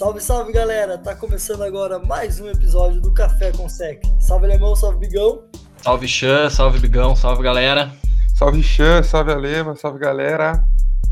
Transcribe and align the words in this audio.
Salve, 0.00 0.18
salve 0.18 0.50
galera! 0.50 0.96
Tá 0.96 1.14
começando 1.14 1.62
agora 1.62 1.98
mais 1.98 2.40
um 2.40 2.48
episódio 2.48 3.02
do 3.02 3.12
Café 3.12 3.52
com 3.52 3.68
Sec. 3.68 4.02
Salve 4.18 4.46
Alemão, 4.46 4.74
salve 4.74 4.98
Bigão. 4.98 5.44
Salve 5.82 6.08
Xan, 6.08 6.48
salve 6.48 6.78
Bigão, 6.78 7.14
salve 7.14 7.42
galera. 7.42 7.92
Salve 8.34 8.62
Xan, 8.62 9.02
salve 9.02 9.30
Alema, 9.30 9.76
salve 9.76 9.98
galera. 9.98 10.64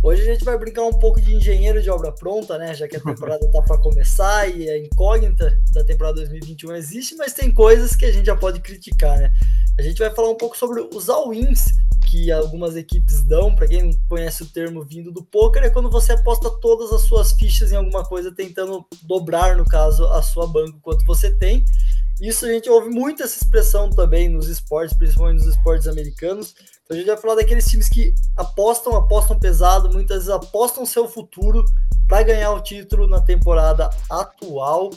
Hoje 0.03 0.23
a 0.23 0.25
gente 0.33 0.43
vai 0.43 0.57
brincar 0.57 0.85
um 0.85 0.99
pouco 0.99 1.21
de 1.21 1.35
engenheiro 1.35 1.83
de 1.83 1.91
obra 1.91 2.11
pronta, 2.13 2.57
né? 2.57 2.73
Já 2.73 2.89
que 2.89 2.97
a 2.97 3.01
temporada 3.01 3.47
tá 3.53 3.61
para 3.61 3.77
começar 3.77 4.49
e 4.49 4.71
a 4.71 4.79
incógnita 4.79 5.55
da 5.75 5.85
temporada 5.85 6.21
2021 6.21 6.75
existe, 6.75 7.15
mas 7.17 7.35
tem 7.35 7.53
coisas 7.53 7.95
que 7.95 8.07
a 8.07 8.11
gente 8.11 8.25
já 8.25 8.37
pode 8.37 8.59
criticar, 8.61 9.19
né? 9.19 9.31
A 9.79 9.83
gente 9.83 9.99
vai 9.99 10.09
falar 10.15 10.31
um 10.31 10.37
pouco 10.39 10.57
sobre 10.57 10.81
os 10.81 11.11
all-ins 11.11 11.67
que 12.11 12.33
algumas 12.33 12.75
equipes 12.75 13.23
dão, 13.23 13.55
para 13.55 13.69
quem 13.69 13.83
não 13.83 13.93
conhece 14.09 14.43
o 14.43 14.47
termo 14.47 14.83
vindo 14.83 15.13
do 15.13 15.23
poker, 15.23 15.63
é 15.63 15.71
quando 15.71 15.91
você 15.91 16.13
aposta 16.13 16.51
todas 16.61 16.91
as 16.91 17.03
suas 17.03 17.33
fichas 17.33 17.71
em 17.71 17.77
alguma 17.77 18.03
coisa, 18.05 18.35
tentando 18.35 18.85
dobrar, 19.03 19.57
no 19.57 19.65
caso, 19.65 20.07
a 20.07 20.23
sua 20.23 20.47
banca 20.47 20.79
quanto 20.83 21.05
você 21.05 21.31
tem. 21.31 21.65
Isso 22.21 22.47
a 22.47 22.49
gente 22.49 22.69
ouve 22.69 22.89
muito 22.89 23.23
essa 23.23 23.37
expressão 23.37 23.91
também 23.91 24.29
nos 24.29 24.49
esportes, 24.49 24.97
principalmente 24.97 25.45
nos 25.45 25.55
esportes 25.55 25.87
americanos. 25.87 26.55
Então 26.85 26.97
a 26.97 26.99
gente 26.99 27.07
vai 27.07 27.17
falar 27.17 27.37
daqueles 27.37 27.67
times 27.67 27.89
que 27.89 28.15
apostam, 28.37 28.97
apostam 28.97 29.39
pesado, 29.39 29.93
muitas 29.93 30.25
vezes 30.25 30.31
apostam 30.31 30.85
seu 30.85 31.07
futuro 31.07 31.65
para 32.09 32.23
ganhar 32.23 32.53
o 32.53 32.61
título 32.61 33.07
na 33.07 33.21
temporada 33.21 33.91
atual. 34.11 34.91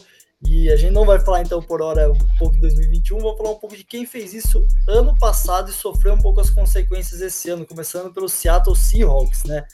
E 0.43 0.71
a 0.71 0.75
gente 0.75 0.91
não 0.91 1.05
vai 1.05 1.19
falar 1.19 1.41
então 1.41 1.61
por 1.61 1.81
hora 1.81 2.11
um 2.11 2.17
pouco 2.37 2.55
de 2.55 2.61
2021, 2.61 3.19
vamos 3.19 3.37
falar 3.37 3.51
um 3.51 3.59
pouco 3.59 3.77
de 3.77 3.83
quem 3.83 4.05
fez 4.05 4.33
isso 4.33 4.65
ano 4.87 5.15
passado 5.17 5.69
e 5.69 5.73
sofreu 5.73 6.13
um 6.13 6.17
pouco 6.17 6.41
as 6.41 6.49
consequências 6.49 7.21
esse 7.21 7.49
ano, 7.49 7.65
começando 7.65 8.11
pelo 8.11 8.27
Seattle 8.27 8.75
Seahawks, 8.75 9.43
né? 9.43 9.65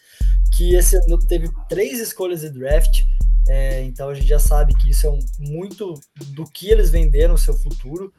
Que 0.54 0.76
esse 0.76 0.98
ano 0.98 1.18
teve 1.20 1.50
três 1.70 2.00
escolhas 2.00 2.42
de 2.42 2.50
draft, 2.50 3.04
é, 3.48 3.82
então 3.84 4.10
a 4.10 4.14
gente 4.14 4.28
já 4.28 4.40
sabe 4.40 4.76
que 4.76 4.90
isso 4.90 5.08
é 5.08 5.10
um, 5.10 5.20
muito 5.40 5.94
do 6.34 6.44
que 6.44 6.70
eles 6.70 6.90
venderam 6.90 7.38
seu 7.38 7.54
futuro. 7.54 8.14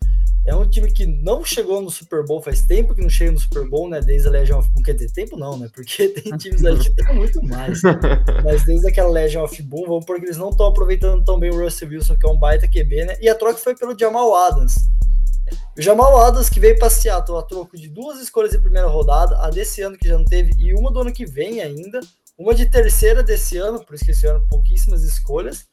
É 0.49 0.55
um 0.55 0.67
time 0.67 0.91
que 0.91 1.05
não 1.05 1.45
chegou 1.45 1.83
no 1.83 1.91
Super 1.91 2.25
Bowl, 2.25 2.41
faz 2.41 2.63
tempo 2.63 2.95
que 2.95 3.03
não 3.03 3.11
chega 3.11 3.33
no 3.33 3.39
Super 3.39 3.69
Bowl, 3.69 3.87
né? 3.87 4.01
Desde 4.01 4.29
a 4.29 4.31
Legion 4.31 4.61
of 4.61 4.71
Boom. 4.71 4.83
Quer 4.83 4.95
dizer, 4.95 5.13
tempo 5.13 5.37
não, 5.37 5.59
né? 5.59 5.69
Porque 5.75 6.09
tem 6.09 6.35
times 6.39 6.65
ali 6.65 6.81
que 6.81 6.91
tem 6.91 7.15
muito 7.15 7.43
mais. 7.45 7.83
Mas 8.43 8.65
desde 8.65 8.89
aquela 8.89 9.11
Legion 9.11 9.45
of 9.45 9.63
Boom, 9.63 9.87
vamos 9.87 10.07
porque 10.07 10.25
eles 10.25 10.39
não 10.39 10.49
estão 10.49 10.67
aproveitando 10.67 11.23
tão 11.23 11.39
bem 11.39 11.51
o 11.51 11.63
Russell 11.63 11.91
Wilson, 11.91 12.17
que 12.17 12.27
é 12.27 12.31
um 12.31 12.39
baita 12.39 12.67
QB, 12.67 13.05
né? 13.05 13.19
E 13.21 13.29
a 13.29 13.35
troca 13.35 13.59
foi 13.59 13.77
pelo 13.77 13.97
Jamal 13.99 14.35
Adams. 14.35 14.77
O 15.77 15.83
Jamal 15.83 16.17
Adams 16.17 16.49
que 16.49 16.59
veio 16.59 16.79
para 16.79 16.89
Seattle 16.89 17.39
a 17.39 17.43
troco 17.43 17.77
de 17.77 17.89
duas 17.89 18.19
escolhas 18.19 18.53
de 18.53 18.59
primeira 18.59 18.89
rodada, 18.89 19.39
a 19.43 19.51
desse 19.51 19.83
ano 19.83 19.99
que 19.99 20.09
já 20.09 20.17
não 20.17 20.25
teve, 20.25 20.53
e 20.59 20.73
uma 20.73 20.91
do 20.91 21.01
ano 21.01 21.13
que 21.13 21.27
vem 21.27 21.61
ainda, 21.61 22.01
uma 22.39 22.55
de 22.55 22.65
terceira 22.65 23.23
desse 23.23 23.59
ano, 23.59 23.85
por 23.85 23.95
isso 23.95 24.05
que 24.05 24.13
esse 24.13 24.27
ano 24.27 24.43
pouquíssimas 24.49 25.03
escolhas. 25.03 25.67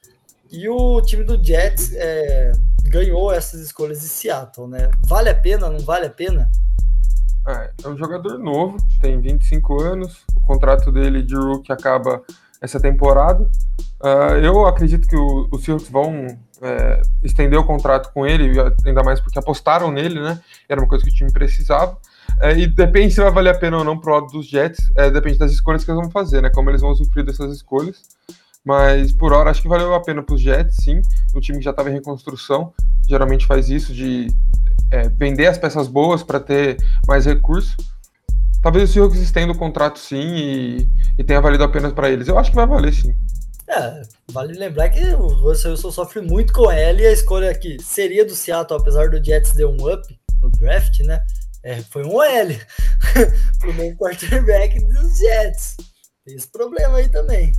E 0.52 0.68
o 0.68 1.02
time 1.02 1.24
do 1.24 1.42
Jets 1.42 1.94
é, 1.94 2.52
ganhou 2.90 3.32
essas 3.32 3.62
escolhas 3.62 4.02
de 4.02 4.08
Seattle, 4.08 4.68
né? 4.68 4.90
Vale 5.08 5.30
a 5.30 5.36
pena, 5.36 5.70
não 5.70 5.80
vale 5.80 6.06
a 6.08 6.10
pena? 6.10 6.50
É, 7.48 7.72
é 7.84 7.88
um 7.88 7.98
jogador 7.98 8.40
novo, 8.40 8.78
tem 9.00 9.20
25 9.20 9.82
anos, 9.82 10.24
o 10.36 10.42
contrato 10.42 10.92
dele 10.92 11.22
de 11.22 11.36
rookie 11.36 11.72
acaba 11.72 12.24
essa 12.62 12.80
temporada. 12.80 13.50
Uh, 14.02 14.38
eu 14.42 14.66
acredito 14.66 15.08
que 15.08 15.16
os 15.16 15.64
Seahawks 15.64 15.90
vão 15.90 16.28
é, 16.62 17.02
estender 17.24 17.60
o 17.60 17.66
contrato 17.66 18.12
com 18.14 18.26
ele, 18.26 18.60
ainda 18.86 19.04
mais 19.04 19.20
porque 19.20 19.38
apostaram 19.38 19.92
nele, 19.92 20.20
né? 20.20 20.40
Era 20.68 20.82
uma 20.82 20.88
coisa 20.88 21.04
que 21.04 21.12
o 21.12 21.14
time 21.14 21.32
precisava. 21.32 21.98
É, 22.40 22.58
e 22.58 22.68
depende 22.68 23.14
se 23.14 23.22
vai 23.22 23.32
valer 23.32 23.56
a 23.56 23.58
pena 23.58 23.78
ou 23.78 23.84
não 23.84 24.00
pro 24.00 24.14
lado 24.14 24.28
dos 24.28 24.48
Jets, 24.48 24.92
é, 24.96 25.10
depende 25.10 25.38
das 25.38 25.52
escolhas 25.52 25.84
que 25.84 25.92
eles 25.92 26.02
vão 26.02 26.12
fazer, 26.12 26.42
né? 26.42 26.50
Como 26.50 26.70
eles 26.70 26.82
vão 26.82 26.96
sofrer 26.96 27.24
dessas 27.24 27.54
escolhas. 27.54 28.02
Mas 28.66 29.12
por 29.12 29.32
hora 29.32 29.52
acho 29.52 29.62
que 29.62 29.68
valeu 29.68 29.94
a 29.94 30.02
pena 30.02 30.24
para 30.24 30.34
os 30.34 30.42
Jets, 30.42 30.78
sim. 30.84 31.02
O 31.36 31.40
time 31.40 31.60
que 31.60 31.64
já 31.64 31.72
estava 31.72 31.90
em 31.90 31.94
reconstrução 31.94 32.74
geralmente 33.08 33.46
faz 33.46 33.70
isso 33.70 33.94
de 33.94 34.28
é, 34.92 35.08
vender 35.10 35.46
as 35.46 35.58
peças 35.58 35.88
boas 35.88 36.24
para 36.24 36.40
ter 36.40 36.78
mais 37.08 37.26
recurso. 37.26 37.78
Talvez 38.64 38.90
o 38.90 38.94
Seahawks 38.94 39.20
estenda 39.20 39.54
o 39.54 39.58
contrato 39.58 40.00
sim 40.00 40.36
e, 40.36 40.90
e 41.20 41.24
tenha 41.24 41.40
valido 41.40 41.64
a 41.64 41.70
pena 41.70 41.92
para 41.92 42.10
eles. 42.10 42.28
Eu 42.28 42.40
acho 42.40 42.50
que 42.50 42.56
vai 42.56 42.66
valer 42.66 42.94
sim. 42.94 43.14
É, 43.68 44.02
vale 44.32 44.54
lembrar 44.54 44.90
que 44.90 45.00
o 45.14 45.28
Russell 45.28 45.72
Wilson 45.72 45.92
sofre 45.92 46.22
muito 46.22 46.54
com 46.54 46.72
ela 46.72 47.02
e 47.02 47.06
a 47.06 47.12
escolha 47.12 47.52
aqui 47.52 47.78
seria 47.82 48.26
do 48.26 48.36
Seattle, 48.36 48.80
apesar 48.80 49.10
do 49.10 49.24
Jets 49.24 49.52
ter 49.52 49.66
um 49.66 49.92
up 49.92 50.02
no 50.42 50.50
draft, 50.52 51.00
né? 51.02 51.20
É, 51.64 51.82
foi 51.82 52.04
um 52.04 52.22
L 52.22 52.60
pro 53.60 53.74
novo 53.74 53.96
quarterback 53.98 54.80
dos 54.86 55.18
Jets. 55.18 55.78
Tem 56.24 56.36
esse 56.36 56.48
problema 56.48 56.98
aí 56.98 57.10
também. 57.10 57.52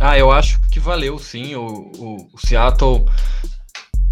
Ah, 0.00 0.16
eu 0.16 0.32
acho 0.32 0.58
que 0.70 0.80
valeu 0.80 1.18
sim. 1.18 1.54
O, 1.54 1.92
o, 1.98 2.28
o 2.32 2.38
Seattle, 2.38 3.04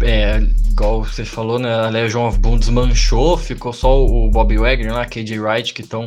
é, 0.03 0.37
igual 0.69 1.03
você 1.03 1.25
falou, 1.25 1.57
né? 1.57 1.73
A 1.73 1.89
Legion 1.89 2.27
of 2.27 2.37
Boom 2.37 2.59
desmanchou, 2.59 3.35
ficou 3.35 3.73
só 3.73 4.05
o 4.05 4.29
Bob 4.29 4.55
Wagner 4.55 4.93
lá, 4.93 5.03
KJ 5.05 5.39
Wright, 5.39 5.73
que 5.73 5.81
estão 5.81 6.05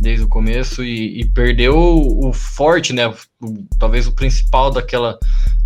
desde 0.00 0.24
o 0.24 0.28
começo, 0.28 0.82
e, 0.82 1.20
e 1.20 1.24
perdeu 1.26 1.76
o, 1.76 2.32
forte, 2.32 2.94
né? 2.94 3.06
O, 3.06 3.68
talvez 3.78 4.06
o 4.06 4.12
principal 4.12 4.70
daquela 4.70 5.18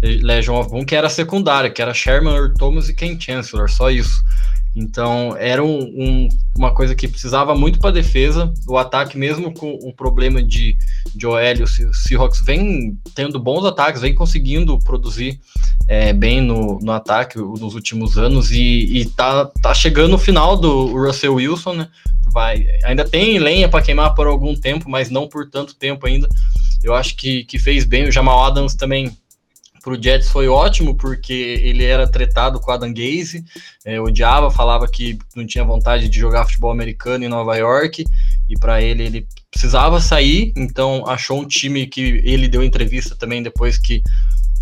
Legion 0.03 0.59
of 0.59 0.69
Boom, 0.69 0.85
que 0.85 0.97
era 0.97 1.07
a 1.07 1.11
secundária, 1.11 1.71
que 1.71 1.81
era 1.81 1.95
Sherman, 1.95 2.53
Thomas 2.59 2.89
e 2.89 2.95
Ken 2.95 3.17
Chancellor, 3.19 3.71
só 3.71 3.91
isso. 3.91 4.25
Então 4.75 5.37
era 5.37 5.63
um, 5.63 5.83
um, 5.83 6.29
uma 6.57 6.75
coisa 6.75 6.95
que 6.95 7.07
precisava 7.07 7.55
muito 7.55 7.79
para 7.79 7.91
defesa. 7.91 8.53
O 8.67 8.79
ataque, 8.79 9.19
mesmo 9.19 9.53
com 9.53 9.75
o 9.83 9.93
problema 9.93 10.43
de, 10.43 10.77
de 11.15 11.27
OL, 11.27 11.37
o 11.63 11.95
Seahawks 11.95 12.41
vem 12.41 12.99
tendo 13.15 13.39
bons 13.39 13.65
ataques, 13.65 14.01
vem 14.01 14.15
conseguindo 14.15 14.79
produzir 14.79 15.39
é, 15.87 16.13
bem 16.13 16.41
no, 16.41 16.79
no 16.81 16.93
ataque 16.93 17.39
nos 17.39 17.75
últimos 17.75 18.17
anos 18.17 18.51
e, 18.51 19.01
e 19.01 19.05
tá, 19.05 19.47
tá 19.61 19.75
chegando 19.75 20.15
o 20.15 20.19
final 20.19 20.57
do 20.57 20.87
Russell 20.87 21.35
Wilson, 21.35 21.75
né? 21.75 21.89
Vai, 22.33 22.67
ainda 22.85 23.05
tem 23.05 23.39
lenha 23.39 23.69
para 23.69 23.83
queimar 23.83 24.15
por 24.15 24.27
algum 24.27 24.55
tempo, 24.55 24.89
mas 24.89 25.11
não 25.11 25.29
por 25.29 25.51
tanto 25.51 25.75
tempo 25.75 26.07
ainda. 26.07 26.27
Eu 26.83 26.95
acho 26.95 27.15
que, 27.15 27.45
que 27.45 27.59
fez 27.59 27.85
bem. 27.85 28.09
O 28.09 28.13
Jamal 28.13 28.43
Adams 28.43 28.75
também 28.75 29.17
para 29.83 29.95
o 29.95 30.03
Jets 30.03 30.31
foi 30.31 30.49
ótimo, 30.49 30.95
porque 30.95 31.33
ele 31.33 31.85
era 31.85 32.07
tretado 32.07 32.61
com 32.61 32.71
a 32.71 32.75
Adam 32.75 32.93
Gaze, 32.93 33.45
é, 33.85 34.01
odiava, 34.01 34.51
falava 34.51 34.87
que 34.89 35.19
não 35.35 35.45
tinha 35.45 35.65
vontade 35.65 36.09
de 36.09 36.19
jogar 36.19 36.45
futebol 36.45 36.71
americano 36.71 37.25
em 37.25 37.29
Nova 37.29 37.57
York, 37.57 38.05
e 38.49 38.59
para 38.59 38.81
ele 38.81 39.03
ele 39.03 39.29
precisava 39.51 40.01
sair, 40.01 40.53
então 40.57 41.05
achou 41.07 41.41
um 41.41 41.47
time 41.47 41.87
que 41.87 42.23
ele 42.25 42.49
deu 42.49 42.63
entrevista 42.63 43.17
também 43.17 43.43
depois 43.43 43.77
que 43.77 44.03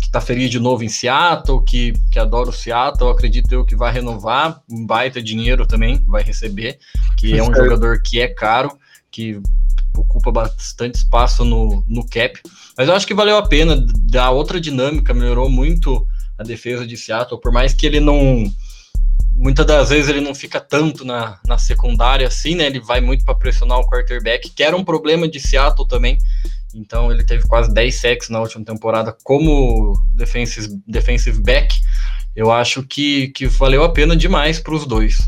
está 0.01 0.19
feliz 0.19 0.49
de 0.49 0.59
novo 0.59 0.83
em 0.83 0.89
Seattle, 0.89 1.63
que, 1.63 1.93
que 2.11 2.19
adora 2.19 2.49
o 2.49 2.53
Seattle, 2.53 3.11
acredito 3.11 3.53
eu 3.53 3.63
que 3.63 3.75
vai 3.75 3.93
renovar, 3.93 4.61
um 4.69 4.85
baita 4.85 5.21
dinheiro 5.21 5.65
também 5.65 6.03
vai 6.05 6.23
receber, 6.23 6.79
que 7.15 7.37
é 7.37 7.43
um 7.43 7.53
jogador 7.53 8.01
que 8.01 8.19
é 8.19 8.27
caro, 8.27 8.77
que 9.09 9.39
ocupa 9.95 10.31
bastante 10.31 10.95
espaço 10.95 11.43
no, 11.43 11.83
no 11.87 12.07
cap. 12.07 12.39
Mas 12.77 12.87
eu 12.87 12.95
acho 12.95 13.07
que 13.07 13.13
valeu 13.13 13.37
a 13.37 13.47
pena, 13.47 13.83
dar 14.03 14.31
outra 14.31 14.59
dinâmica, 14.59 15.13
melhorou 15.13 15.49
muito 15.49 16.07
a 16.37 16.43
defesa 16.43 16.85
de 16.85 16.97
Seattle, 16.97 17.39
por 17.39 17.51
mais 17.51 17.73
que 17.73 17.85
ele 17.85 17.99
não. 17.99 18.43
Muitas 19.33 19.65
das 19.65 19.89
vezes 19.89 20.09
ele 20.09 20.21
não 20.21 20.35
fica 20.35 20.59
tanto 20.59 21.05
na, 21.05 21.39
na 21.47 21.57
secundária 21.57 22.27
assim, 22.27 22.55
né? 22.55 22.65
Ele 22.65 22.79
vai 22.79 23.01
muito 23.01 23.23
para 23.25 23.33
pressionar 23.33 23.79
o 23.79 23.87
quarterback, 23.87 24.49
que 24.49 24.63
era 24.63 24.75
um 24.75 24.83
problema 24.83 25.27
de 25.27 25.39
Seattle 25.39 25.87
também. 25.87 26.17
Então 26.73 27.11
ele 27.11 27.23
teve 27.23 27.47
quase 27.47 27.73
10 27.73 27.95
sacks 27.95 28.29
na 28.29 28.39
última 28.39 28.63
temporada 28.63 29.15
como 29.23 29.93
defensive, 30.13 30.81
defensive 30.87 31.41
back. 31.41 31.75
Eu 32.35 32.51
acho 32.51 32.83
que, 32.83 33.29
que 33.29 33.47
valeu 33.47 33.83
a 33.83 33.89
pena 33.89 34.15
demais 34.15 34.59
para 34.59 34.73
os 34.73 34.85
dois. 34.85 35.19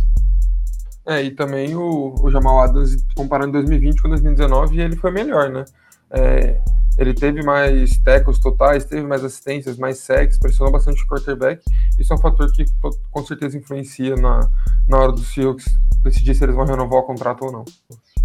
É, 1.05 1.21
e 1.21 1.31
também 1.31 1.75
o, 1.75 2.15
o 2.21 2.31
Jamal 2.31 2.61
Adams, 2.61 3.05
comparando 3.15 3.53
2020 3.53 4.01
com 4.01 4.09
2019, 4.09 4.79
ele 4.79 4.95
foi 4.95 5.11
melhor, 5.11 5.50
né? 5.50 5.65
É, 6.09 6.61
ele 6.97 7.13
teve 7.13 7.44
mais 7.44 7.97
tackles 7.97 8.39
totais, 8.39 8.85
teve 8.85 9.05
mais 9.05 9.23
assistências, 9.23 9.77
mais 9.77 9.97
sacks, 9.97 10.38
pressionou 10.38 10.71
bastante 10.71 11.03
o 11.03 11.07
quarterback. 11.07 11.63
Isso 11.97 12.13
é 12.13 12.15
um 12.15 12.19
fator 12.19 12.51
que 12.51 12.65
com 13.11 13.25
certeza 13.25 13.57
influencia 13.57 14.15
na, 14.15 14.50
na 14.88 14.97
hora 14.97 15.11
dos 15.11 15.33
Seahawks 15.33 15.65
decidir 16.03 16.35
se 16.35 16.44
eles 16.44 16.55
vão 16.55 16.65
renovar 16.65 17.00
o 17.00 17.03
contrato 17.03 17.45
ou 17.45 17.51
não. 17.51 17.65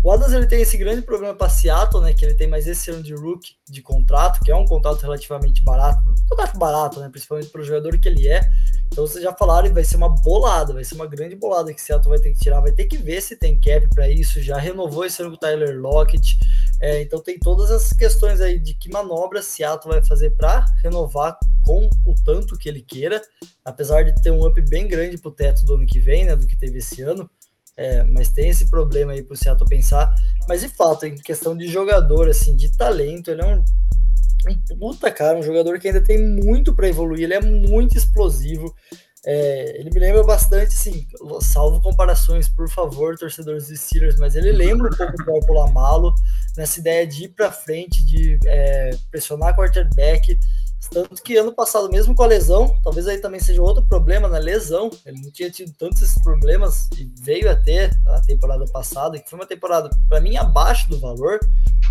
O 0.02 0.12
Adams 0.12 0.32
ele 0.32 0.46
tem 0.46 0.62
esse 0.62 0.78
grande 0.78 1.02
problema 1.02 1.34
para 1.34 1.48
Seattle, 1.48 2.02
né? 2.02 2.12
Que 2.12 2.24
ele 2.24 2.34
tem 2.34 2.46
mais 2.46 2.68
esse 2.68 2.88
ano 2.90 3.02
de 3.02 3.14
rookie 3.14 3.54
de 3.68 3.82
contrato, 3.82 4.40
que 4.44 4.50
é 4.50 4.54
um 4.54 4.64
contrato 4.64 5.02
relativamente 5.02 5.62
barato, 5.64 6.00
um 6.08 6.28
contrato 6.28 6.56
barato, 6.56 7.00
né? 7.00 7.08
Principalmente 7.08 7.48
para 7.48 7.60
o 7.60 7.64
jogador 7.64 7.98
que 7.98 8.08
ele 8.08 8.28
é. 8.28 8.40
Então 8.86 9.06
vocês 9.06 9.22
já 9.22 9.34
falaram, 9.34 9.72
vai 9.74 9.82
ser 9.82 9.96
uma 9.96 10.08
bolada, 10.08 10.72
vai 10.72 10.84
ser 10.84 10.94
uma 10.94 11.06
grande 11.06 11.34
bolada 11.34 11.74
que 11.74 11.80
Seattle 11.80 12.10
vai 12.10 12.20
ter 12.20 12.32
que 12.32 12.38
tirar, 12.38 12.60
vai 12.60 12.72
ter 12.72 12.86
que 12.86 12.96
ver 12.96 13.20
se 13.20 13.36
tem 13.36 13.58
cap 13.58 13.88
para 13.88 14.08
isso. 14.08 14.40
Já 14.40 14.56
renovou 14.56 15.04
esse 15.04 15.20
ano 15.20 15.32
com 15.32 15.36
o 15.36 15.40
Tyler 15.40 15.78
Lockett. 15.80 16.38
É, 16.80 17.02
então 17.02 17.20
tem 17.20 17.36
todas 17.38 17.70
essas 17.70 17.92
questões 17.92 18.40
aí 18.40 18.58
de 18.58 18.74
que 18.74 18.90
manobra 18.90 19.42
Seattle 19.42 19.92
vai 19.92 20.02
fazer 20.02 20.30
para 20.30 20.64
renovar 20.82 21.36
com 21.64 21.90
o 22.06 22.14
tanto 22.24 22.56
que 22.56 22.68
ele 22.68 22.80
queira, 22.80 23.20
apesar 23.64 24.04
de 24.04 24.14
ter 24.22 24.30
um 24.30 24.46
up 24.46 24.60
bem 24.62 24.86
grande 24.86 25.18
para 25.18 25.28
o 25.28 25.34
teto 25.34 25.64
do 25.64 25.74
ano 25.74 25.86
que 25.86 25.98
vem, 25.98 26.24
né? 26.24 26.36
Do 26.36 26.46
que 26.46 26.56
teve 26.56 26.78
esse 26.78 27.02
ano. 27.02 27.28
É, 27.78 28.02
mas 28.02 28.28
tem 28.28 28.50
esse 28.50 28.68
problema 28.68 29.12
aí 29.12 29.22
para 29.22 29.34
o 29.34 29.36
Seattle 29.36 29.68
pensar. 29.68 30.12
Mas 30.48 30.62
de 30.62 30.68
fato, 30.68 31.06
em 31.06 31.14
questão 31.14 31.56
de 31.56 31.68
jogador, 31.68 32.28
assim, 32.28 32.56
de 32.56 32.76
talento, 32.76 33.30
ele 33.30 33.40
é 33.40 33.46
um 33.46 33.62
um 34.46 34.78
puta 34.78 35.10
cara, 35.10 35.38
um 35.38 35.42
jogador 35.42 35.78
que 35.78 35.88
ainda 35.88 36.00
tem 36.00 36.18
muito 36.18 36.74
para 36.74 36.88
evoluir, 36.88 37.24
ele 37.24 37.34
é 37.34 37.40
muito 37.40 37.96
explosivo. 37.96 38.74
É, 39.26 39.80
ele 39.80 39.90
me 39.90 39.98
lembra 39.98 40.22
bastante, 40.22 40.68
assim, 40.68 41.06
salvo 41.40 41.80
comparações, 41.80 42.48
por 42.48 42.68
favor, 42.68 43.18
torcedores 43.18 43.68
dos 43.68 43.80
Steelers, 43.80 44.16
mas 44.18 44.36
ele 44.36 44.52
lembra 44.52 44.88
um 44.88 44.96
pouco 44.96 45.16
do 45.16 45.24
Paul 45.24 45.40
Polamalo, 45.40 46.14
nessa 46.56 46.78
ideia 46.78 47.06
de 47.06 47.24
ir 47.24 47.28
para 47.30 47.50
frente, 47.50 48.04
de 48.06 48.38
é, 48.46 48.90
pressionar 49.10 49.56
quarterback. 49.56 50.38
Tanto 50.90 51.22
que 51.22 51.36
ano 51.36 51.52
passado, 51.52 51.90
mesmo 51.90 52.14
com 52.14 52.22
a 52.22 52.26
lesão, 52.26 52.74
talvez 52.82 53.06
aí 53.06 53.18
também 53.18 53.40
seja 53.40 53.60
outro 53.60 53.82
problema 53.86 54.26
na 54.26 54.38
lesão, 54.38 54.90
ele 55.04 55.20
não 55.20 55.30
tinha 55.30 55.50
tido 55.50 55.72
tantos 55.74 56.00
esses 56.00 56.22
problemas 56.22 56.88
e 56.96 57.04
veio 57.20 57.50
a 57.50 57.56
ter 57.56 57.90
a 58.06 58.20
temporada 58.22 58.64
passada, 58.66 59.18
que 59.18 59.28
foi 59.28 59.38
uma 59.38 59.46
temporada, 59.46 59.90
para 60.08 60.20
mim, 60.20 60.36
abaixo 60.36 60.88
do 60.88 60.98
valor, 60.98 61.38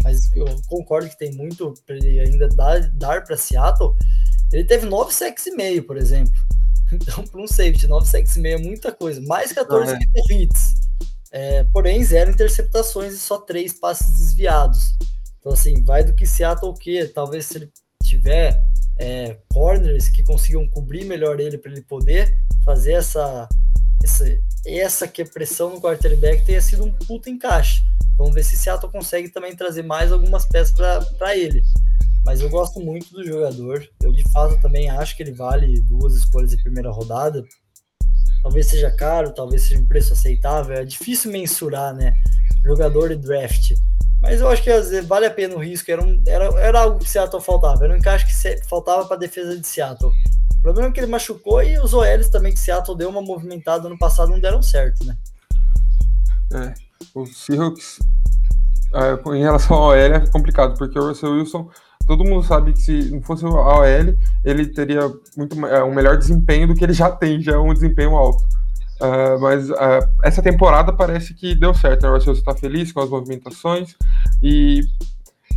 mas 0.04 0.36
eu 0.36 0.46
concordo 0.68 1.10
que 1.10 1.18
tem 1.18 1.32
muito 1.34 1.74
para 1.86 1.96
ele 1.96 2.20
ainda 2.20 2.48
dar, 2.48 2.90
dar 2.94 3.24
para 3.24 3.38
Seattle. 3.38 3.94
Ele 4.52 4.64
teve 4.64 4.86
9 4.86 5.14
sacks 5.14 5.46
e 5.46 5.52
meio, 5.52 5.84
por 5.84 5.98
exemplo. 5.98 6.34
Então, 6.90 7.28
para 7.28 7.42
um 7.42 7.48
safety, 7.48 7.86
9 7.86 8.08
sacks 8.08 8.38
e 8.38 8.40
meio 8.40 8.56
é 8.56 8.62
muita 8.62 8.94
coisa. 8.94 9.20
Mais 9.24 9.52
14 9.52 9.92
ah, 9.92 10.00
é. 10.00 10.34
hits. 10.34 10.76
É, 11.34 11.66
porém, 11.66 12.02
zero 12.02 12.32
interceptações 12.32 13.14
e 13.14 13.20
só 13.20 13.40
três 13.40 13.74
passes 13.74 14.14
desviados. 14.14 14.96
Então, 15.38 15.52
assim, 15.52 15.84
vai 15.84 16.06
do 16.06 16.16
que 16.16 16.26
Seattle 16.26 16.72
o 16.72 16.74
quê? 16.74 17.06
Talvez 17.14 17.48
se 17.48 17.58
ele 17.58 17.72
tiver 18.08 18.64
é, 18.98 19.38
corners 19.54 20.10
que 20.10 20.24
consigam 20.24 20.68
cobrir 20.68 21.06
melhor 21.06 21.40
ele 21.40 21.58
para 21.58 21.72
ele 21.72 21.82
poder 21.82 22.38
fazer 22.66 22.94
essa, 22.94 23.48
essa, 24.04 24.40
essa 24.66 25.08
que 25.08 25.22
é 25.22 25.26
pressão 25.26 25.70
no 25.70 25.82
quarterback 25.82 26.46
tenha 26.46 26.62
sido 26.62 26.84
um 26.84 26.92
puta 26.92 27.30
encaixe. 27.30 27.82
Vamos 28.18 28.34
ver 28.34 28.44
se 28.44 28.58
Seattle 28.58 28.92
consegue 28.92 29.30
também 29.30 29.56
trazer 29.56 29.84
mais 29.84 30.12
algumas 30.12 30.46
peças 30.46 30.74
para 31.18 31.38
ele. 31.38 31.64
Mas 32.26 32.42
eu 32.42 32.50
gosto 32.50 32.80
muito 32.80 33.14
do 33.14 33.24
jogador. 33.24 33.88
Eu 34.02 34.12
de 34.12 34.24
fato 34.32 34.60
também 34.60 34.90
acho 34.90 35.16
que 35.16 35.24
ele 35.24 35.32
vale 35.32 35.80
duas 35.82 36.16
escolhas 36.16 36.50
de 36.50 36.62
primeira 36.62 36.92
rodada. 36.92 37.44
Talvez 38.42 38.68
seja 38.68 38.92
caro, 38.92 39.34
talvez 39.34 39.64
seja 39.64 39.80
um 39.80 39.88
preço 39.88 40.14
aceitável. 40.14 40.76
É 40.76 40.84
difícil 40.84 41.32
mensurar, 41.32 41.94
né? 41.94 42.14
Jogador 42.64 43.12
e 43.12 43.16
draft. 43.16 43.74
Mas 44.22 44.42
eu 44.42 44.50
acho 44.50 44.64
que 44.64 45.02
vale 45.02 45.26
a 45.26 45.32
pena 45.32 45.56
o 45.56 45.64
risco. 45.64 45.92
Era, 45.92 46.04
um, 46.04 46.22
era, 46.26 46.46
era 46.60 46.82
algo 46.82 47.00
que 47.00 47.10
Seattle 47.10 47.42
faltava. 47.42 47.84
Era 47.84 47.94
um 47.94 47.98
encaixe 47.98 48.26
que 48.26 48.68
faltava 48.68 49.06
para 49.06 49.16
a 49.16 49.20
defesa 49.20 49.58
de 49.58 49.66
Seattle. 49.66 50.12
O 50.58 50.62
problema 50.62 50.90
é 50.90 50.92
que 50.92 51.00
ele 51.00 51.08
machucou 51.08 51.62
e 51.62 51.80
os 51.80 51.94
OLs 51.94 52.30
também 52.30 52.52
que 52.52 52.60
Seattle 52.60 52.98
deu 52.98 53.10
uma 53.10 53.22
movimentada 53.22 53.88
no 53.88 53.98
passado 53.98 54.32
não 54.32 54.40
deram 54.40 54.62
certo, 54.62 55.06
né? 55.06 55.16
É. 56.52 56.74
O 57.14 57.26
Seahawks, 57.26 58.00
é, 58.94 59.36
em 59.36 59.42
relação 59.42 59.78
ao 59.78 59.90
OL, 59.90 59.96
é 59.96 60.20
complicado, 60.28 60.78
porque 60.78 60.98
o 60.98 61.08
Russell 61.08 61.34
Wilson, 61.34 61.70
todo 62.08 62.24
mundo 62.24 62.44
sabe 62.44 62.74
que 62.74 62.82
se 62.82 63.12
não 63.12 63.22
fosse 63.22 63.46
o 63.46 63.54
OL, 63.54 63.86
ele 64.44 64.66
teria 64.68 65.02
muito 65.36 65.64
é, 65.68 65.84
um 65.84 65.94
melhor 65.94 66.18
desempenho 66.18 66.68
do 66.68 66.76
que 66.76 66.84
ele 66.84 66.94
já 66.94 67.12
tem, 67.12 67.42
já 67.42 67.54
é 67.54 67.58
um 67.58 67.74
desempenho 67.74 68.16
alto. 68.16 68.44
Uh, 69.00 69.40
mas 69.40 69.70
uh, 69.70 69.76
essa 70.24 70.42
temporada 70.42 70.92
parece 70.92 71.34
que 71.34 71.54
deu 71.54 71.74
certo, 71.74 72.04
né? 72.04 72.10
O 72.10 72.14
Russell 72.14 72.34
está 72.34 72.56
feliz 72.56 72.92
com 72.92 73.00
as 73.00 73.10
movimentações 73.10 73.96
e 74.42 74.82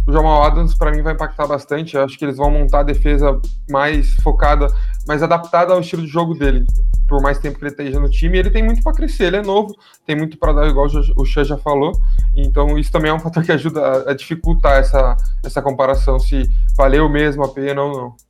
o 0.06 0.12
Jamal 0.12 0.42
Adams 0.42 0.74
para 0.74 0.90
mim 0.90 1.02
vai 1.02 1.14
impactar 1.14 1.46
bastante. 1.46 1.96
Eu 1.96 2.04
acho 2.04 2.18
que 2.18 2.24
eles 2.24 2.36
vão 2.36 2.50
montar 2.50 2.80
a 2.80 2.84
defesa 2.84 3.40
mais 3.70 4.14
focada, 4.16 4.66
mais 5.06 5.22
adaptada 5.22 5.72
ao 5.72 5.80
estilo 5.80 6.02
de 6.02 6.08
jogo 6.08 6.34
dele 6.34 6.66
por 7.10 7.20
mais 7.20 7.38
tempo 7.40 7.58
que 7.58 7.64
ele 7.64 7.72
esteja 7.72 7.98
no 7.98 8.08
time, 8.08 8.38
ele 8.38 8.50
tem 8.50 8.62
muito 8.62 8.84
para 8.84 8.92
crescer, 8.92 9.24
ele 9.24 9.38
é 9.38 9.42
novo, 9.42 9.74
tem 10.06 10.14
muito 10.14 10.38
para 10.38 10.52
dar, 10.52 10.68
igual 10.68 10.86
o 11.16 11.24
Xan 11.26 11.42
já 11.42 11.58
falou, 11.58 11.90
então 12.36 12.78
isso 12.78 12.92
também 12.92 13.10
é 13.10 13.14
um 13.14 13.18
fator 13.18 13.42
que 13.42 13.50
ajuda 13.50 14.08
a, 14.08 14.14
dificultar 14.14 14.78
essa, 14.78 15.16
essa 15.44 15.60
comparação, 15.60 16.20
se 16.20 16.48
valeu 16.76 17.08
mesmo 17.08 17.42
a 17.42 17.48
pena 17.48 17.82
ou 17.82 17.92
não. 17.92 18.29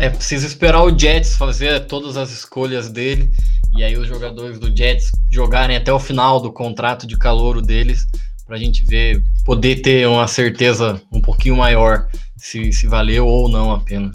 É, 0.00 0.08
precisa 0.08 0.46
esperar 0.46 0.82
o 0.82 0.98
Jets 0.98 1.36
fazer 1.36 1.86
todas 1.86 2.16
as 2.16 2.30
escolhas 2.30 2.88
dele, 2.88 3.30
e 3.76 3.84
aí 3.84 3.98
os 3.98 4.08
jogadores 4.08 4.58
do 4.58 4.74
Jets 4.74 5.12
jogarem 5.30 5.76
até 5.76 5.92
o 5.92 5.98
final 5.98 6.40
do 6.40 6.50
contrato 6.50 7.06
de 7.06 7.18
calouro 7.18 7.60
deles, 7.60 8.06
para 8.46 8.56
a 8.56 8.58
gente 8.58 8.82
ver, 8.82 9.22
poder 9.44 9.82
ter 9.82 10.08
uma 10.08 10.26
certeza 10.26 10.98
um 11.12 11.20
pouquinho 11.20 11.54
maior 11.54 12.08
se, 12.34 12.72
se 12.72 12.86
valeu 12.86 13.26
ou 13.26 13.46
não 13.46 13.72
a 13.72 13.80
pena. 13.80 14.10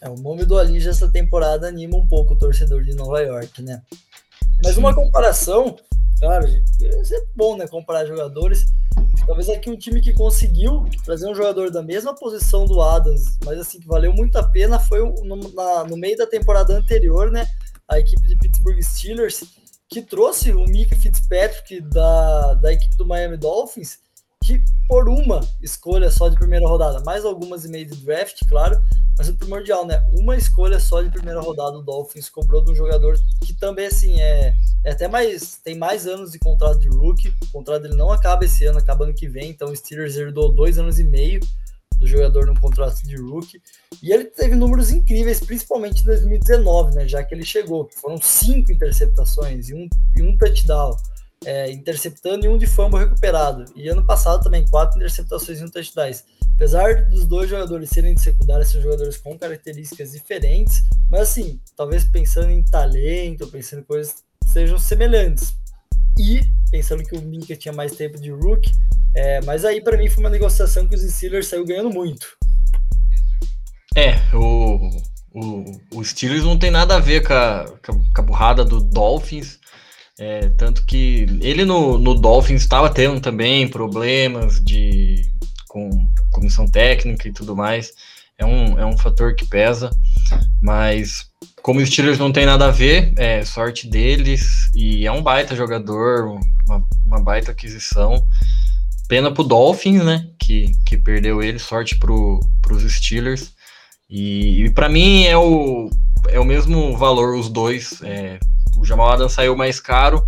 É, 0.00 0.08
o 0.08 0.16
nome 0.16 0.46
do 0.46 0.56
Alija 0.56 0.88
essa 0.88 1.10
temporada 1.10 1.68
anima 1.68 1.98
um 1.98 2.08
pouco 2.08 2.32
o 2.32 2.38
torcedor 2.38 2.82
de 2.82 2.94
Nova 2.94 3.20
York, 3.20 3.60
né? 3.60 3.82
Mas 4.64 4.78
uma 4.78 4.94
comparação, 4.94 5.76
claro, 6.18 6.46
é 6.46 7.22
bom, 7.36 7.54
né? 7.54 7.68
Comparar 7.68 8.06
jogadores. 8.06 8.64
Talvez 9.28 9.50
aqui 9.50 9.68
um 9.68 9.76
time 9.76 10.00
que 10.00 10.14
conseguiu 10.14 10.86
trazer 11.04 11.28
um 11.28 11.34
jogador 11.34 11.70
da 11.70 11.82
mesma 11.82 12.14
posição 12.14 12.64
do 12.64 12.80
Adams, 12.80 13.36
mas 13.44 13.58
assim, 13.58 13.78
que 13.78 13.86
valeu 13.86 14.10
muito 14.10 14.38
a 14.38 14.42
pena 14.42 14.80
foi 14.80 15.00
no, 15.00 15.36
na, 15.52 15.84
no 15.84 15.98
meio 15.98 16.16
da 16.16 16.26
temporada 16.26 16.74
anterior, 16.74 17.30
né? 17.30 17.46
A 17.86 17.98
equipe 17.98 18.26
de 18.26 18.38
Pittsburgh 18.38 18.82
Steelers, 18.82 19.44
que 19.86 20.00
trouxe 20.00 20.50
o 20.52 20.64
Mika 20.64 20.96
Fitzpatrick 20.96 21.78
da, 21.82 22.54
da 22.54 22.72
equipe 22.72 22.96
do 22.96 23.04
Miami 23.04 23.36
Dolphins, 23.36 23.98
que 24.48 24.64
por 24.88 25.06
uma 25.10 25.40
escolha 25.62 26.10
só 26.10 26.30
de 26.30 26.36
primeira 26.36 26.66
rodada, 26.66 27.00
mais 27.00 27.22
algumas 27.22 27.66
e 27.66 27.68
meio 27.68 27.84
de 27.84 28.02
draft, 28.02 28.40
claro, 28.48 28.82
mas 29.18 29.28
o 29.28 29.36
primordial, 29.36 29.84
né? 29.84 30.02
Uma 30.14 30.36
escolha 30.36 30.80
só 30.80 31.02
de 31.02 31.10
primeira 31.10 31.38
rodada 31.38 31.76
o 31.76 31.82
Dolphins 31.82 32.30
cobrou 32.30 32.64
de 32.64 32.70
um 32.70 32.74
jogador 32.74 33.18
que 33.44 33.52
também, 33.52 33.86
assim, 33.86 34.18
é, 34.18 34.54
é 34.84 34.92
até 34.92 35.06
mais. 35.06 35.58
tem 35.62 35.76
mais 35.76 36.06
anos 36.06 36.32
de 36.32 36.38
contrato 36.38 36.78
de 36.78 36.88
rookie. 36.88 37.34
O 37.42 37.52
contrato 37.52 37.82
dele 37.82 37.96
não 37.96 38.10
acaba 38.10 38.46
esse 38.46 38.64
ano, 38.64 38.78
acaba 38.78 39.04
ano 39.04 39.12
que 39.12 39.28
vem. 39.28 39.50
Então 39.50 39.70
o 39.70 39.76
Steelers 39.76 40.16
herdou 40.16 40.54
dois 40.54 40.78
anos 40.78 40.98
e 40.98 41.04
meio 41.04 41.40
do 41.98 42.06
jogador 42.06 42.46
no 42.46 42.58
contrato 42.58 43.02
de 43.02 43.16
rookie. 43.16 43.60
E 44.02 44.12
ele 44.12 44.24
teve 44.24 44.54
números 44.54 44.90
incríveis, 44.90 45.40
principalmente 45.40 46.00
em 46.00 46.06
2019, 46.06 46.94
né? 46.94 47.06
Já 47.06 47.22
que 47.22 47.34
ele 47.34 47.44
chegou. 47.44 47.90
Foram 48.00 48.18
cinco 48.22 48.72
interceptações 48.72 49.68
e 49.68 49.74
um, 49.74 49.88
e 50.16 50.22
um 50.22 50.34
touchdown. 50.38 50.96
É, 51.44 51.70
interceptando 51.70 52.44
e 52.44 52.48
um 52.48 52.58
de 52.58 52.66
fumble 52.66 52.98
recuperado. 52.98 53.64
E 53.76 53.88
ano 53.88 54.04
passado 54.04 54.42
também, 54.42 54.66
quatro 54.66 54.98
interceptações 54.98 55.60
e 55.60 55.64
um 55.64 55.68
touchdown. 55.68 56.10
Apesar 56.54 57.04
dos 57.04 57.24
dois 57.24 57.48
jogadores 57.48 57.90
serem 57.90 58.14
de 58.14 58.20
secundária, 58.20 58.64
são 58.64 58.82
jogadores 58.82 59.16
com 59.16 59.38
características 59.38 60.10
diferentes, 60.10 60.82
mas 61.08 61.22
assim, 61.22 61.60
talvez 61.76 62.04
pensando 62.04 62.50
em 62.50 62.62
talento, 62.64 63.46
pensando 63.46 63.80
em 63.80 63.84
coisas 63.84 64.16
sejam 64.52 64.78
semelhantes. 64.78 65.54
E 66.18 66.40
pensando 66.70 67.04
que 67.04 67.16
o 67.16 67.22
Minka 67.22 67.54
tinha 67.54 67.72
mais 67.72 67.94
tempo 67.94 68.20
de 68.20 68.30
rook, 68.30 68.68
é, 69.14 69.40
mas 69.42 69.64
aí 69.64 69.80
para 69.80 69.96
mim 69.96 70.08
foi 70.08 70.24
uma 70.24 70.30
negociação 70.30 70.88
que 70.88 70.96
os 70.96 71.02
Steelers 71.02 71.46
saiu 71.46 71.64
ganhando 71.64 71.90
muito. 71.90 72.26
É, 73.96 74.14
o, 74.34 74.90
o, 75.32 75.64
o 75.94 76.04
Steelers 76.04 76.44
não 76.44 76.58
tem 76.58 76.70
nada 76.70 76.96
a 76.96 77.00
ver 77.00 77.26
com 77.26 77.32
a, 77.32 77.66
com 77.84 78.20
a 78.20 78.22
burrada 78.22 78.64
do 78.64 78.80
Dolphins. 78.80 79.58
É, 80.18 80.48
tanto 80.50 80.84
que 80.84 81.26
ele 81.40 81.64
no, 81.64 81.96
no 81.96 82.14
Dolphins 82.14 82.62
estava 82.62 82.90
tendo 82.90 83.20
também 83.20 83.68
problemas 83.68 84.60
de 84.60 85.30
com 85.68 86.10
comissão 86.30 86.66
técnica 86.66 87.28
e 87.28 87.32
tudo 87.32 87.54
mais, 87.54 87.92
é 88.36 88.44
um, 88.44 88.78
é 88.78 88.86
um 88.86 88.96
fator 88.96 89.34
que 89.34 89.44
pesa, 89.44 89.90
mas 90.60 91.28
como 91.62 91.80
os 91.80 91.88
Steelers 91.88 92.18
não 92.18 92.32
tem 92.32 92.46
nada 92.46 92.66
a 92.66 92.70
ver, 92.70 93.12
é 93.16 93.44
sorte 93.44 93.86
deles, 93.88 94.70
e 94.74 95.06
é 95.06 95.12
um 95.12 95.22
baita 95.22 95.54
jogador, 95.54 96.40
uma, 96.66 96.84
uma 97.04 97.22
baita 97.22 97.50
aquisição. 97.52 98.24
Pena 99.08 99.30
pro 99.30 99.44
Dolphins, 99.44 100.04
né, 100.04 100.26
que, 100.38 100.72
que 100.86 100.96
perdeu 100.96 101.42
ele, 101.42 101.58
sorte 101.58 101.98
pro, 101.98 102.40
pros 102.62 102.82
Steelers. 102.90 103.52
E, 104.08 104.64
e 104.64 104.70
para 104.70 104.88
mim 104.88 105.24
é 105.24 105.36
o, 105.36 105.90
é 106.30 106.38
o 106.40 106.44
mesmo 106.44 106.96
valor 106.96 107.34
os 107.34 107.48
dois. 107.48 108.00
É, 108.02 108.38
o 108.76 108.84
Jamal 108.84 109.10
Adams 109.10 109.32
saiu 109.32 109.56
mais 109.56 109.80
caro, 109.80 110.22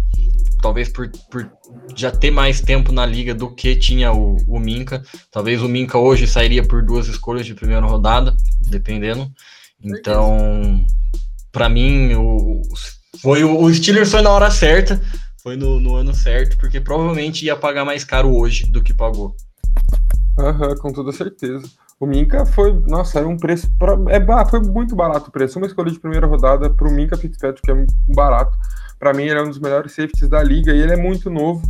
talvez 0.61 0.89
por, 0.89 1.11
por 1.31 1.51
já 1.95 2.11
ter 2.11 2.31
mais 2.31 2.61
tempo 2.61 2.93
na 2.93 3.07
liga 3.07 3.35
do 3.35 3.55
que 3.55 3.77
tinha 3.77 4.13
o, 4.13 4.37
o 4.47 4.59
Minca. 4.59 5.03
Talvez 5.31 5.63
o 5.63 5.69
Minca 5.69 5.99
hoje 5.99 6.27
sairia 6.27 6.67
por 6.67 6.83
duas 6.83 7.07
escolhas 7.07 7.47
de 7.47 7.55
primeira 7.55 7.87
rodada, 7.87 8.37
dependendo. 8.61 9.31
Então, 9.83 10.85
para 11.53 11.69
mim, 11.69 12.15
o, 12.15 12.63
foi 13.21 13.45
o, 13.45 13.61
o 13.61 13.75
Steelers 13.75 14.11
foi 14.11 14.23
na 14.23 14.31
hora 14.31 14.51
certa, 14.51 15.01
foi 15.43 15.57
no, 15.57 15.81
no, 15.81 15.95
ano 15.97 16.15
certo, 16.15 16.57
porque 16.59 16.81
provavelmente 16.81 17.45
ia 17.45 17.57
pagar 17.57 17.85
mais 17.85 18.05
caro 18.05 18.35
hoje 18.35 18.67
do 18.67 18.83
que 18.83 18.93
pagou. 18.93 19.35
Uhum, 20.39 20.77
com 20.77 20.93
toda 20.93 21.13
certeza. 21.13 21.69
O 22.01 22.07
Minca 22.07 22.47
foi, 22.47 22.73
nossa, 22.87 23.19
era 23.19 23.29
um 23.29 23.37
preço. 23.37 23.71
Pra, 23.79 23.93
é, 24.09 24.49
foi 24.49 24.61
muito 24.61 24.97
barato 24.97 25.29
o 25.29 25.31
preço. 25.31 25.59
Uma 25.59 25.67
escolha 25.67 25.91
de 25.91 26.01
primeira 26.01 26.27
rodada 26.27 26.71
para 26.71 26.89
o 26.89 26.91
Minca 26.91 27.15
Fitzpatrick, 27.15 27.61
que 27.61 27.71
é 27.71 27.87
barato. 28.15 28.57
Para 28.99 29.13
mim, 29.13 29.25
ele 29.25 29.39
é 29.39 29.43
um 29.43 29.49
dos 29.49 29.59
melhores 29.59 29.93
safeties 29.93 30.27
da 30.27 30.43
liga 30.43 30.73
e 30.73 30.81
ele 30.81 30.95
é 30.95 30.97
muito 30.97 31.29
novo. 31.29 31.61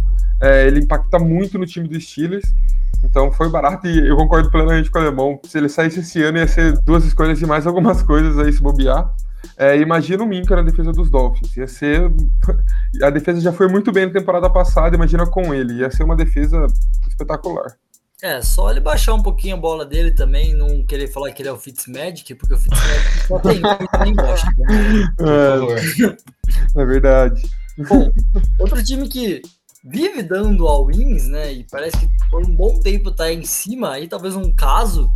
É, 0.40 0.68
ele 0.68 0.80
impacta 0.80 1.18
muito 1.18 1.58
no 1.58 1.66
time 1.66 1.88
dos 1.88 2.08
Steelers. 2.08 2.44
Então 3.02 3.32
foi 3.32 3.48
barato 3.48 3.88
e 3.88 4.08
eu 4.08 4.16
concordo 4.16 4.48
plenamente 4.52 4.88
com 4.88 5.00
o 5.00 5.02
Alemão. 5.02 5.40
Se 5.44 5.58
ele 5.58 5.68
saísse 5.68 5.98
esse 5.98 6.22
ano, 6.22 6.38
ia 6.38 6.46
ser 6.46 6.78
duas 6.82 7.04
escolhas 7.04 7.42
e 7.42 7.46
mais 7.46 7.66
algumas 7.66 8.00
coisas 8.04 8.38
aí 8.38 8.52
se 8.52 8.62
bobear. 8.62 9.12
É, 9.56 9.76
imagina 9.80 10.22
o 10.22 10.26
Minka 10.26 10.54
na 10.54 10.62
defesa 10.62 10.92
dos 10.92 11.10
Dolphins. 11.10 11.56
Ia 11.56 11.66
ser. 11.66 12.02
A 13.02 13.10
defesa 13.10 13.40
já 13.40 13.52
foi 13.52 13.66
muito 13.66 13.90
bem 13.90 14.06
na 14.06 14.12
temporada 14.12 14.48
passada, 14.48 14.94
imagina 14.94 15.26
com 15.26 15.52
ele. 15.52 15.80
Ia 15.80 15.90
ser 15.90 16.04
uma 16.04 16.14
defesa 16.14 16.66
espetacular. 17.08 17.74
É, 18.22 18.42
só 18.42 18.70
ele 18.70 18.80
baixar 18.80 19.14
um 19.14 19.22
pouquinho 19.22 19.56
a 19.56 19.58
bola 19.58 19.86
dele 19.86 20.10
também, 20.10 20.54
não 20.54 20.84
querer 20.84 21.08
falar 21.08 21.32
que 21.32 21.40
ele 21.40 21.48
é 21.48 21.52
o 21.52 21.58
Fitzmagic, 21.58 22.34
porque 22.34 22.52
o 22.52 22.58
Fitzmagic 22.58 23.26
só 23.26 23.38
tem 23.38 23.60
nem 24.04 24.14
gosta. 24.14 24.48
É, 26.76 26.82
é 26.82 26.84
verdade. 26.84 27.42
Bom, 27.88 28.10
outro 28.58 28.82
time 28.84 29.08
que 29.08 29.40
vive 29.84 30.22
dando 30.22 30.66
all-ins, 30.66 31.28
né? 31.28 31.52
E 31.52 31.66
parece 31.70 31.96
que 31.98 32.08
por 32.30 32.44
um 32.44 32.54
bom 32.54 32.78
tempo 32.80 33.10
tá 33.10 33.32
em 33.32 33.44
cima, 33.44 33.92
aí 33.92 34.06
talvez 34.06 34.36
um 34.36 34.52
caso 34.52 35.10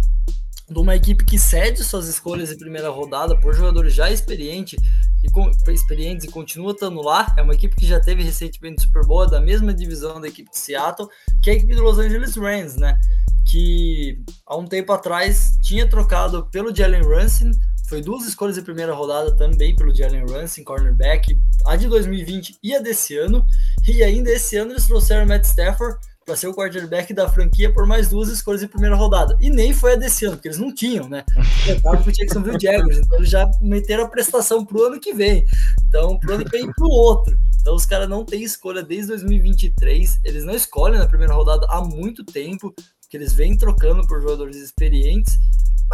de 0.68 0.78
uma 0.78 0.96
equipe 0.96 1.24
que 1.24 1.38
cede 1.38 1.84
suas 1.84 2.08
escolhas 2.08 2.50
em 2.50 2.58
primeira 2.58 2.88
rodada 2.88 3.38
por 3.38 3.54
jogadores 3.54 3.92
já 3.92 4.10
experientes 4.10 4.78
e 5.22 5.30
com, 5.30 5.50
experientes 5.68 6.24
e 6.24 6.30
continua 6.30 6.72
estando 6.72 7.02
lá. 7.02 7.34
É 7.36 7.42
uma 7.42 7.54
equipe 7.54 7.76
que 7.76 7.86
já 7.86 8.00
teve 8.00 8.22
recentemente 8.22 8.82
Super 8.82 9.04
Bowl, 9.04 9.24
é 9.24 9.30
da 9.30 9.40
mesma 9.40 9.74
divisão 9.74 10.20
da 10.20 10.28
equipe 10.28 10.50
de 10.50 10.58
Seattle, 10.58 11.08
que 11.42 11.50
é 11.50 11.52
a 11.52 11.56
equipe 11.56 11.74
do 11.74 11.82
Los 11.82 11.98
Angeles 11.98 12.36
Rams, 12.36 12.76
né? 12.76 12.98
Que 13.46 14.18
há 14.46 14.56
um 14.56 14.66
tempo 14.66 14.92
atrás 14.92 15.58
tinha 15.62 15.88
trocado 15.88 16.46
pelo 16.46 16.74
Jalen 16.74 17.02
Ramsey 17.02 17.50
foi 17.86 18.00
duas 18.00 18.26
escolhas 18.26 18.56
de 18.56 18.62
primeira 18.62 18.94
rodada 18.94 19.36
também 19.36 19.76
pelo 19.76 19.94
Jalen 19.94 20.24
Ramsey, 20.26 20.64
cornerback, 20.64 21.38
a 21.66 21.76
de 21.76 21.86
2020 21.86 22.58
e 22.62 22.74
a 22.74 22.80
desse 22.80 23.16
ano. 23.16 23.46
E 23.86 24.02
ainda 24.02 24.30
esse 24.30 24.56
ano 24.56 24.72
eles 24.72 24.86
trouxeram 24.86 25.26
Matt 25.26 25.44
Stafford 25.44 25.98
para 26.24 26.36
ser 26.36 26.48
o 26.48 26.54
quarterback 26.54 27.12
da 27.12 27.28
franquia 27.28 27.72
por 27.72 27.86
mais 27.86 28.08
duas 28.08 28.28
escolhas 28.28 28.60
de 28.60 28.68
primeira 28.68 28.96
rodada. 28.96 29.36
E 29.40 29.50
nem 29.50 29.72
foi 29.72 29.92
a 29.92 29.96
desse 29.96 30.24
ano, 30.24 30.36
porque 30.36 30.48
eles 30.48 30.58
não 30.58 30.74
tinham, 30.74 31.08
né? 31.08 31.24
Tentaram 31.66 32.02
pro 32.02 32.12
Jacksonville 32.12 32.58
Jaguars, 32.60 32.98
então 32.98 33.18
eles 33.18 33.30
já 33.30 33.50
meteram 33.60 34.04
a 34.04 34.08
prestação 34.08 34.64
pro 34.64 34.84
ano 34.84 35.00
que 35.00 35.12
vem. 35.12 35.44
Então, 35.88 36.18
pro 36.18 36.34
ano 36.34 36.44
que 36.44 36.50
vem 36.50 36.72
pro 36.72 36.88
outro. 36.88 37.38
Então 37.60 37.74
os 37.74 37.86
caras 37.86 38.08
não 38.08 38.24
têm 38.24 38.42
escolha 38.42 38.82
desde 38.82 39.08
2023, 39.08 40.20
eles 40.24 40.44
não 40.44 40.54
escolhem 40.54 40.98
na 40.98 41.06
primeira 41.06 41.32
rodada 41.32 41.66
há 41.70 41.82
muito 41.82 42.24
tempo, 42.24 42.74
que 43.08 43.16
eles 43.16 43.32
vêm 43.32 43.56
trocando 43.56 44.06
por 44.06 44.20
jogadores 44.20 44.56
experientes 44.56 45.38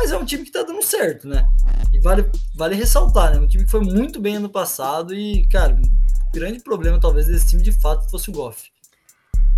mas 0.00 0.12
é 0.12 0.16
um 0.16 0.24
time 0.24 0.44
que 0.44 0.50
tá 0.50 0.62
dando 0.62 0.82
certo, 0.82 1.28
né? 1.28 1.46
E 1.92 2.00
vale, 2.00 2.24
vale 2.54 2.74
ressaltar, 2.74 3.32
né? 3.32 3.38
Um 3.38 3.46
time 3.46 3.64
que 3.64 3.70
foi 3.70 3.80
muito 3.80 4.20
bem 4.20 4.36
ano 4.36 4.48
passado 4.48 5.14
e, 5.14 5.46
cara, 5.48 5.74
o 5.74 6.32
grande 6.32 6.60
problema 6.60 6.98
talvez 6.98 7.26
desse 7.26 7.48
time 7.48 7.62
de 7.62 7.72
fato 7.72 8.10
fosse 8.10 8.30
o 8.30 8.32
Goff. 8.32 8.70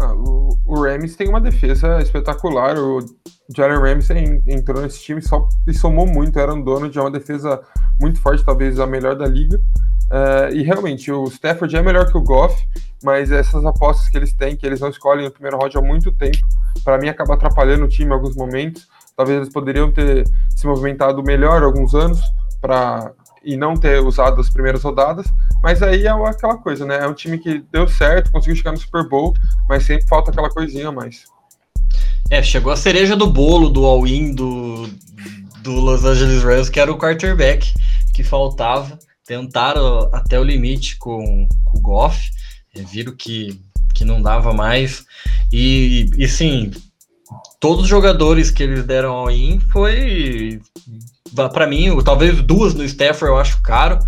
Ah, 0.02 0.14
o, 0.14 0.59
o 0.66 0.82
Rams 0.82 1.14
tem 1.14 1.28
uma 1.28 1.40
defesa 1.40 2.00
espetacular. 2.02 2.76
O 2.76 2.99
Jalen 3.56 3.78
Ramsey 3.78 4.42
entrou 4.49 4.82
nesse 4.82 5.00
time 5.00 5.23
só, 5.23 5.49
e 5.66 5.73
somou 5.73 6.06
muito. 6.06 6.38
Era 6.40 6.52
um 6.52 6.61
dono 6.61 6.90
de 6.90 6.99
uma 6.99 7.11
defesa 7.11 7.62
muito 8.00 8.21
forte, 8.21 8.44
talvez 8.44 8.80
a 8.80 8.87
melhor 8.87 9.14
da 9.14 9.26
liga. 9.26 9.61
Uh, 10.11 10.52
e 10.52 10.62
realmente, 10.62 11.11
o 11.12 11.25
Stafford 11.28 11.76
é 11.76 11.82
melhor 11.82 12.11
que 12.11 12.18
o 12.18 12.23
Goff, 12.23 12.56
mas 13.02 13.30
essas 13.30 13.64
apostas 13.64 14.09
que 14.09 14.16
eles 14.18 14.32
têm, 14.32 14.56
que 14.56 14.66
eles 14.66 14.80
não 14.80 14.90
escolhem 14.90 15.25
no 15.25 15.30
primeiro 15.30 15.56
round 15.56 15.78
há 15.78 15.80
muito 15.80 16.11
tempo, 16.12 16.38
para 16.85 16.99
mim 16.99 17.09
acaba 17.09 17.35
atrapalhando 17.35 17.85
o 17.85 17.88
time 17.88 18.11
em 18.11 18.14
alguns 18.14 18.35
momentos. 18.35 18.88
Talvez 19.16 19.38
eles 19.38 19.52
poderiam 19.52 19.92
ter 19.92 20.26
se 20.50 20.66
movimentado 20.66 21.23
melhor 21.23 21.62
alguns 21.62 21.94
anos 21.94 22.21
para 22.61 23.12
e 23.45 23.57
não 23.57 23.75
ter 23.75 24.01
usado 24.01 24.41
as 24.41 24.51
primeiras 24.51 24.83
rodadas, 24.83 25.27
mas 25.63 25.83
aí 25.83 26.07
é 26.07 26.11
aquela 26.11 26.57
coisa, 26.57 26.85
né? 26.85 26.99
É 26.99 27.07
um 27.07 27.15
time 27.15 27.39
que 27.39 27.65
deu 27.71 27.87
certo, 27.89 28.31
conseguiu 28.33 28.57
chegar 28.57 28.73
no 28.73 28.79
Super 28.79 29.09
Bowl, 29.09 29.35
mas 29.69 29.85
sempre 29.85 30.07
falta 30.07 30.31
aquela 30.31 30.51
coisinha 30.51 30.89
a 30.89 30.93
mais. 30.93 31.25
É, 32.31 32.43
chegou 32.43 32.73
a 32.73 32.77
cereja 32.77 33.15
do 33.15 33.27
bolo 33.27 33.69
do 33.69 33.85
all-in 33.85 34.35
do, 34.35 34.89
do 35.63 35.73
Los 35.73 36.05
Angeles 36.05 36.43
Rams, 36.43 36.69
que 36.69 36.81
era 36.81 36.91
o 36.91 36.99
quarterback 36.99 37.73
que 38.15 38.23
faltava. 38.23 38.99
Tentaram 39.25 40.11
até 40.13 40.39
o 40.39 40.45
limite 40.45 40.97
com, 40.99 41.47
com 41.65 41.79
o 41.79 41.81
Goff, 41.81 42.31
é, 42.75 42.83
viram 42.83 43.15
que, 43.15 43.61
que 43.95 44.05
não 44.05 44.21
dava 44.21 44.53
mais. 44.53 45.05
E, 45.53 46.11
e 46.17 46.27
sim, 46.27 46.71
todos 47.61 47.85
os 47.85 47.89
jogadores 47.89 48.51
que 48.51 48.63
eles 48.63 48.85
deram 48.85 49.13
ao 49.13 49.31
in 49.31 49.61
foi 49.61 50.61
para 51.35 51.67
mim, 51.67 51.89
talvez 52.05 52.41
duas 52.43 52.75
no 52.75 52.85
Stafford 52.85 53.33
eu 53.33 53.39
acho 53.39 53.62
caro, 53.62 53.99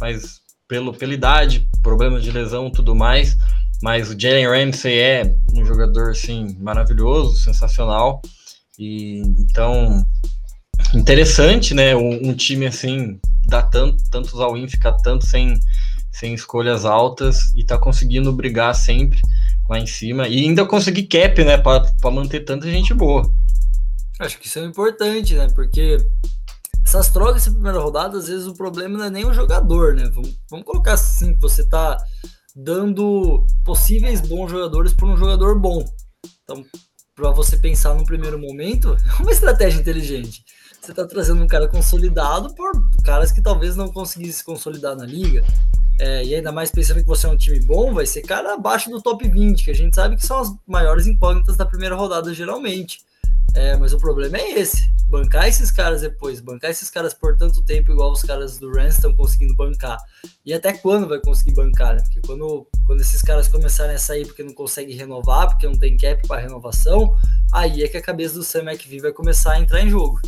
mas 0.00 0.40
pelo 0.68 0.92
pela 0.94 1.14
idade, 1.14 1.68
problemas 1.82 2.22
de 2.22 2.30
lesão, 2.30 2.70
tudo 2.70 2.94
mais, 2.94 3.36
mas 3.82 4.10
o 4.10 4.18
Jalen 4.18 4.46
Ramsey 4.46 4.98
é 4.98 5.34
um 5.54 5.64
jogador 5.64 6.10
assim 6.10 6.56
maravilhoso, 6.60 7.40
sensacional. 7.40 8.20
E 8.78 9.20
então 9.38 10.06
interessante, 10.94 11.74
né? 11.74 11.94
Um, 11.94 12.30
um 12.30 12.34
time 12.34 12.66
assim 12.66 13.18
dá 13.46 13.62
tanto 13.62 14.02
tantos 14.10 14.38
all-in, 14.38 14.68
ficar 14.68 14.92
tanto 14.92 15.26
sem 15.26 15.58
sem 16.12 16.34
escolhas 16.34 16.84
altas 16.84 17.52
e 17.56 17.64
tá 17.64 17.78
conseguindo 17.78 18.32
brigar 18.32 18.74
sempre 18.74 19.20
lá 19.68 19.78
em 19.78 19.86
cima. 19.86 20.28
E 20.28 20.40
ainda 20.40 20.64
conseguir 20.66 21.04
cap, 21.04 21.42
né? 21.44 21.56
Para 21.56 22.10
manter 22.10 22.40
tanta 22.40 22.70
gente 22.70 22.92
boa. 22.92 23.30
Acho 24.18 24.38
que 24.38 24.46
isso 24.46 24.58
é 24.58 24.64
importante, 24.64 25.34
né? 25.34 25.48
Porque 25.54 25.96
essas 26.90 27.08
trocas 27.08 27.46
em 27.46 27.52
primeira 27.52 27.78
rodada, 27.78 28.18
às 28.18 28.26
vezes 28.26 28.48
o 28.48 28.54
problema 28.54 28.98
não 28.98 29.04
é 29.04 29.10
nem 29.10 29.24
o 29.24 29.32
jogador, 29.32 29.94
né? 29.94 30.10
Vamos, 30.12 30.36
vamos 30.50 30.66
colocar 30.66 30.94
assim, 30.94 31.36
você 31.38 31.64
tá 31.64 31.96
dando 32.54 33.46
possíveis 33.64 34.20
bons 34.20 34.50
jogadores 34.50 34.92
por 34.92 35.08
um 35.08 35.16
jogador 35.16 35.56
bom. 35.56 35.84
Então, 36.42 36.64
para 37.14 37.30
você 37.30 37.56
pensar 37.56 37.94
no 37.94 38.04
primeiro 38.04 38.40
momento, 38.40 38.96
é 39.18 39.22
uma 39.22 39.30
estratégia 39.30 39.80
inteligente. 39.80 40.44
Você 40.80 40.92
tá 40.92 41.06
trazendo 41.06 41.40
um 41.40 41.46
cara 41.46 41.68
consolidado 41.68 42.52
por 42.56 42.72
caras 43.04 43.30
que 43.30 43.40
talvez 43.40 43.76
não 43.76 43.92
conseguissem 43.92 44.32
se 44.32 44.44
consolidar 44.44 44.96
na 44.96 45.06
liga. 45.06 45.44
É, 46.00 46.24
e 46.24 46.34
ainda 46.34 46.50
mais 46.50 46.72
pensando 46.72 47.00
que 47.00 47.06
você 47.06 47.26
é 47.26 47.30
um 47.30 47.36
time 47.36 47.60
bom, 47.60 47.94
vai 47.94 48.06
ser 48.06 48.22
cara 48.22 48.54
abaixo 48.54 48.90
do 48.90 49.00
top 49.00 49.28
20, 49.28 49.62
que 49.62 49.70
a 49.70 49.74
gente 49.74 49.94
sabe 49.94 50.16
que 50.16 50.26
são 50.26 50.38
as 50.38 50.52
maiores 50.66 51.06
incógnitas 51.06 51.56
da 51.56 51.66
primeira 51.66 51.94
rodada, 51.94 52.34
geralmente. 52.34 52.98
É, 53.54 53.76
mas 53.76 53.92
o 53.92 53.98
problema 53.98 54.38
é 54.38 54.58
esse: 54.58 54.88
bancar 55.08 55.48
esses 55.48 55.70
caras 55.70 56.02
depois, 56.02 56.40
bancar 56.40 56.70
esses 56.70 56.90
caras 56.90 57.12
por 57.12 57.36
tanto 57.36 57.62
tempo, 57.62 57.90
igual 57.90 58.12
os 58.12 58.22
caras 58.22 58.58
do 58.58 58.70
Rams 58.72 58.94
estão 58.94 59.14
conseguindo 59.14 59.54
bancar. 59.54 59.98
E 60.44 60.54
até 60.54 60.72
quando 60.72 61.08
vai 61.08 61.20
conseguir 61.20 61.54
bancar, 61.54 61.96
né? 61.96 62.02
Porque 62.02 62.20
quando, 62.26 62.66
quando 62.86 63.00
esses 63.00 63.20
caras 63.22 63.48
começarem 63.48 63.94
a 63.94 63.98
sair 63.98 64.26
porque 64.26 64.42
não 64.42 64.54
conseguem 64.54 64.96
renovar, 64.96 65.48
porque 65.48 65.66
não 65.66 65.78
tem 65.78 65.96
cap 65.96 66.26
para 66.26 66.42
renovação, 66.42 67.14
aí 67.52 67.82
é 67.82 67.88
que 67.88 67.96
a 67.96 68.02
cabeça 68.02 68.34
do 68.34 68.44
Sam 68.44 68.62
McVie 68.62 69.00
vai 69.00 69.12
começar 69.12 69.52
a 69.52 69.60
entrar 69.60 69.80
em 69.82 69.90
jogo. 69.90 70.20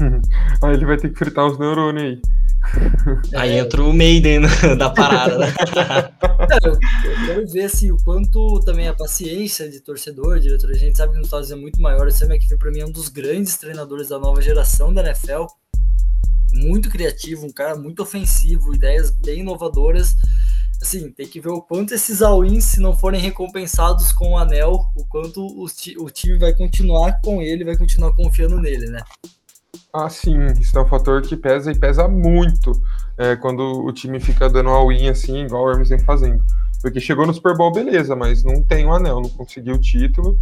aí 0.62 0.74
ele 0.74 0.86
vai 0.86 0.96
ter 0.96 1.10
que 1.10 1.18
fritar 1.18 1.46
os 1.46 1.58
neurônios 1.58 2.04
aí. 2.04 2.22
Aí 3.34 3.58
entra 3.58 3.82
o 3.82 3.92
Maiden 3.92 4.42
da 4.78 4.90
parada, 4.90 5.38
né? 5.38 5.46
eu, 6.62 6.72
eu, 6.72 7.26
quero 7.26 7.48
ver 7.48 7.64
assim, 7.64 7.90
o 7.90 7.96
quanto 8.04 8.60
também 8.60 8.86
a 8.86 8.94
paciência 8.94 9.68
de 9.68 9.80
torcedor, 9.80 10.38
diretor, 10.38 10.70
a 10.70 10.74
gente 10.74 10.96
sabe 10.96 11.12
que 11.12 11.18
nos 11.18 11.26
Estados 11.26 11.50
é 11.50 11.56
muito 11.56 11.80
maior. 11.80 12.06
O 12.06 12.12
Sam 12.12 12.26
McVay, 12.26 12.58
para 12.58 12.70
mim, 12.70 12.80
é 12.80 12.86
um 12.86 12.92
dos 12.92 13.08
grandes 13.08 13.56
treinadores 13.56 14.08
da 14.08 14.18
nova 14.18 14.40
geração 14.42 14.92
da 14.92 15.02
NFL. 15.02 15.46
Muito 16.52 16.90
criativo, 16.90 17.46
um 17.46 17.52
cara 17.52 17.76
muito 17.76 18.02
ofensivo, 18.02 18.74
ideias 18.74 19.10
bem 19.10 19.40
inovadoras. 19.40 20.14
Assim, 20.82 21.10
tem 21.10 21.26
que 21.26 21.40
ver 21.40 21.50
o 21.50 21.62
quanto 21.62 21.94
esses 21.94 22.22
all-ins, 22.22 22.64
se 22.64 22.80
não 22.80 22.96
forem 22.96 23.20
recompensados 23.20 24.12
com 24.12 24.32
o 24.32 24.38
anel, 24.38 24.86
o 24.96 25.04
quanto 25.04 25.40
o, 25.42 25.66
o 25.98 26.10
time 26.10 26.38
vai 26.38 26.54
continuar 26.54 27.20
com 27.22 27.42
ele, 27.42 27.64
vai 27.64 27.76
continuar 27.76 28.12
confiando 28.12 28.58
nele, 28.58 28.86
né? 28.86 29.02
Ah, 29.92 30.08
sim, 30.08 30.36
isso 30.60 30.78
é 30.78 30.82
um 30.82 30.86
fator 30.86 31.22
que 31.22 31.36
pesa 31.36 31.72
e 31.72 31.78
pesa 31.78 32.06
muito 32.06 32.72
é, 33.18 33.36
quando 33.36 33.84
o 33.84 33.92
time 33.92 34.20
fica 34.20 34.48
dando 34.48 34.70
all-in 34.70 35.08
assim, 35.08 35.44
igual 35.44 35.64
o 35.64 35.70
Hermes 35.70 35.88
vem 35.88 35.98
fazendo. 35.98 36.44
Porque 36.80 37.00
chegou 37.00 37.26
no 37.26 37.34
Super 37.34 37.56
Bowl, 37.56 37.72
beleza, 37.72 38.16
mas 38.16 38.42
não 38.42 38.62
tem 38.62 38.86
o 38.86 38.88
um 38.88 38.94
anel, 38.94 39.20
não 39.20 39.28
conseguiu 39.28 39.74
o 39.74 39.80
título. 39.80 40.38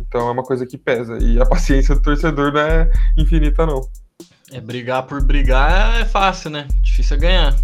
Então 0.00 0.28
é 0.28 0.30
uma 0.30 0.42
coisa 0.42 0.66
que 0.66 0.78
pesa. 0.78 1.18
E 1.18 1.40
a 1.40 1.44
paciência 1.46 1.94
do 1.94 2.02
torcedor 2.02 2.52
não 2.52 2.60
é 2.60 2.90
infinita, 3.16 3.66
não. 3.66 3.80
É, 4.52 4.60
brigar 4.60 5.06
por 5.06 5.22
brigar 5.22 6.00
é 6.00 6.04
fácil, 6.04 6.50
né? 6.50 6.68
Difícil 6.80 7.16
é 7.16 7.20
ganhar. 7.20 7.56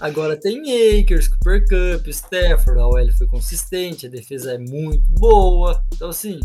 Agora 0.00 0.36
tem 0.36 0.60
Akers, 1.00 1.28
Cooper 1.28 1.62
Cup, 1.62 2.06
Stafford, 2.08 2.80
a 2.80 2.86
OL 2.86 3.12
foi 3.16 3.26
consistente, 3.26 4.06
a 4.06 4.10
defesa 4.10 4.52
é 4.52 4.58
muito 4.58 5.08
boa. 5.12 5.82
Então, 5.94 6.08
assim. 6.08 6.40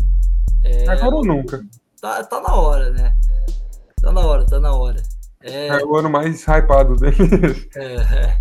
É... 0.62 0.88
Agora 0.88 1.16
ou 1.16 1.24
nunca. 1.24 1.64
Tá, 2.00 2.22
tá 2.22 2.40
na 2.40 2.54
hora, 2.54 2.90
né? 2.90 3.16
Tá 4.04 4.12
na 4.12 4.20
hora, 4.20 4.44
tá 4.44 4.60
na 4.60 4.70
hora. 4.74 5.02
É, 5.42 5.68
é 5.68 5.84
o 5.84 5.96
ano 5.96 6.10
mais 6.10 6.44
hypado 6.46 6.94
dele. 6.94 7.16
É, 7.74 7.94
é, 7.94 8.38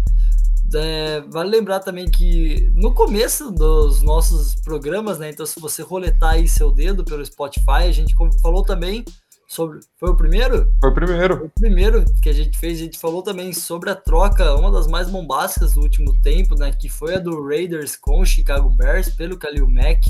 é, 0.75 1.21
vale 1.21 1.51
lembrar 1.51 1.79
também 1.79 2.11
que 2.11 2.69
no 2.75 2.93
começo 2.93 3.49
dos 3.49 4.01
nossos 4.01 4.55
programas, 4.55 5.19
né? 5.19 5.29
Então, 5.29 5.45
se 5.45 5.59
você 5.61 5.81
roletar 5.81 6.31
aí 6.31 6.49
seu 6.49 6.69
dedo 6.69 7.05
pelo 7.05 7.25
Spotify, 7.25 7.85
a 7.87 7.91
gente 7.93 8.13
falou 8.41 8.63
também 8.63 9.05
sobre. 9.47 9.79
Foi 9.97 10.09
o 10.09 10.17
primeiro? 10.17 10.67
Foi 10.81 10.89
o 10.89 10.93
primeiro. 10.93 11.37
Foi 11.37 11.47
o 11.47 11.51
primeiro 11.51 12.05
que 12.21 12.27
a 12.29 12.33
gente 12.33 12.57
fez. 12.57 12.79
A 12.79 12.83
gente 12.83 12.99
falou 12.99 13.21
também 13.21 13.53
sobre 13.53 13.89
a 13.89 13.95
troca, 13.95 14.55
uma 14.55 14.69
das 14.69 14.85
mais 14.85 15.09
bombásticas 15.09 15.73
do 15.73 15.81
último 15.81 16.19
tempo, 16.21 16.55
né? 16.55 16.73
Que 16.73 16.89
foi 16.89 17.15
a 17.15 17.19
do 17.19 17.47
Raiders 17.47 17.95
com 17.95 18.19
o 18.19 18.25
Chicago 18.25 18.69
Bears 18.69 19.09
pelo 19.09 19.37
Khalil 19.37 19.69
Mack. 19.69 20.01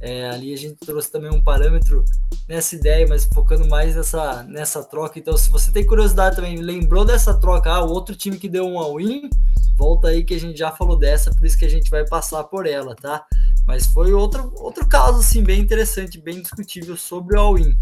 É, 0.00 0.30
ali 0.30 0.54
a 0.54 0.56
gente 0.56 0.76
trouxe 0.76 1.10
também 1.10 1.30
um 1.30 1.42
parâmetro 1.42 2.04
nessa 2.48 2.76
ideia, 2.76 3.06
mas 3.08 3.24
focando 3.24 3.68
mais 3.68 3.96
nessa, 3.96 4.44
nessa 4.44 4.82
troca. 4.84 5.18
Então, 5.18 5.36
se 5.36 5.50
você 5.50 5.72
tem 5.72 5.84
curiosidade 5.84 6.36
também, 6.36 6.56
lembrou 6.56 7.04
dessa 7.04 7.34
troca, 7.34 7.70
ah, 7.70 7.84
o 7.84 7.90
outro 7.90 8.14
time 8.14 8.38
que 8.38 8.48
deu 8.48 8.64
um 8.64 8.78
all-in, 8.78 9.28
volta 9.76 10.08
aí 10.08 10.24
que 10.24 10.34
a 10.34 10.40
gente 10.40 10.56
já 10.56 10.70
falou 10.70 10.96
dessa, 10.96 11.34
por 11.34 11.44
isso 11.44 11.58
que 11.58 11.64
a 11.64 11.70
gente 11.70 11.90
vai 11.90 12.06
passar 12.06 12.44
por 12.44 12.66
ela, 12.66 12.94
tá? 12.94 13.24
Mas 13.66 13.86
foi 13.86 14.12
outro, 14.12 14.52
outro 14.56 14.86
caso, 14.86 15.18
assim, 15.18 15.42
bem 15.42 15.60
interessante, 15.60 16.20
bem 16.20 16.40
discutível 16.40 16.96
sobre 16.96 17.36
o 17.36 17.40
all-in. 17.40 17.76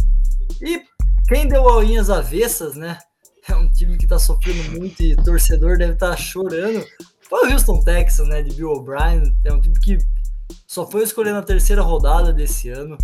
E 0.62 0.82
quem 1.28 1.46
deu 1.46 1.68
all-in 1.68 1.98
às 1.98 2.08
avessas, 2.08 2.76
né? 2.76 2.98
É 3.48 3.54
um 3.54 3.70
time 3.70 3.96
que 3.96 4.08
tá 4.08 4.18
sofrendo 4.18 4.72
muito 4.72 5.00
e 5.02 5.14
torcedor 5.14 5.78
deve 5.78 5.92
estar 5.92 6.10
tá 6.10 6.16
chorando. 6.16 6.84
Foi 7.20 7.48
o 7.48 7.52
Houston 7.52 7.80
Texas, 7.80 8.26
né? 8.26 8.42
De 8.42 8.52
Bill 8.54 8.70
O'Brien. 8.70 9.36
É 9.44 9.52
um 9.52 9.60
time 9.60 9.78
que 9.80 9.98
só 10.66 10.88
foi 10.90 11.02
escolher 11.02 11.32
na 11.32 11.42
terceira 11.42 11.82
rodada 11.82 12.32
desse 12.32 12.68
ano. 12.68 12.96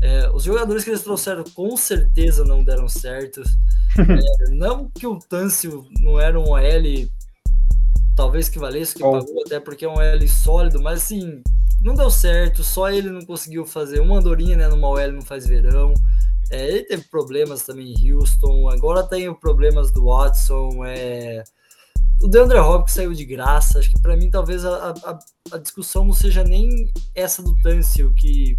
É, 0.00 0.28
os 0.30 0.42
jogadores 0.42 0.82
que 0.82 0.90
eles 0.90 1.02
trouxeram 1.02 1.44
com 1.54 1.76
certeza 1.76 2.44
não 2.44 2.64
deram 2.64 2.88
certo. 2.88 3.42
É, 3.94 4.54
não 4.54 4.88
que 4.88 5.06
o 5.06 5.18
Tâncio 5.18 5.84
não 6.00 6.18
era 6.18 6.40
um 6.40 6.52
OL, 6.52 7.08
talvez 8.16 8.48
que 8.48 8.58
valesse 8.58 8.94
que 8.94 9.02
pagou, 9.02 9.42
até 9.44 9.60
porque 9.60 9.84
é 9.84 9.88
um 9.88 9.98
OL 9.98 10.28
sólido, 10.28 10.80
mas 10.80 11.02
assim, 11.02 11.42
não 11.82 11.94
deu 11.94 12.10
certo, 12.10 12.64
só 12.64 12.90
ele 12.90 13.10
não 13.10 13.20
conseguiu 13.20 13.66
fazer 13.66 14.00
uma 14.00 14.16
andorinha, 14.18 14.56
né? 14.56 14.66
Numa 14.66 14.88
OL 14.88 15.12
não 15.12 15.20
faz 15.20 15.46
verão. 15.46 15.92
É, 16.50 16.68
ele 16.68 16.84
teve 16.84 17.02
problemas 17.04 17.64
também 17.64 17.92
em 17.92 18.12
Houston, 18.12 18.70
agora 18.70 19.02
tem 19.02 19.32
problemas 19.34 19.92
do 19.92 20.06
Watson. 20.06 20.84
É... 20.86 21.44
O 22.22 22.28
DeAndre 22.28 22.58
Hopkins 22.58 22.94
saiu 22.94 23.12
de 23.12 23.24
graça. 23.24 23.78
Acho 23.78 23.90
que 23.90 24.00
para 24.00 24.16
mim 24.16 24.30
talvez 24.30 24.64
a, 24.64 24.90
a, 24.90 25.18
a, 25.52 25.58
discussão 25.58 26.04
não 26.04 26.12
seja 26.12 26.44
nem 26.44 26.90
essa 27.14 27.42
do 27.42 27.54
Tâncio, 27.62 28.14
que 28.14 28.56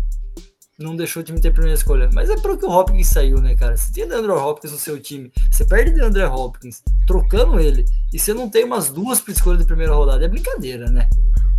não 0.78 0.96
deixou 0.96 1.22
o 1.22 1.26
time 1.26 1.40
ter 1.40 1.52
primeira 1.52 1.78
escolha. 1.78 2.10
Mas 2.14 2.30
é 2.30 2.36
pro 2.36 2.58
que 2.58 2.66
o 2.66 2.70
Hopkins 2.70 3.08
saiu, 3.08 3.40
né, 3.40 3.56
cara? 3.56 3.78
Se 3.78 3.92
tem 3.92 4.08
DeAndre 4.08 4.32
Hopkins 4.32 4.74
no 4.74 4.78
seu 4.78 5.00
time, 5.00 5.32
você 5.50 5.64
perde 5.64 5.92
DeAndre 5.92 6.24
Hopkins 6.24 6.84
trocando 7.08 7.60
ele, 7.60 7.86
e 8.12 8.20
você 8.20 8.34
não 8.34 8.50
tem 8.50 8.66
umas 8.66 8.90
duas 8.90 9.22
para 9.22 9.34
escolha 9.34 9.58
de 9.58 9.66
primeira 9.66 9.94
rodada, 9.94 10.26
é 10.26 10.28
brincadeira, 10.28 10.90
né? 10.90 11.08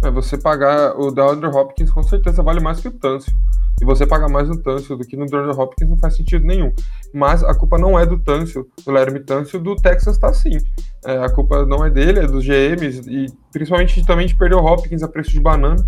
É, 0.05 0.11
você 0.11 0.37
pagar 0.37 0.99
o 0.99 1.11
DeAndre 1.11 1.49
Hopkins 1.49 1.91
com 1.91 2.03
certeza 2.03 2.43
vale 2.43 2.61
mais 2.61 2.81
que 2.81 2.89
o 2.89 2.93
Tâncio. 2.93 3.33
E 3.81 3.85
você 3.85 4.07
pagar 4.07 4.29
mais 4.29 4.49
no 4.49 4.57
Tâncio 4.63 4.97
do 4.97 5.05
que 5.05 5.17
no 5.17 5.27
DeAndre 5.27 5.59
Hopkins 5.59 5.89
não 5.89 5.97
faz 5.97 6.17
sentido 6.17 6.47
nenhum. 6.47 6.73
Mas 7.13 7.43
a 7.43 7.55
culpa 7.55 7.79
não 7.79 7.99
é 7.99 8.05
do 8.05 8.19
Tâncio, 8.19 8.69
do 8.85 8.93
Laramie 8.93 9.21
Tâncio, 9.21 9.59
do 9.59 9.75
Texas 9.75 10.19
tá 10.19 10.33
sim. 10.33 10.59
É, 11.05 11.19
a 11.25 11.31
culpa 11.31 11.65
não 11.65 11.85
é 11.85 11.91
dele, 11.91 12.21
é 12.21 12.27
dos 12.27 12.45
GMs 12.45 13.03
e 13.09 13.27
principalmente 13.53 14.05
também 14.07 14.27
de 14.27 14.37
perder 14.37 14.57
o 14.57 14.65
Hopkins 14.65 15.03
a 15.03 15.09
preço 15.09 15.31
de 15.31 15.41
banana. 15.41 15.85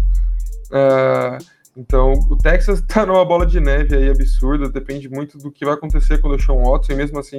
É, 0.72 1.38
então, 1.76 2.12
o 2.30 2.36
Texas 2.36 2.82
tá 2.88 3.04
numa 3.04 3.24
bola 3.24 3.46
de 3.46 3.60
neve 3.60 3.94
aí 3.94 4.08
absurda, 4.08 4.68
depende 4.68 5.08
muito 5.08 5.36
do 5.38 5.50
que 5.50 5.64
vai 5.64 5.74
acontecer 5.74 6.18
quando 6.18 6.36
o 6.36 6.42
Sean 6.42 6.56
Watson, 6.56 6.92
e 6.92 6.96
mesmo 6.96 7.18
assim 7.18 7.38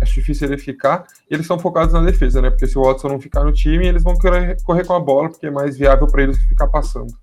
é 0.00 0.04
difícil 0.04 0.48
ele 0.48 0.58
ficar. 0.58 1.06
E 1.30 1.34
eles 1.34 1.44
estão 1.44 1.58
focados 1.58 1.94
na 1.94 2.02
defesa, 2.02 2.42
né? 2.42 2.50
Porque 2.50 2.66
se 2.66 2.76
o 2.76 2.82
Watson 2.82 3.08
não 3.08 3.20
ficar 3.20 3.44
no 3.44 3.52
time, 3.52 3.86
eles 3.86 4.02
vão 4.02 4.18
querer 4.18 4.60
correr 4.62 4.84
com 4.84 4.94
a 4.94 5.00
bola, 5.00 5.28
porque 5.28 5.46
é 5.46 5.50
mais 5.50 5.76
viável 5.76 6.06
para 6.06 6.22
eles 6.22 6.38
ficar 6.44 6.66
passando. 6.66 7.14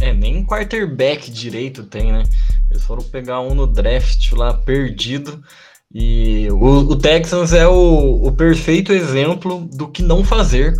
É, 0.00 0.12
nem 0.12 0.44
quarterback 0.44 1.30
direito 1.30 1.84
tem, 1.84 2.12
né? 2.12 2.24
Eles 2.70 2.84
foram 2.84 3.02
pegar 3.02 3.40
um 3.40 3.54
no 3.54 3.66
draft 3.66 4.32
lá 4.32 4.52
perdido. 4.52 5.40
E 5.94 6.48
o, 6.50 6.78
o 6.80 6.96
Texans 6.96 7.52
é 7.52 7.66
o, 7.66 8.26
o 8.26 8.32
perfeito 8.32 8.92
exemplo 8.92 9.68
do 9.72 9.88
que 9.88 10.02
não 10.02 10.24
fazer 10.24 10.74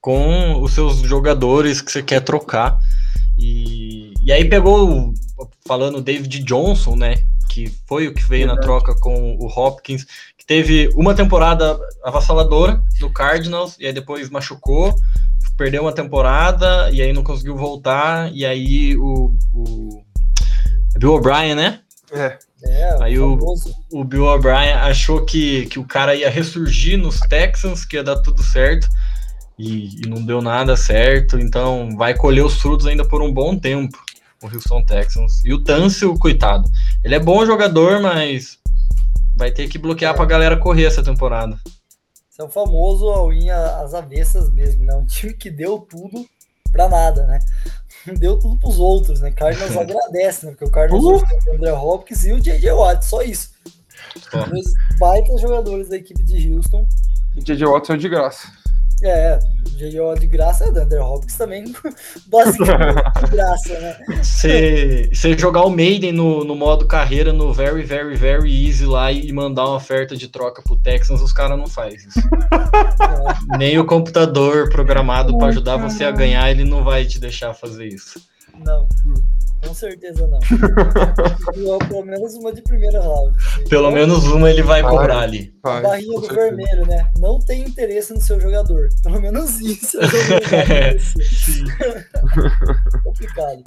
com 0.00 0.60
os 0.60 0.72
seus 0.72 0.98
jogadores 0.98 1.80
que 1.80 1.90
você 1.90 2.02
quer 2.02 2.20
trocar. 2.20 2.78
E, 3.38 4.01
e 4.24 4.32
aí 4.32 4.48
pegou, 4.48 5.12
falando 5.66 6.00
David 6.00 6.42
Johnson, 6.44 6.96
né? 6.96 7.16
Que 7.50 7.72
foi 7.86 8.08
o 8.08 8.14
que 8.14 8.22
veio 8.22 8.46
Verdade. 8.46 8.60
na 8.60 8.62
troca 8.62 8.94
com 9.00 9.36
o 9.36 9.46
Hopkins, 9.46 10.06
que 10.38 10.46
teve 10.46 10.88
uma 10.94 11.14
temporada 11.14 11.78
avassaladora 12.04 12.82
no 13.00 13.12
Cardinals, 13.12 13.76
e 13.78 13.86
aí 13.86 13.92
depois 13.92 14.30
machucou, 14.30 14.94
perdeu 15.56 15.82
uma 15.82 15.92
temporada, 15.92 16.90
e 16.90 17.02
aí 17.02 17.12
não 17.12 17.22
conseguiu 17.22 17.56
voltar, 17.56 18.32
e 18.32 18.46
aí 18.46 18.96
o, 18.96 19.36
o 19.54 20.04
Bill 20.98 21.14
O'Brien, 21.14 21.54
né? 21.54 21.80
É. 22.12 22.38
É, 22.64 23.02
aí 23.02 23.18
o, 23.18 23.36
o 23.92 24.04
Bill 24.04 24.24
O'Brien 24.24 24.74
achou 24.74 25.24
que, 25.24 25.66
que 25.66 25.80
o 25.80 25.84
cara 25.84 26.14
ia 26.14 26.30
ressurgir 26.30 26.96
nos 26.96 27.18
Texans, 27.18 27.84
que 27.84 27.96
ia 27.96 28.04
dar 28.04 28.16
tudo 28.22 28.40
certo 28.40 28.88
e, 29.58 30.00
e, 30.00 30.08
não 30.08 30.24
deu 30.24 30.40
nada 30.40 30.76
certo, 30.76 31.38
então 31.38 31.96
vai 31.96 32.14
colher 32.14 32.44
os 32.44 32.60
frutos 32.60 32.86
ainda 32.86 33.04
por 33.04 33.22
um 33.22 33.32
bom 33.32 33.58
tempo, 33.58 33.98
o 34.42 34.52
Houston 34.52 34.82
Texans. 34.84 35.44
E 35.44 35.52
o 35.52 35.62
Tâncio, 35.62 36.18
coitado, 36.18 36.70
ele 37.02 37.14
é 37.14 37.20
bom 37.20 37.44
jogador, 37.46 38.00
mas 38.00 38.58
vai 39.36 39.50
ter 39.50 39.68
que 39.68 39.78
bloquear 39.78 40.14
é. 40.14 40.16
pra 40.16 40.24
galera 40.24 40.56
correr 40.56 40.84
essa 40.84 41.02
temporada. 41.02 41.58
Esse 42.30 42.40
é 42.40 42.44
o 42.44 42.48
famoso 42.48 43.08
all-in 43.08 43.50
às 43.50 43.94
avessas 43.94 44.50
mesmo, 44.50 44.84
né? 44.84 44.94
Um 44.94 45.04
time 45.04 45.34
que 45.34 45.50
deu 45.50 45.78
tudo 45.78 46.26
pra 46.70 46.88
nada, 46.88 47.26
né? 47.26 47.38
Deu 48.18 48.36
tudo 48.36 48.58
pros 48.58 48.80
outros, 48.80 49.20
né? 49.20 49.30
Cardinals 49.30 49.76
agradece, 49.78 50.46
né? 50.46 50.52
Porque 50.52 50.64
o 50.64 50.70
Cardinals 50.70 51.22
uh! 51.22 51.26
tem 51.26 51.52
o 51.52 51.56
André 51.56 51.72
Hopkins 51.72 52.24
e 52.24 52.32
o 52.32 52.40
J.J. 52.40 52.72
Watt, 52.72 53.04
só 53.04 53.22
isso. 53.22 53.52
Dois 54.48 54.64
baitas 54.98 55.40
jogadores 55.40 55.88
da 55.88 55.96
equipe 55.96 56.20
de 56.24 56.52
Houston. 56.52 56.84
E 57.36 57.40
J.J. 57.40 57.64
Watt 57.64 57.92
é 57.92 57.96
de 57.96 58.08
graça. 58.08 58.48
É, 59.02 59.38
J.O. 59.76 60.14
de 60.14 60.26
graça, 60.26 60.68
o 60.68 60.72
Thunder 60.72 61.02
Hopkins 61.02 61.36
também, 61.36 61.64
basicamente 62.26 63.02
de 63.24 63.30
graça, 63.30 63.80
né? 63.80 63.96
Você 64.22 65.36
jogar 65.36 65.64
o 65.64 65.70
Maiden 65.70 66.12
no, 66.12 66.44
no 66.44 66.54
modo 66.54 66.86
carreira, 66.86 67.32
no 67.32 67.52
very, 67.52 67.82
very, 67.82 68.14
very 68.14 68.66
easy 68.66 68.86
lá 68.86 69.10
e 69.10 69.32
mandar 69.32 69.66
uma 69.66 69.76
oferta 69.76 70.16
de 70.16 70.28
troca 70.28 70.62
pro 70.62 70.76
Texans, 70.76 71.20
os 71.20 71.32
caras 71.32 71.58
não 71.58 71.66
fazem 71.66 71.98
isso. 71.98 72.20
É. 72.20 73.58
Nem 73.58 73.78
o 73.78 73.84
computador 73.84 74.68
programado 74.68 75.36
para 75.36 75.48
ajudar 75.48 75.76
você 75.76 76.04
a 76.04 76.10
ganhar, 76.10 76.50
ele 76.50 76.64
não 76.64 76.84
vai 76.84 77.04
te 77.04 77.18
deixar 77.18 77.54
fazer 77.54 77.88
isso. 77.88 78.20
Não. 78.58 78.88
Com 79.64 79.74
certeza 79.74 80.26
não. 80.26 80.40
Pelo 81.88 82.04
menos 82.04 82.34
uma 82.34 82.52
de 82.52 82.62
primeira 82.62 83.00
round. 83.00 83.38
Pelo 83.68 83.88
então, 83.88 83.90
menos 83.92 84.24
uma 84.24 84.50
ele 84.50 84.62
vai 84.62 84.82
cobrar 84.82 85.20
ali. 85.20 85.54
A 85.62 85.80
barrinha 85.80 86.18
do 86.18 86.26
certeza. 86.26 86.40
vermelho, 86.40 86.86
né? 86.86 87.08
Não 87.18 87.38
tem 87.38 87.62
interesse 87.62 88.12
no 88.12 88.20
seu 88.20 88.40
jogador. 88.40 88.88
Pelo 89.02 89.20
menos 89.20 89.60
isso. 89.60 89.98
É 90.00 90.96
Complicado. 93.04 93.62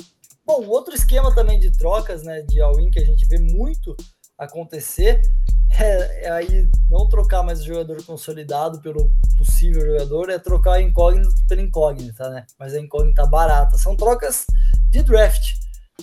Bom, 0.45 0.65
outro 0.67 0.93
esquema 0.93 1.33
também 1.33 1.59
de 1.59 1.71
trocas, 1.71 2.23
né, 2.23 2.41
de 2.43 2.61
all-in 2.61 2.91
que 2.91 2.99
a 2.99 3.05
gente 3.05 3.25
vê 3.25 3.39
muito 3.39 3.95
acontecer 4.37 5.21
é, 5.79 6.25
é, 6.25 6.31
aí 6.31 6.69
não 6.89 7.07
trocar 7.07 7.43
mais 7.43 7.61
o 7.61 7.65
jogador 7.65 8.01
consolidado 8.03 8.79
pelo 8.79 9.11
possível 9.37 9.85
jogador, 9.85 10.29
é 10.29 10.39
trocar 10.39 10.73
a 10.73 10.81
incógnita 10.81 11.29
pela 11.47 11.61
incógnita, 11.61 12.29
né? 12.29 12.45
Mas 12.57 12.73
a 12.73 12.79
incógnita 12.79 13.25
barata. 13.25 13.77
São 13.77 13.95
trocas 13.95 14.45
de 14.89 15.03
draft. 15.03 15.53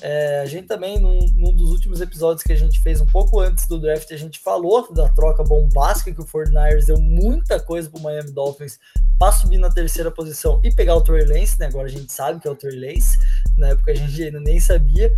É, 0.01 0.41
a 0.41 0.47
gente 0.47 0.67
também, 0.67 0.99
num, 0.99 1.19
num, 1.37 1.55
dos 1.55 1.71
últimos 1.71 2.01
episódios 2.01 2.43
que 2.43 2.53
a 2.53 2.57
gente 2.57 2.81
fez 2.81 3.01
um 3.01 3.07
pouco 3.07 3.41
antes 3.41 3.67
do 3.67 3.79
draft, 3.79 4.11
a 4.11 4.17
gente 4.17 4.39
falou 4.39 4.93
da 4.93 5.09
troca 5.11 5.45
bombástica 5.45 6.13
que 6.13 6.21
o 6.21 6.25
49ers 6.25 6.87
deu 6.87 6.99
muita 6.99 7.61
coisa 7.61 7.91
pro 7.91 8.01
Miami 8.01 8.33
Dolphins 8.33 8.79
para 9.19 9.33
subir 9.33 9.59
na 9.59 9.71
terceira 9.71 10.11
posição 10.11 10.61
e 10.65 10.75
pegar 10.75 10.97
o 10.97 11.03
Trey 11.03 11.25
Lance, 11.25 11.59
né? 11.61 11.67
Agora 11.67 11.87
a 11.87 11.91
gente 11.91 12.11
sabe 12.11 12.41
que 12.41 12.49
é 12.49 12.51
o 12.51 12.57
Trey 12.57 12.75
Lance, 12.75 13.19
na 13.57 13.69
época 13.69 13.93
a 13.93 13.95
gente 13.95 14.23
ainda 14.23 14.41
nem 14.41 14.59
sabia. 14.59 15.13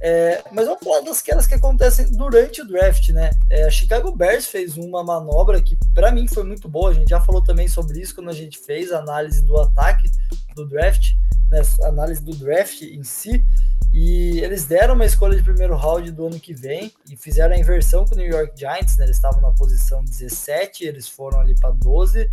É, 0.00 0.44
mas 0.52 0.66
vamos 0.66 0.82
falar 0.82 1.00
das 1.00 1.20
que 1.22 1.54
acontecem 1.54 2.10
durante 2.12 2.62
o 2.62 2.66
draft, 2.66 3.08
né? 3.08 3.30
É, 3.50 3.64
a 3.64 3.70
Chicago 3.70 4.14
Bears 4.14 4.46
fez 4.46 4.76
uma 4.76 5.02
manobra 5.02 5.60
que 5.60 5.76
para 5.92 6.12
mim 6.12 6.28
foi 6.28 6.44
muito 6.44 6.68
boa. 6.68 6.90
A 6.90 6.94
gente 6.94 7.08
já 7.08 7.20
falou 7.20 7.42
também 7.42 7.66
sobre 7.66 8.00
isso 8.00 8.14
quando 8.14 8.30
a 8.30 8.34
gente 8.34 8.58
fez 8.58 8.92
a 8.92 8.98
análise 8.98 9.42
do 9.42 9.58
ataque 9.58 10.08
do 10.54 10.66
draft, 10.66 11.14
né? 11.50 11.62
análise 11.82 12.22
do 12.22 12.34
draft 12.34 12.82
em 12.82 13.02
si. 13.02 13.44
E 13.92 14.40
eles 14.40 14.66
deram 14.66 14.94
uma 14.94 15.06
escolha 15.06 15.36
de 15.36 15.42
primeiro 15.42 15.74
round 15.74 16.10
do 16.12 16.26
ano 16.26 16.38
que 16.38 16.54
vem 16.54 16.92
e 17.10 17.16
fizeram 17.16 17.54
a 17.54 17.58
inversão 17.58 18.04
com 18.04 18.14
o 18.14 18.18
New 18.18 18.28
York 18.28 18.52
Giants, 18.54 18.96
né? 18.98 19.04
Eles 19.04 19.16
estavam 19.16 19.40
na 19.40 19.50
posição 19.50 20.04
17, 20.04 20.84
eles 20.84 21.08
foram 21.08 21.40
ali 21.40 21.58
para 21.58 21.70
12 21.70 22.28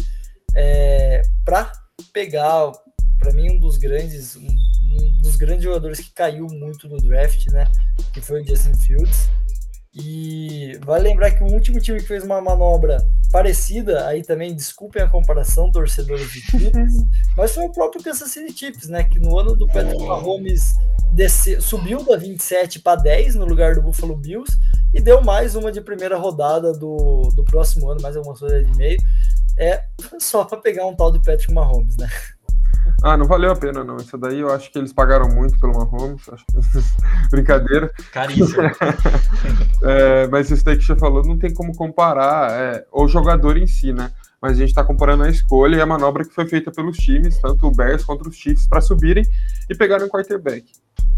é, 0.56 1.22
para 1.44 1.72
pegar, 2.14 2.72
para 3.20 3.34
mim, 3.34 3.52
um 3.52 3.60
dos 3.60 3.78
grandes, 3.78 4.36
um, 4.36 4.48
um, 4.48 5.22
dos 5.22 5.36
grandes 5.36 5.64
jogadores 5.64 6.00
que 6.00 6.12
caiu 6.12 6.48
muito 6.48 6.88
no 6.88 6.98
draft, 6.98 7.48
né? 7.48 7.70
Que 8.14 8.22
foi 8.22 8.42
o 8.42 8.48
Justin 8.48 8.76
Fields. 8.76 9.30
E 9.94 10.78
vale 10.84 11.08
lembrar 11.08 11.32
que 11.32 11.44
o 11.44 11.48
último 11.48 11.80
time 11.80 12.02
que 12.02 12.08
fez 12.08 12.24
uma 12.24 12.42
manobra 12.42 12.98
parecida, 13.32 14.08
aí 14.08 14.24
também 14.24 14.54
desculpem 14.54 15.02
a 15.02 15.08
comparação, 15.08 15.72
torcedores 15.72 16.30
de 16.32 16.42
Chiefs, 16.42 16.96
mas 17.36 17.54
foi 17.54 17.64
o 17.64 17.72
próprio 17.72 18.04
Kansas 18.04 18.30
City 18.30 18.58
Chiefs, 18.58 18.90
né? 18.90 19.06
Que 19.06 19.20
no 19.20 19.40
ano 19.40 19.56
do 19.56 19.66
Patrick 19.68 20.04
Mahomes 20.04 20.74
desce, 21.14 21.62
subiu 21.62 22.04
da 22.04 22.18
27 22.18 22.80
para 22.80 23.02
10 23.02 23.36
no 23.36 23.46
lugar 23.46 23.76
do 23.76 23.82
Buffalo 23.82 24.18
Bills 24.18 24.58
e 24.94 25.00
deu 25.00 25.22
mais 25.22 25.56
uma 25.56 25.72
de 25.72 25.80
primeira 25.80 26.18
rodada 26.18 26.74
do, 26.74 27.32
do 27.34 27.46
próximo 27.46 27.90
ano, 27.90 28.02
mais 28.02 28.18
alguma 28.18 28.36
coisa 28.36 28.64
de 28.64 28.78
meio. 28.78 29.02
É 29.58 29.82
só 30.20 30.44
para 30.44 30.58
pegar 30.60 30.86
um 30.86 30.96
tal 30.96 31.12
de 31.12 31.20
Patrick 31.20 31.54
Mahomes, 31.54 31.96
né? 31.96 32.10
Ah, 33.04 33.18
não 33.18 33.26
valeu 33.26 33.52
a 33.52 33.56
pena, 33.56 33.84
não. 33.84 33.98
Isso 33.98 34.18
daí 34.18 34.40
eu 34.40 34.52
acho 34.52 34.72
que 34.72 34.80
eles 34.80 34.94
pagaram 34.94 35.28
muito 35.28 35.60
pelo 35.60 35.74
Mahomes. 35.74 36.28
Acho 36.30 36.46
que... 36.46 36.58
Brincadeira. 37.30 37.92
Caríssimo. 38.12 38.64
é, 39.84 40.28
mas 40.28 40.50
isso 40.50 40.64
daí 40.64 40.78
que 40.78 40.84
você 40.84 40.96
falou 40.96 41.24
não 41.24 41.38
tem 41.38 41.54
como 41.54 41.76
comparar 41.76 42.52
é, 42.52 42.86
o 42.92 43.08
jogador 43.08 43.58
em 43.58 43.68
si, 43.68 43.94
né? 43.94 44.12
Mas 44.42 44.54
a 44.54 44.56
gente 44.56 44.70
está 44.70 44.84
comparando 44.84 45.24
a 45.24 45.30
escolha 45.30 45.78
e 45.78 45.82
a 45.82 45.86
manobra 45.86 46.24
que 46.24 46.34
foi 46.34 46.48
feita 46.48 46.72
pelos 46.72 46.98
times, 46.98 47.40
tanto 47.40 47.68
o 47.68 47.72
Bears 47.72 48.04
quanto 48.04 48.30
os 48.30 48.36
Chiefs, 48.36 48.68
para 48.68 48.82
subirem 48.82 49.24
e 49.70 49.76
pegarem 49.76 50.06
o 50.06 50.10
quarterback. 50.10 50.66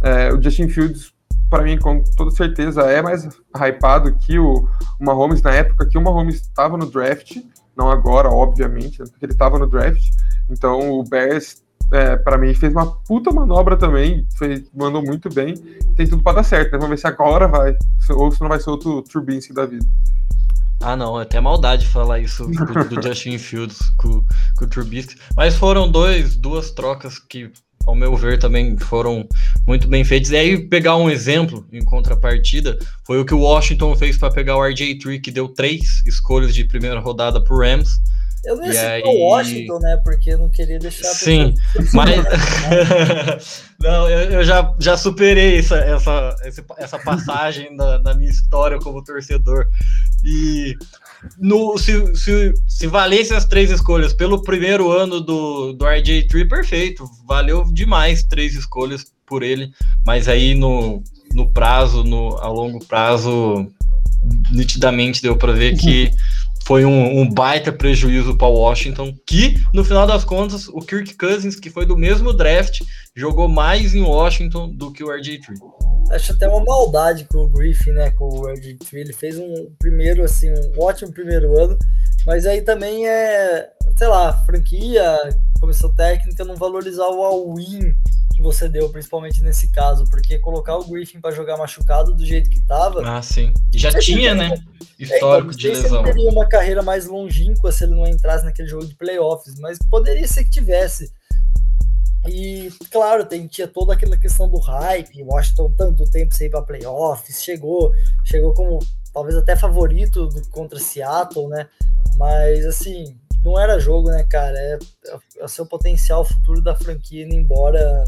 É, 0.02 0.32
o 0.32 0.42
Justin 0.42 0.70
Fields, 0.70 1.14
para 1.50 1.64
mim, 1.64 1.78
com 1.78 2.04
toda 2.16 2.32
certeza, 2.32 2.84
é 2.84 3.02
mais 3.02 3.28
hypado 3.56 4.16
que 4.16 4.40
o, 4.40 4.68
o 5.00 5.04
Mahomes 5.04 5.42
na 5.42 5.52
época 5.52 5.86
que 5.86 5.98
o 5.98 6.02
Mahomes 6.02 6.36
estava 6.36 6.78
no 6.78 6.86
draft, 6.86 7.38
não 7.78 7.92
agora, 7.92 8.30
obviamente, 8.30 9.00
né, 9.00 9.06
porque 9.10 9.26
ele 9.26 9.34
estava 9.34 9.60
no 9.60 9.68
draft. 9.68 10.04
Então 10.50 10.92
o 10.92 11.04
Bears, 11.04 11.63
é, 11.92 12.16
para 12.16 12.38
mim, 12.38 12.54
fez 12.54 12.74
uma 12.74 12.86
puta 12.86 13.32
manobra 13.32 13.78
também, 13.78 14.28
fez, 14.38 14.63
mandou 14.74 15.02
muito 15.02 15.30
bem. 15.30 15.56
Tem 15.96 16.08
tudo 16.08 16.24
para 16.24 16.38
dar 16.38 16.44
certo, 16.44 16.72
né? 16.72 16.78
Vamos 16.78 16.90
ver 16.90 16.98
se 16.98 17.08
agora 17.08 17.48
vai, 17.48 17.76
ou 18.10 18.32
se 18.32 18.42
não 18.42 18.50
vai 18.50 18.60
ser 18.60 18.70
outro 18.70 19.02
Trubinsky 19.04 19.54
da 19.54 19.66
vida. 19.66 19.86
Ah, 20.80 20.96
não, 20.96 21.20
é 21.20 21.24
até 21.24 21.40
maldade 21.40 21.88
falar 21.88 22.20
isso 22.20 22.46
do, 22.46 22.86
do 22.86 23.02
Justin 23.02 23.38
Fields 23.38 23.90
com, 23.98 24.24
com 24.58 24.66
o 24.66 24.68
Trubisky. 24.68 25.20
Mas 25.36 25.56
foram 25.56 25.90
dois, 25.92 26.36
duas 26.36 26.72
trocas 26.72 27.18
que, 27.18 27.52
ao 27.88 27.95
meu 27.95 28.15
ver, 28.17 28.38
também 28.38 28.78
foram 28.78 29.26
muito 29.65 29.88
bem 29.88 30.04
feitas. 30.04 30.30
E 30.32 30.36
aí, 30.36 30.58
pegar 30.67 30.97
um 30.97 31.10
exemplo 31.10 31.65
em 31.71 31.84
contrapartida, 31.84 32.78
foi 33.06 33.19
o 33.19 33.26
que 33.26 33.34
o 33.34 33.39
Washington 33.39 33.95
fez 33.95 34.17
para 34.17 34.30
pegar 34.30 34.58
o 34.58 34.60
RJ3, 34.60 35.21
que 35.21 35.32
deu 35.32 35.47
três 35.47 36.06
escolhas 36.06 36.54
de 36.54 36.65
primeira 36.65 37.00
rodada 37.00 37.41
pro 37.41 37.60
Rams. 37.60 38.02
Eu 38.43 38.58
não 38.58 38.71
ia 38.71 38.91
aí... 38.91 39.04
o 39.04 39.19
Washington, 39.30 39.80
né? 39.80 39.97
Porque 40.04 40.32
eu 40.32 40.38
não 40.38 40.50
queria 40.50 40.78
deixar. 40.78 41.08
Sim, 41.08 41.54
mas. 41.93 43.63
não, 43.80 44.10
eu, 44.10 44.32
eu, 44.32 44.43
já, 44.43 44.73
já 44.80 44.97
superei 44.97 45.60
essa, 45.60 45.78
essa, 45.78 46.36
essa 46.78 47.00
passagem 47.00 47.76
da, 47.76 47.97
da 48.00 48.13
minha 48.13 48.30
história 48.30 48.78
como 48.80 49.04
torcedor. 49.04 49.65
E 50.23 50.78
no, 51.38 51.78
se, 51.78 52.16
se, 52.16 52.54
se 52.68 52.88
valesse 52.88 53.34
as 53.34 53.46
três 53.46 53.72
escolhas 53.72 54.14
pelo 54.14 54.42
primeiro 54.42 54.92
ano 54.92 55.20
do, 55.20 55.74
do 55.74 55.86
RJ3, 55.86 56.48
perfeito. 56.48 57.06
Valeu 57.28 57.64
demais 57.72 58.24
três 58.24 58.56
escolhas 58.56 59.06
por 59.26 59.44
ele. 59.44 59.72
Mas 60.06 60.28
aí 60.28 60.54
no, 60.54 61.04
no 61.34 61.52
prazo, 61.52 62.04
no, 62.04 62.38
a 62.38 62.48
longo 62.48 62.84
prazo, 62.86 63.68
nitidamente 64.52 65.22
deu 65.22 65.36
para 65.36 65.54
ver 65.54 65.78
que 65.78 66.12
foi 66.68 66.84
um, 66.84 67.22
um, 67.22 67.34
baita 67.34 67.72
prejuízo 67.72 68.38
para 68.38 68.50
Washington, 68.50 69.16
que 69.26 69.54
no 69.74 69.86
final 69.86 70.06
das 70.06 70.26
contas 70.26 70.68
o 70.68 70.80
Kirk 70.80 71.16
Cousins, 71.16 71.56
que 71.56 71.70
foi 71.70 71.86
do 71.86 71.96
mesmo 71.96 72.34
draft, 72.34 72.82
jogou 73.16 73.48
mais 73.48 73.96
em 73.96 74.02
Washington 74.02 74.76
do 74.76 74.92
que 74.92 75.02
o 75.02 75.08
RJ3. 75.08 75.58
Acho 76.12 76.34
até 76.34 76.46
uma 76.46 76.66
maldade 76.66 77.26
com 77.32 77.46
o 77.46 77.48
Griffin, 77.48 77.92
né, 77.92 78.12
com 78.12 78.26
o 78.26 78.42
RJ3, 78.48 78.86
ele 78.92 79.14
fez 79.14 79.40
um 79.40 79.72
primeiro 79.80 80.26
assim, 80.26 80.50
um 80.52 80.84
ótimo 80.84 81.14
primeiro 81.14 81.58
ano, 81.58 81.80
mas 82.26 82.46
aí 82.46 82.62
também 82.62 83.08
é, 83.08 83.70
sei 83.96 84.08
lá, 84.08 84.34
franquia, 84.46 85.18
comissão 85.62 85.96
técnica 85.96 86.44
não 86.44 86.58
valorizar 86.58 87.08
o 87.08 87.24
all-in 87.24 87.96
que 88.38 88.43
você 88.43 88.69
deu, 88.69 88.88
principalmente 88.89 89.41
nesse 89.41 89.71
caso, 89.71 90.06
porque 90.12 90.38
colocar 90.38 90.78
o 90.78 90.88
Griffin 90.88 91.19
para 91.19 91.34
jogar 91.34 91.58
machucado 91.58 92.13
do 92.13 92.23
jeito 92.23 92.52
que 92.52 92.60
tava. 92.62 93.02
Ah, 93.04 93.19
sim. 93.19 93.52
Já 93.73 93.91
tinha, 93.97 94.36
né? 94.36 94.63
Histórico 95.00 95.50
é, 95.50 95.56
então, 95.56 95.58
de 95.58 95.67
lesão. 95.69 96.06
Ele 96.06 96.13
teria 96.13 96.30
uma 96.30 96.47
carreira 96.47 96.84
mais 96.84 97.08
longínqua 97.08 97.71
se 97.71 97.84
ele 97.84 97.95
não 97.95 98.06
entrasse 98.06 98.45
naquele 98.45 98.67
jogo 98.67 98.86
de 98.86 98.93
playoffs, 98.93 99.60
mas 99.60 99.80
poderia 99.89 100.28
ser 100.28 100.43
que 100.43 100.52
tivesse. 100.52 101.12
E, 102.28 102.71
claro, 102.91 103.26
tem, 103.26 103.47
tinha 103.47 103.67
toda 103.67 103.93
aquela 103.93 104.15
questão 104.15 104.47
do 104.47 104.60
hype, 104.60 105.23
Washington 105.23 105.73
tanto 105.76 106.04
tempo 106.12 106.36
sem 106.36 106.45
ir 106.45 106.50
para 106.52 106.62
playoffs, 106.62 107.41
chegou, 107.41 107.91
chegou 108.23 108.54
como 108.54 108.78
talvez 109.12 109.36
até 109.36 109.56
favorito 109.56 110.28
do, 110.28 110.47
contra 110.50 110.78
Seattle, 110.78 111.47
né? 111.47 111.67
Mas, 112.17 112.67
assim, 112.67 113.17
não 113.43 113.60
era 113.60 113.80
jogo, 113.80 114.12
né, 114.12 114.23
cara? 114.23 114.56
É, 114.56 114.78
é 115.39 115.45
o 115.45 115.47
seu 115.47 115.65
potencial 115.65 116.23
futuro 116.23 116.62
da 116.62 116.76
franquia 116.76 117.23
indo 117.23 117.34
embora 117.34 118.04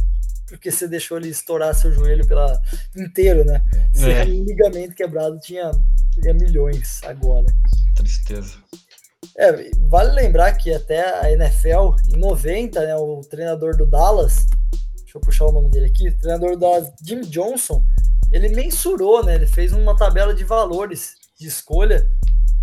porque 0.50 0.72
você 0.72 0.88
deixou 0.88 1.18
ele 1.18 1.30
estourar 1.30 1.74
seu 1.74 1.92
joelho 1.92 2.28
pela 2.28 2.60
inteiro, 2.96 3.46
né? 3.46 3.62
Se 3.94 4.10
é. 4.10 4.26
ligamento 4.26 4.96
quebrado 4.96 5.40
tinha, 5.40 5.72
tinha 6.14 6.34
milhões 6.34 7.02
agora. 7.04 7.46
Tristeza. 7.96 8.58
É, 9.38 9.70
vale 9.88 10.12
lembrar 10.12 10.54
que 10.54 10.74
até 10.74 11.22
a 11.22 11.32
NFL, 11.32 11.96
em 12.14 12.18
90, 12.18 12.86
né, 12.86 12.96
o 12.96 13.22
treinador 13.22 13.78
do 13.78 13.86
Dallas, 13.86 14.48
deixa 14.98 15.18
eu 15.18 15.22
puxar 15.22 15.46
o 15.46 15.52
nome 15.52 15.70
dele 15.70 15.86
aqui, 15.86 16.10
o 16.10 16.18
treinador 16.18 16.58
da 16.58 16.92
Jim 17.06 17.22
Johnson, 17.22 17.84
ele 18.32 18.50
mensurou, 18.50 19.24
né? 19.24 19.36
Ele 19.36 19.48
fez 19.48 19.72
uma 19.72 19.96
tabela 19.96 20.34
de 20.34 20.44
valores 20.44 21.16
de 21.40 21.48
escolha 21.48 22.06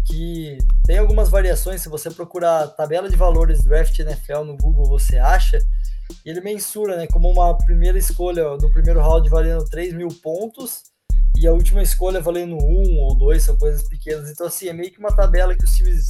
que 0.06 0.58
tem 0.84 0.98
algumas 0.98 1.28
variações. 1.28 1.82
Se 1.82 1.88
você 1.88 2.10
procurar 2.10 2.68
tabela 2.68 3.08
de 3.08 3.16
valores 3.16 3.64
draft 3.64 3.98
NFL 3.98 4.44
no 4.44 4.56
Google, 4.56 4.86
você 4.86 5.18
acha. 5.18 5.58
E 6.24 6.30
ele 6.30 6.40
mensura, 6.40 6.96
né, 6.96 7.06
como 7.06 7.30
uma 7.30 7.56
primeira 7.58 7.98
escolha 7.98 8.56
do 8.56 8.70
primeiro 8.70 9.00
round 9.00 9.28
valendo 9.28 9.64
3 9.68 9.94
mil 9.94 10.08
pontos 10.22 10.82
e 11.36 11.46
a 11.46 11.52
última 11.52 11.82
escolha 11.82 12.20
valendo 12.20 12.56
um 12.56 12.98
ou 12.98 13.14
dois, 13.14 13.42
são 13.42 13.56
coisas 13.58 13.86
pequenas. 13.88 14.30
Então, 14.30 14.46
assim, 14.46 14.68
é 14.68 14.72
meio 14.72 14.90
que 14.90 14.98
uma 14.98 15.14
tabela 15.14 15.54
que 15.54 15.64
os 15.64 15.74
times 15.76 16.08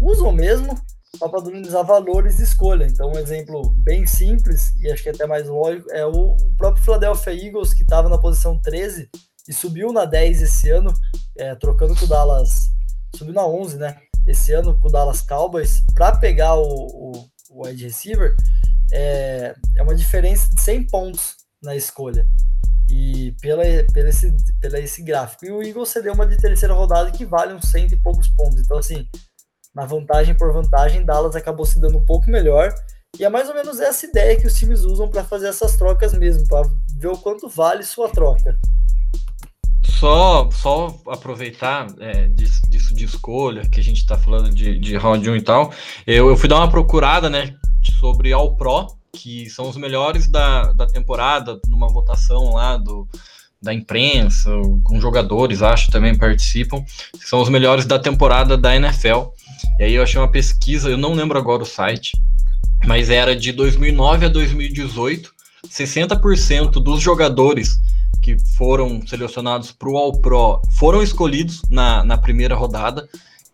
usam 0.00 0.32
mesmo 0.32 0.80
para 1.18 1.28
padronizar 1.28 1.84
valores 1.84 2.38
de 2.38 2.44
escolha. 2.44 2.86
Então, 2.86 3.12
um 3.12 3.18
exemplo 3.18 3.70
bem 3.78 4.06
simples 4.06 4.74
e 4.76 4.90
acho 4.90 5.02
que 5.02 5.10
até 5.10 5.26
mais 5.26 5.46
lógico 5.46 5.90
é 5.90 6.06
o, 6.06 6.36
próprio 6.56 6.82
Philadelphia 6.82 7.32
Eagles, 7.32 7.74
que 7.74 7.82
estava 7.82 8.08
na 8.08 8.18
posição 8.18 8.58
13 8.58 9.10
e 9.46 9.52
subiu 9.52 9.92
na 9.92 10.06
10 10.06 10.42
esse 10.42 10.70
ano, 10.70 10.92
é, 11.36 11.54
trocando 11.54 11.94
com 11.94 12.04
o 12.04 12.08
Dallas, 12.08 12.70
subiu 13.14 13.34
na 13.34 13.46
11, 13.46 13.76
né? 13.76 13.96
Esse 14.26 14.52
ano 14.52 14.78
com 14.78 14.88
o 14.88 14.90
Dallas 14.90 15.20
Cowboys, 15.20 15.84
para 15.94 16.16
pegar 16.16 16.54
o, 16.54 16.62
o, 16.62 17.28
o 17.50 17.66
wide 17.66 17.84
receiver 17.84 18.34
é, 18.92 19.54
é 19.76 19.82
uma 19.82 19.94
diferença 19.94 20.54
de 20.54 20.60
100 20.60 20.86
pontos 20.86 21.36
na 21.62 21.76
escolha. 21.76 22.26
E 22.88 23.32
pela, 23.40 23.62
pela, 23.92 24.08
esse, 24.08 24.34
pela 24.60 24.78
esse 24.80 25.02
gráfico. 25.02 25.44
E 25.44 25.50
o 25.50 25.62
Eagles 25.62 25.90
cedeu 25.90 26.12
uma 26.12 26.26
de 26.26 26.36
terceira 26.36 26.74
rodada 26.74 27.10
que 27.10 27.24
vale 27.24 27.54
uns 27.54 27.70
100 27.70 27.86
e 27.86 27.96
poucos 27.96 28.28
pontos. 28.28 28.60
Então, 28.60 28.78
assim, 28.78 29.06
na 29.74 29.86
vantagem 29.86 30.34
por 30.34 30.52
vantagem, 30.52 31.04
Dallas 31.04 31.36
acabou 31.36 31.64
se 31.64 31.80
dando 31.80 31.98
um 31.98 32.04
pouco 32.04 32.28
melhor. 32.28 32.74
E 33.18 33.24
é 33.24 33.28
mais 33.28 33.48
ou 33.48 33.54
menos 33.54 33.80
essa 33.80 34.06
ideia 34.06 34.38
que 34.40 34.46
os 34.46 34.54
times 34.54 34.82
usam 34.84 35.08
para 35.08 35.24
fazer 35.24 35.48
essas 35.48 35.76
trocas 35.76 36.14
mesmo, 36.14 36.46
para 36.48 36.68
ver 36.96 37.08
o 37.08 37.18
quanto 37.18 37.48
vale 37.48 37.82
sua 37.82 38.08
troca. 38.08 38.58
Só, 39.82 40.48
só 40.50 40.98
aproveitar 41.08 41.86
é, 41.98 42.28
disso, 42.28 42.62
disso, 42.68 42.94
de 42.94 43.04
escolha, 43.04 43.68
que 43.68 43.80
a 43.80 43.82
gente 43.82 43.98
está 43.98 44.16
falando 44.16 44.50
de, 44.50 44.78
de 44.78 44.96
round 44.96 45.28
1 45.28 45.36
e 45.36 45.42
tal, 45.42 45.72
eu, 46.06 46.28
eu 46.28 46.36
fui 46.36 46.48
dar 46.48 46.56
uma 46.56 46.70
procurada, 46.70 47.28
né, 47.28 47.54
sobre 47.82 48.32
All 48.32 48.56
Pro, 48.56 48.86
que 49.12 49.48
são 49.50 49.68
os 49.68 49.76
melhores 49.76 50.28
da, 50.28 50.72
da 50.72 50.86
temporada, 50.86 51.60
numa 51.66 51.88
votação 51.88 52.54
lá 52.54 52.76
do, 52.76 53.08
da 53.60 53.74
imprensa, 53.74 54.50
com 54.84 55.00
jogadores, 55.00 55.62
acho, 55.62 55.90
também 55.90 56.16
participam, 56.16 56.84
são 57.20 57.40
os 57.42 57.48
melhores 57.48 57.84
da 57.84 57.98
temporada 57.98 58.56
da 58.56 58.74
NFL. 58.74 59.30
E 59.78 59.84
aí 59.84 59.94
eu 59.94 60.02
achei 60.02 60.20
uma 60.20 60.30
pesquisa, 60.30 60.88
eu 60.88 60.96
não 60.96 61.14
lembro 61.14 61.38
agora 61.38 61.62
o 61.62 61.66
site, 61.66 62.12
mas 62.86 63.10
era 63.10 63.36
de 63.36 63.52
2009 63.52 64.26
a 64.26 64.28
2018, 64.28 65.32
60% 65.68 66.70
dos 66.82 67.00
jogadores 67.00 67.78
que 68.22 68.36
foram 68.56 69.06
selecionados 69.06 69.72
para 69.72 69.88
o 69.88 69.96
All 69.96 70.20
Pro 70.20 70.60
foram 70.78 71.02
escolhidos 71.02 71.62
na, 71.70 72.04
na 72.04 72.18
primeira 72.18 72.54
rodada. 72.54 73.08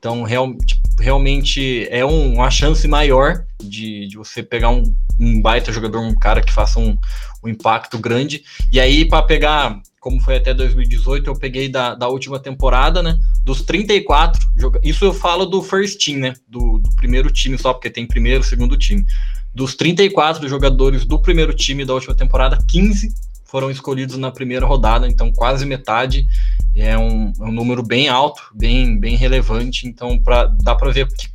Então, 0.07 0.23
real, 0.23 0.55
tipo, 0.59 0.83
realmente 1.01 1.89
é 1.91 2.07
um, 2.07 2.35
uma 2.35 2.49
chance 2.49 2.87
maior 2.87 3.45
de, 3.61 4.07
de 4.07 4.17
você 4.17 4.41
pegar 4.41 4.71
um, 4.71 4.95
um, 5.19 5.43
baita 5.43 5.73
jogador, 5.73 5.99
um 5.99 6.15
cara 6.15 6.41
que 6.41 6.53
faça 6.53 6.79
um, 6.79 6.97
um 7.43 7.49
impacto 7.49 7.99
grande. 7.99 8.45
E 8.71 8.79
aí, 8.79 9.05
para 9.05 9.25
pegar, 9.25 9.83
como 9.99 10.21
foi 10.21 10.37
até 10.37 10.55
2018, 10.55 11.29
eu 11.29 11.35
peguei 11.35 11.69
da, 11.69 11.97
da 11.97 12.07
última 12.07 12.39
temporada, 12.39 13.03
né? 13.03 13.19
Dos 13.45 13.63
34, 13.63 14.41
isso 14.81 15.05
eu 15.05 15.13
falo 15.13 15.45
do 15.45 15.61
first 15.61 15.99
team, 16.05 16.21
né? 16.21 16.35
Do, 16.47 16.79
do 16.79 16.91
primeiro 16.95 17.29
time 17.29 17.59
só, 17.59 17.73
porque 17.73 17.91
tem 17.91 18.07
primeiro, 18.07 18.45
segundo 18.45 18.77
time. 18.77 19.05
Dos 19.53 19.75
34 19.75 20.49
jogadores 20.49 21.05
do 21.05 21.19
primeiro 21.19 21.53
time 21.53 21.85
da 21.85 21.95
última 21.95 22.15
temporada, 22.15 22.59
15 22.69 23.13
foram 23.47 23.71
escolhidos 23.71 24.17
na 24.19 24.31
primeira 24.31 24.67
rodada, 24.67 25.09
então 25.09 25.33
quase 25.33 25.65
metade 25.65 26.27
é 26.75 26.97
um, 26.99 27.33
é 27.41 27.45
um 27.45 27.53
número 27.53 27.83
bem 27.83 28.09
alto, 28.09 28.43
bem, 28.55 28.99
bem 28.99 29.17
relevante. 29.17 29.89
Então, 29.89 30.19
pra, 30.19 30.47
dá 30.63 30.75
para 30.75 30.93
ver 30.93 31.09
que 31.09 31.29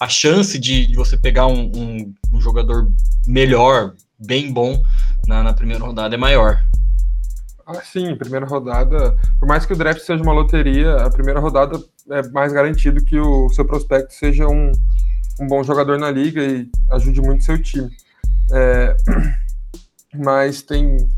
a 0.00 0.08
chance 0.08 0.58
de, 0.58 0.86
de 0.86 0.96
você 0.96 1.16
pegar 1.16 1.46
um, 1.46 1.70
um, 1.74 2.14
um, 2.32 2.40
jogador 2.40 2.90
melhor, 3.26 3.94
bem 4.18 4.52
bom, 4.52 4.82
na, 5.26 5.42
na 5.42 5.52
primeira 5.52 5.84
rodada 5.84 6.14
é 6.14 6.18
maior. 6.18 6.60
Ah, 7.64 7.80
sim, 7.82 8.16
primeira 8.16 8.46
rodada. 8.46 9.16
Por 9.38 9.46
mais 9.46 9.64
que 9.64 9.72
o 9.72 9.76
draft 9.76 10.00
seja 10.00 10.22
uma 10.22 10.32
loteria, 10.32 10.96
a 10.96 11.10
primeira 11.10 11.38
rodada 11.38 11.80
é 12.10 12.28
mais 12.30 12.52
garantido 12.52 13.04
que 13.04 13.18
o 13.18 13.48
seu 13.50 13.64
prospecto 13.64 14.12
seja 14.12 14.48
um, 14.48 14.72
um 15.40 15.46
bom 15.46 15.62
jogador 15.62 15.98
na 15.98 16.10
liga 16.10 16.42
e 16.42 16.68
ajude 16.90 17.20
muito 17.20 17.44
seu 17.44 17.62
time. 17.62 17.90
É, 18.50 18.96
mas 20.18 20.62
tem 20.62 21.08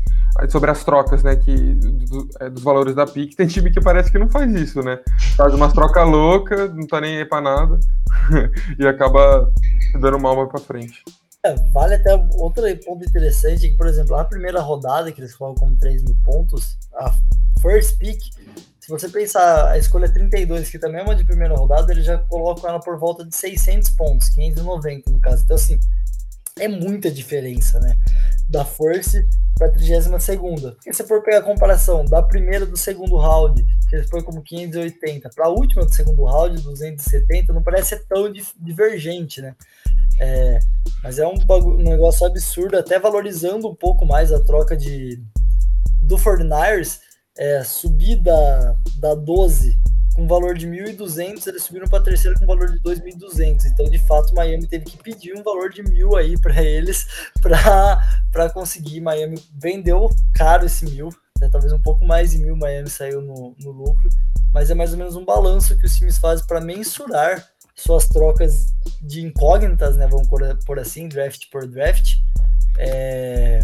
sobre 0.49 0.71
as 0.71 0.83
trocas, 0.83 1.23
né? 1.23 1.35
Que, 1.35 1.55
do, 1.55 2.29
é, 2.39 2.49
dos 2.49 2.63
valores 2.63 2.95
da 2.95 3.05
PIC, 3.05 3.35
tem 3.35 3.47
time 3.47 3.71
que 3.71 3.81
parece 3.81 4.11
que 4.11 4.17
não 4.17 4.29
faz 4.29 4.51
isso, 4.53 4.81
né? 4.81 4.99
Faz 5.35 5.53
umas 5.53 5.73
trocas 5.73 6.07
loucas, 6.07 6.73
não 6.73 6.87
tá 6.87 6.99
nem 6.99 7.17
aí 7.17 7.25
pra 7.25 7.41
nada, 7.41 7.79
e 8.77 8.85
acaba 8.87 9.51
dando 9.99 10.19
mal 10.19 10.35
mais 10.35 10.49
pra 10.49 10.59
frente. 10.59 11.03
É, 11.45 11.55
vale 11.71 11.95
até 11.95 12.15
outro 12.35 12.63
ponto 12.85 13.03
interessante, 13.03 13.69
que, 13.69 13.75
por 13.75 13.87
exemplo, 13.87 14.15
a 14.15 14.23
primeira 14.23 14.61
rodada, 14.61 15.11
que 15.11 15.19
eles 15.19 15.35
colocam 15.35 15.65
como 15.67 15.77
3 15.77 16.01
mil 16.03 16.15
pontos, 16.23 16.77
a 16.95 17.13
first 17.61 17.97
pick, 17.97 18.19
se 18.79 18.89
você 18.89 19.07
pensar 19.07 19.69
a 19.69 19.77
escolha 19.77 20.11
32, 20.11 20.69
que 20.69 20.79
também 20.79 21.01
é 21.01 21.03
uma 21.03 21.15
de 21.15 21.23
primeira 21.23 21.55
rodada, 21.55 21.91
eles 21.91 22.05
já 22.05 22.17
colocam 22.17 22.69
ela 22.69 22.79
por 22.79 22.97
volta 22.97 23.25
de 23.25 23.35
600 23.35 23.89
pontos, 23.91 24.29
590 24.29 25.09
no 25.09 25.19
caso. 25.19 25.43
Então, 25.43 25.55
assim, 25.55 25.79
é 26.59 26.67
muita 26.67 27.09
diferença, 27.09 27.79
né? 27.79 27.97
Da 28.49 28.65
Force 28.65 29.27
para 29.55 29.67
a 29.67 29.71
32. 29.71 30.07
Porque 30.07 30.93
se 30.93 31.03
for 31.03 31.21
pegar 31.21 31.39
a 31.39 31.43
comparação 31.43 32.05
da 32.05 32.21
primeira 32.21 32.65
do 32.65 32.77
segundo 32.77 33.15
round, 33.17 33.63
que 33.89 34.01
põem 34.09 34.23
como 34.23 34.41
580, 34.41 35.29
para 35.29 35.45
a 35.45 35.49
última 35.49 35.85
do 35.85 35.93
segundo 35.93 36.23
round, 36.25 36.61
270, 36.61 37.53
não 37.53 37.61
parece 37.61 37.89
ser 37.89 38.05
tão 38.05 38.31
divergente, 38.59 39.41
né? 39.41 39.55
É, 40.19 40.59
mas 41.03 41.17
é 41.17 41.27
um, 41.27 41.35
um, 41.35 41.77
negócio 41.77 42.25
absurdo, 42.25 42.77
até 42.77 42.99
valorizando 42.99 43.67
um 43.67 43.75
pouco 43.75 44.05
mais 44.05 44.31
a 44.31 44.39
troca 44.39 44.75
de 44.77 45.21
do 46.01 46.17
49ers, 46.17 46.99
é, 47.37 47.63
subir 47.63 48.17
da, 48.17 48.75
da 48.97 49.15
12 49.15 49.77
com 50.13 50.27
valor 50.27 50.55
de 50.55 50.67
1.200, 50.67 51.47
eles 51.47 51.63
subiram 51.63 51.87
para 51.87 51.99
a 51.99 52.03
terceira 52.03 52.37
com 52.37 52.45
valor 52.45 52.71
de 52.71 52.79
2.200. 52.79 53.65
Então, 53.65 53.89
de 53.89 53.97
fato, 53.99 54.33
Miami 54.35 54.67
teve 54.67 54.85
que 54.85 54.97
pedir 54.97 55.33
um 55.35 55.43
valor 55.43 55.71
de 55.71 55.81
mil 55.83 56.15
aí 56.15 56.37
para 56.41 56.61
eles 56.61 57.07
para 57.41 58.49
conseguir. 58.53 59.01
Miami 59.01 59.41
vendeu 59.53 60.09
caro 60.33 60.65
esse 60.65 60.85
mil, 60.85 61.09
né? 61.39 61.49
talvez 61.51 61.73
um 61.73 61.81
pouco 61.81 62.05
mais 62.05 62.31
de 62.31 62.37
mil. 62.37 62.55
Miami 62.55 62.89
saiu 62.89 63.21
no, 63.21 63.55
no 63.59 63.71
lucro, 63.71 64.07
mas 64.53 64.69
é 64.69 64.75
mais 64.75 64.91
ou 64.91 64.97
menos 64.97 65.15
um 65.15 65.25
balanço 65.25 65.77
que 65.77 65.85
os 65.85 65.95
times 65.95 66.17
fazem 66.17 66.45
para 66.45 66.61
mensurar 66.61 67.49
suas 67.75 68.07
trocas 68.07 68.73
de 69.01 69.21
incógnitas, 69.25 69.97
né? 69.97 70.07
Vamos 70.07 70.27
por, 70.27 70.79
assim, 70.79 71.07
draft 71.07 71.49
por 71.51 71.67
draft. 71.67 72.17
É, 72.77 73.61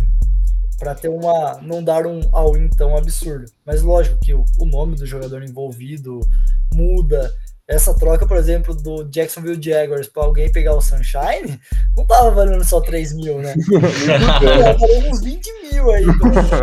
para 0.79 0.95
ter 0.95 1.09
uma 1.09 1.59
não 1.61 1.83
dar 1.83 2.07
um 2.07 2.21
all-in 2.31 2.69
tão 2.69 2.95
absurdo. 2.95 3.45
Mas 3.65 3.81
lógico 3.81 4.19
que 4.19 4.33
o, 4.33 4.45
o, 4.59 4.65
nome 4.65 4.95
do 4.95 5.05
jogador 5.05 5.43
envolvido 5.43 6.21
muda. 6.73 7.31
Essa 7.67 7.93
troca, 7.93 8.25
por 8.25 8.35
exemplo, 8.35 8.73
do 8.73 9.03
Jacksonville 9.03 9.61
Jaguars 9.61 10.07
para 10.07 10.23
alguém 10.23 10.51
pegar 10.51 10.73
o 10.73 10.81
Sunshine, 10.81 11.59
não 11.95 12.03
tava 12.03 12.31
valendo 12.31 12.63
só 12.63 12.81
3 12.81 13.13
mil, 13.13 13.37
né? 13.39 13.53
valendo 14.79 15.09
uns 15.11 15.21
20 15.21 15.47
mil 15.71 15.91
aí. 15.91 16.05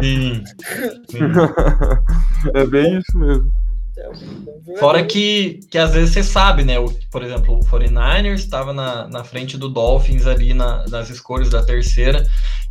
Sim. 0.03 0.45
Sim. 1.09 1.19
é 2.55 2.67
bem 2.67 2.99
isso 2.99 3.17
mesmo. 3.17 3.53
Fora 4.79 5.05
que, 5.05 5.61
que 5.71 5.79
às 5.79 5.93
vezes 5.95 6.13
você 6.13 6.23
sabe, 6.23 6.65
né? 6.65 6.79
O, 6.79 6.93
por 7.11 7.23
exemplo, 7.23 7.59
o 7.59 7.61
49ers 7.61 8.35
estava 8.35 8.73
na, 8.73 9.09
na 9.09 9.25
frente 9.25 9.57
do 9.57 9.69
Dolphins 9.69 10.27
ali 10.27 10.53
na, 10.53 10.87
nas 10.89 11.09
escolhas 11.09 11.49
da 11.49 11.63
terceira. 11.63 12.27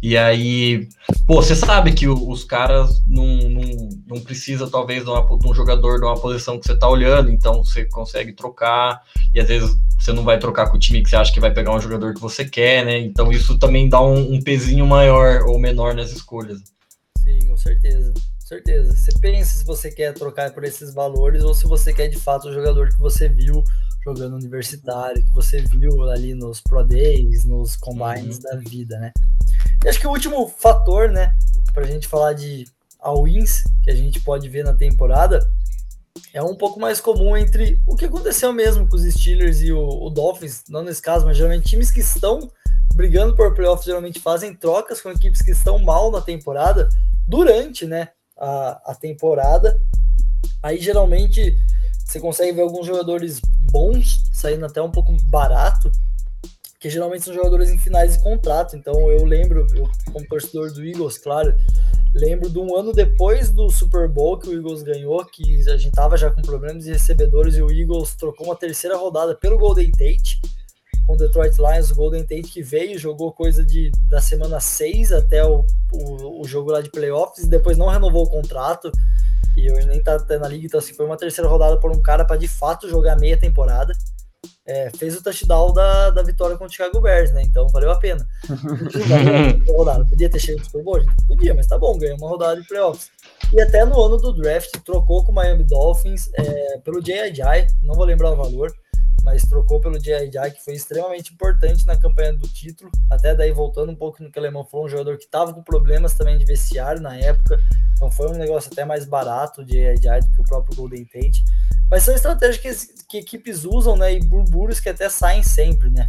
E 0.08 0.16
aí, 0.16 0.88
pô, 1.26 1.42
você 1.42 1.56
sabe 1.56 1.92
que 1.92 2.08
os 2.08 2.44
caras 2.44 3.02
não, 3.08 3.26
não, 3.26 3.90
não 4.06 4.22
precisa, 4.22 4.70
talvez, 4.70 5.04
de, 5.04 5.10
uma, 5.10 5.26
de 5.26 5.48
um 5.48 5.52
jogador 5.52 5.98
de 5.98 6.06
uma 6.06 6.14
posição 6.14 6.60
que 6.60 6.68
você 6.68 6.78
tá 6.78 6.88
olhando, 6.88 7.32
então 7.32 7.64
você 7.64 7.86
consegue 7.86 8.32
trocar, 8.32 9.02
e 9.34 9.40
às 9.40 9.48
vezes 9.48 9.76
você 10.00 10.14
não 10.14 10.24
vai 10.24 10.38
trocar 10.38 10.70
com 10.70 10.78
o 10.78 10.80
time 10.80 11.02
que 11.02 11.10
você 11.10 11.16
acha 11.16 11.34
que 11.34 11.40
vai 11.40 11.52
pegar 11.52 11.74
um 11.74 11.82
jogador 11.82 12.14
que 12.14 12.22
você 12.22 12.46
quer, 12.46 12.86
né? 12.86 13.00
Então 13.00 13.32
isso 13.32 13.58
também 13.58 13.90
dá 13.90 14.00
um, 14.00 14.36
um 14.36 14.40
pezinho 14.44 14.86
maior 14.86 15.42
ou 15.48 15.58
menor 15.58 15.96
nas 15.96 16.12
escolhas. 16.12 16.60
Sim, 17.24 17.48
com 17.48 17.58
certeza 17.58 18.14
certeza. 18.46 18.96
Você 18.96 19.12
pensa 19.20 19.58
se 19.58 19.66
você 19.66 19.90
quer 19.90 20.14
trocar 20.14 20.54
por 20.54 20.64
esses 20.64 20.94
valores 20.94 21.44
ou 21.44 21.56
se 21.56 21.66
você 21.66 21.92
quer 21.92 22.10
de 22.10 22.20
fato 22.20 22.48
o 22.48 22.54
jogador 22.54 22.90
que 22.90 23.00
você 23.00 23.28
viu 23.28 23.64
jogando 24.04 24.36
universitário, 24.36 25.26
que 25.26 25.34
você 25.34 25.62
viu 25.62 26.04
ali 26.04 26.36
nos 26.36 26.62
Pro 26.62 26.86
Days, 26.86 27.44
nos 27.44 27.76
Combines 27.76 28.38
uhum. 28.38 28.44
da 28.44 28.56
vida, 28.58 29.00
né? 29.00 29.12
E 29.84 29.90
acho 29.90 30.00
que 30.00 30.08
o 30.08 30.12
último 30.12 30.48
fator, 30.48 31.10
né, 31.10 31.36
pra 31.74 31.84
gente 31.86 32.08
falar 32.08 32.34
de 32.34 32.66
all-ins 33.00 33.64
que 33.84 33.92
a 33.92 33.96
gente 33.96 34.20
pode 34.20 34.50
ver 34.50 34.64
na 34.64 34.74
temporada 34.74 35.48
é 36.34 36.42
um 36.42 36.56
pouco 36.56 36.80
mais 36.80 37.02
comum 37.02 37.36
entre 37.36 37.82
o 37.86 37.96
que 37.96 38.06
aconteceu 38.06 38.52
mesmo 38.54 38.88
com 38.88 38.96
os 38.96 39.04
Steelers 39.04 39.62
e 39.62 39.72
o, 39.72 39.80
o 39.80 40.10
Dolphins, 40.10 40.64
não 40.70 40.84
nesse 40.84 41.02
caso, 41.02 41.26
mas 41.26 41.38
geralmente 41.38 41.70
times 41.70 41.92
que 41.92 42.00
estão 42.00 42.50
brigando 42.94 43.36
por 43.36 43.54
playoffs 43.54 43.86
geralmente 43.86 44.20
fazem 44.20 44.56
trocas 44.56 45.02
com 45.02 45.12
equipes 45.12 45.42
que 45.42 45.52
estão 45.52 45.78
mal 45.80 46.10
na 46.12 46.22
temporada 46.22 46.88
durante, 47.28 47.86
né, 47.86 48.10
a, 48.38 48.92
a 48.92 48.96
temporada. 48.96 49.80
Aí 50.64 50.80
geralmente 50.80 51.58
você 52.06 52.20
consegue 52.20 52.54
ver 52.54 52.62
alguns 52.62 52.86
jogadores 52.86 53.42
bons 53.72 54.24
saindo 54.32 54.66
até 54.66 54.82
um 54.82 54.92
pouco 54.92 55.12
barato, 55.24 55.92
que 56.86 56.90
geralmente 56.92 57.26
são 57.26 57.34
jogadores 57.34 57.72
em 57.72 57.80
finais 57.80 58.14
de 58.14 58.22
contrato. 58.22 58.76
Então 58.76 59.10
eu 59.10 59.26
lembro, 59.26 59.66
eu, 59.76 59.90
como 60.14 60.28
torcedor 60.28 60.72
do 60.72 60.86
Eagles, 60.86 61.18
claro, 61.18 61.56
lembro 62.14 62.48
de 62.48 62.60
um 62.60 62.78
ano 62.78 62.94
depois 62.94 63.50
do 63.50 63.72
Super 63.72 64.08
Bowl 64.08 64.38
que 64.38 64.50
o 64.50 64.54
Eagles 64.54 64.84
ganhou, 64.84 65.26
que 65.26 65.68
a 65.68 65.78
gente 65.78 65.94
tava 65.94 66.16
já 66.16 66.30
com 66.30 66.44
problemas 66.44 66.84
de 66.84 66.92
recebedores 66.92 67.56
e 67.56 67.64
o 67.64 67.72
Eagles 67.72 68.14
trocou 68.14 68.46
uma 68.46 68.56
terceira 68.56 68.96
rodada 68.96 69.34
pelo 69.34 69.58
Golden 69.58 69.92
Tate 69.94 70.40
com 71.08 71.14
o 71.14 71.18
Detroit 71.18 71.58
Lions, 71.58 71.90
o 71.90 71.96
Golden 71.96 72.22
Tate 72.22 72.44
que 72.44 72.62
veio, 72.62 73.00
jogou 73.00 73.32
coisa 73.32 73.66
de 73.66 73.92
da 74.08 74.22
semana 74.22 74.60
6 74.60 75.12
até 75.12 75.44
o, 75.44 75.66
o, 75.92 76.42
o 76.42 76.48
jogo 76.48 76.70
lá 76.70 76.82
de 76.82 76.92
playoffs 76.92 77.46
e 77.46 77.50
depois 77.50 77.80
não 77.80 77.90
renovou 77.90 78.26
o 78.26 78.30
contrato. 78.30 78.92
E 79.58 79.72
hoje 79.72 79.88
nem 79.88 80.04
tá, 80.04 80.20
tá 80.20 80.38
na 80.38 80.48
liga, 80.48 80.68
então 80.68 80.80
assim, 80.80 80.94
foi 80.94 81.08
uma 81.08 81.18
terceira 81.18 81.50
rodada 81.50 81.80
por 81.80 81.90
um 81.90 82.00
cara 82.00 82.24
para 82.24 82.38
de 82.38 82.48
fato 82.48 82.88
jogar 82.88 83.18
meia 83.18 83.40
temporada. 83.40 83.92
É, 84.68 84.90
fez 84.98 85.16
o 85.16 85.22
touchdown 85.22 85.74
da, 85.74 86.10
da 86.10 86.24
vitória 86.24 86.58
com 86.58 86.66
o 86.66 86.70
Chicago 86.70 87.00
Bears, 87.00 87.32
né? 87.34 87.44
Então 87.44 87.68
valeu 87.70 87.92
a 87.92 88.00
pena. 88.00 88.28
rodada. 89.72 90.06
Podia 90.06 90.30
ter 90.30 90.40
chegado 90.40 90.60
no 90.60 90.66
Super 90.66 90.84
Bowl? 90.84 91.00
Podia, 91.28 91.54
mas 91.54 91.68
tá 91.68 91.78
bom, 91.78 91.98
ganhou 91.98 92.18
uma 92.18 92.30
rodada 92.30 92.60
de 92.60 92.68
playoffs. 92.68 93.12
E 93.54 93.62
até 93.62 93.86
no 93.86 94.02
ano 94.02 94.18
do 94.18 94.34
draft 94.34 94.72
trocou 94.84 95.24
com 95.24 95.32
o 95.32 95.36
Miami 95.36 95.64
Dolphins 95.64 96.30
é, 96.34 96.80
pelo 96.80 97.02
J.I.J., 97.02 97.68
não 97.84 97.94
vou 97.94 98.06
lembrar 98.06 98.32
o 98.32 98.36
valor, 98.36 98.74
mas 99.26 99.42
trocou 99.42 99.82
pelo 99.82 99.98
J.I.J., 100.00 100.52
que 100.52 100.64
foi 100.64 100.76
extremamente 100.76 101.34
importante 101.34 101.84
na 101.88 101.98
campanha 101.98 102.32
do 102.32 102.48
título. 102.48 102.92
Até 103.10 103.34
daí, 103.34 103.52
voltando 103.52 103.92
um 103.92 103.96
pouco 103.96 104.22
no 104.22 104.32
que 104.32 104.38
o 104.38 104.42
Alemão 104.42 104.64
falou, 104.64 104.86
um 104.86 104.90
jogador 104.90 105.18
que 105.18 105.24
estava 105.24 105.52
com 105.52 105.64
problemas 105.64 106.14
também 106.14 106.38
de 106.38 106.46
vestiário 106.46 107.02
na 107.02 107.18
época. 107.18 107.58
Então 107.96 108.12
foi 108.12 108.30
um 108.30 108.38
negócio 108.38 108.72
até 108.72 108.86
mais 108.86 109.04
barato 109.04 109.62
o 109.62 109.66
J.I.J. 109.66 110.20
do 110.22 110.32
que 110.32 110.42
o 110.42 110.44
próprio 110.44 110.76
Golden 110.76 111.04
Tate. 111.06 111.44
Mas 111.90 112.04
são 112.04 112.14
estratégias 112.14 112.86
que, 112.86 113.04
que 113.10 113.18
equipes 113.18 113.66
usam, 113.66 113.98
né? 113.98 114.14
E 114.14 114.24
burburos 114.24 114.80
que 114.80 114.90
até 114.90 115.10
saem 115.10 115.42
sempre, 115.42 115.90
né? 115.90 116.08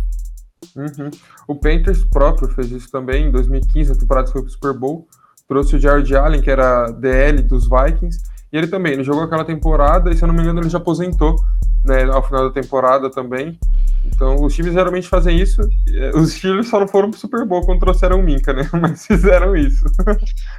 Uhum. 0.76 1.11
O 1.48 1.55
Panthers 1.55 2.05
próprio 2.05 2.48
fez 2.50 2.70
isso 2.70 2.90
também 2.90 3.29
em 3.29 3.31
2015, 3.31 3.94
na 3.94 3.98
temporada 3.98 4.31
foi 4.31 4.42
pro 4.42 4.50
Super 4.50 4.74
Bowl. 4.74 5.09
Trouxe 5.48 5.76
o 5.76 5.81
Jared 5.81 6.14
Allen, 6.14 6.42
que 6.42 6.50
era 6.50 6.90
DL 6.90 7.40
dos 7.42 7.66
Vikings, 7.66 8.20
e 8.52 8.56
ele 8.56 8.66
também, 8.66 8.92
ele 8.92 9.04
jogou 9.04 9.22
aquela 9.22 9.44
temporada 9.44 10.11
e, 10.11 10.16
se 10.16 10.22
eu 10.22 10.28
não 10.28 10.35
me 10.35 10.42
engano, 10.42 10.61
ele 10.61 10.68
já 10.68 10.78
aposentou 10.78 11.37
né, 11.85 12.04
ao 12.04 12.22
final 12.22 12.48
da 12.48 12.61
temporada 12.61 13.11
também. 13.11 13.59
Então, 14.04 14.42
os 14.42 14.54
times 14.54 14.72
geralmente 14.72 15.09
fazem 15.09 15.40
isso. 15.40 15.61
Eh, 15.88 16.11
os 16.14 16.32
Steelers 16.32 16.68
só 16.68 16.78
não 16.78 16.87
foram 16.87 17.11
pro 17.11 17.18
Super 17.18 17.44
Bowl 17.44 17.64
quando 17.64 17.80
trouxeram 17.80 18.20
o 18.20 18.22
Minka, 18.22 18.52
né? 18.52 18.68
Mas 18.80 19.04
fizeram 19.04 19.56
isso. 19.56 19.85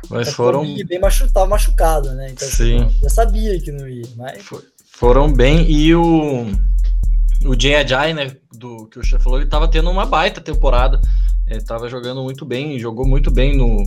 Mas 0.10 0.28
é, 0.28 0.32
foram. 0.32 0.64
Bem 0.64 1.00
machu... 1.00 1.32
Tava 1.32 1.48
machucado, 1.48 2.14
né? 2.14 2.30
Então, 2.32 2.48
Sim. 2.48 2.84
Assim, 2.84 3.00
já 3.02 3.10
sabia 3.10 3.60
que 3.60 3.72
não 3.72 3.88
ia. 3.88 4.06
Mas... 4.18 4.44
Foram 4.92 5.32
bem. 5.32 5.70
E 5.72 5.96
o. 5.96 6.46
O 7.46 7.60
Jay 7.60 7.76
Ajay, 7.76 8.14
né? 8.14 8.36
Do 8.52 8.88
que 8.88 9.00
o 9.00 9.04
chefe 9.04 9.24
falou, 9.24 9.40
ele 9.40 9.50
tava 9.50 9.70
tendo 9.70 9.90
uma 9.90 10.06
baita 10.06 10.42
temporada. 10.42 11.00
Ele 11.46 11.62
tava 11.62 11.88
jogando 11.88 12.22
muito 12.24 12.46
bem, 12.46 12.80
jogou 12.80 13.08
muito 13.08 13.32
bem 13.32 13.56
no, 13.56 13.84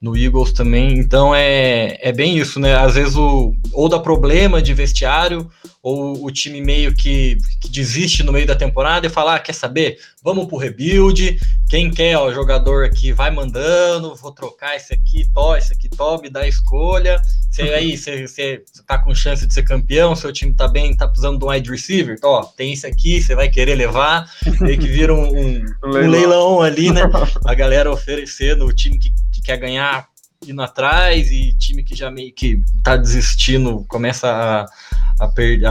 no 0.00 0.16
Eagles 0.16 0.52
também. 0.52 0.98
Então 0.98 1.34
é, 1.34 1.98
é 2.00 2.12
bem 2.12 2.38
isso, 2.38 2.60
né? 2.60 2.76
Às 2.76 2.94
vezes 2.94 3.16
o, 3.16 3.54
ou 3.72 3.88
dá 3.88 3.98
problema 3.98 4.62
de 4.62 4.72
vestiário, 4.72 5.50
ou 5.82 6.24
o 6.24 6.30
time 6.30 6.60
meio 6.60 6.94
que, 6.94 7.38
que 7.60 7.68
desiste 7.68 8.22
no 8.22 8.32
meio 8.32 8.46
da 8.46 8.54
temporada 8.54 9.06
e 9.06 9.10
fala: 9.10 9.36
ah, 9.36 9.40
quer 9.40 9.54
saber? 9.54 9.98
Vamos 10.22 10.46
pro 10.46 10.56
rebuild. 10.56 11.38
Quem 11.68 11.90
quer, 11.90 12.16
ó, 12.16 12.32
jogador 12.32 12.84
aqui 12.84 13.12
vai 13.12 13.30
mandando, 13.30 14.14
vou 14.14 14.32
trocar 14.32 14.74
esse 14.74 14.94
aqui, 14.94 15.28
to, 15.34 15.56
esse 15.56 15.72
aqui, 15.72 15.88
to, 15.88 16.20
me 16.22 16.30
dá 16.30 16.40
a 16.40 16.48
escolha. 16.48 17.20
Você 17.50 17.62
aí, 17.62 17.96
você 17.96 18.62
tá 18.86 18.98
com 18.98 19.14
chance 19.14 19.46
de 19.46 19.52
ser 19.52 19.64
campeão, 19.64 20.14
seu 20.14 20.32
time 20.32 20.54
tá 20.54 20.66
bem, 20.66 20.96
tá 20.96 21.06
precisando 21.06 21.38
de 21.38 21.44
um 21.44 21.48
wide 21.48 21.70
receiver, 21.70 22.18
ó, 22.22 22.42
tem 22.44 22.72
esse 22.72 22.86
aqui, 22.86 23.20
você 23.20 23.34
vai 23.34 23.48
querer 23.48 23.74
levar, 23.74 24.30
meio 24.60 24.78
que 24.78 24.86
vira 24.86 25.12
um, 25.12 25.28
um, 25.28 25.64
um 25.84 26.08
leilão 26.08 26.60
ali, 26.62 26.90
né? 26.90 27.02
A 27.44 27.54
galera 27.54 27.90
oferecendo 27.90 28.64
o 28.64 28.72
time 28.72 28.98
que 28.98 29.12
quer 29.48 29.56
ganhar 29.56 30.06
indo 30.46 30.60
atrás 30.60 31.30
e 31.30 31.54
time 31.54 31.82
que 31.82 31.96
já 31.96 32.10
meio 32.10 32.32
que 32.34 32.62
tá 32.84 32.96
desistindo 32.96 33.84
começa 33.88 34.28
a, 34.28 35.24
a 35.24 35.28
perder, 35.28 35.66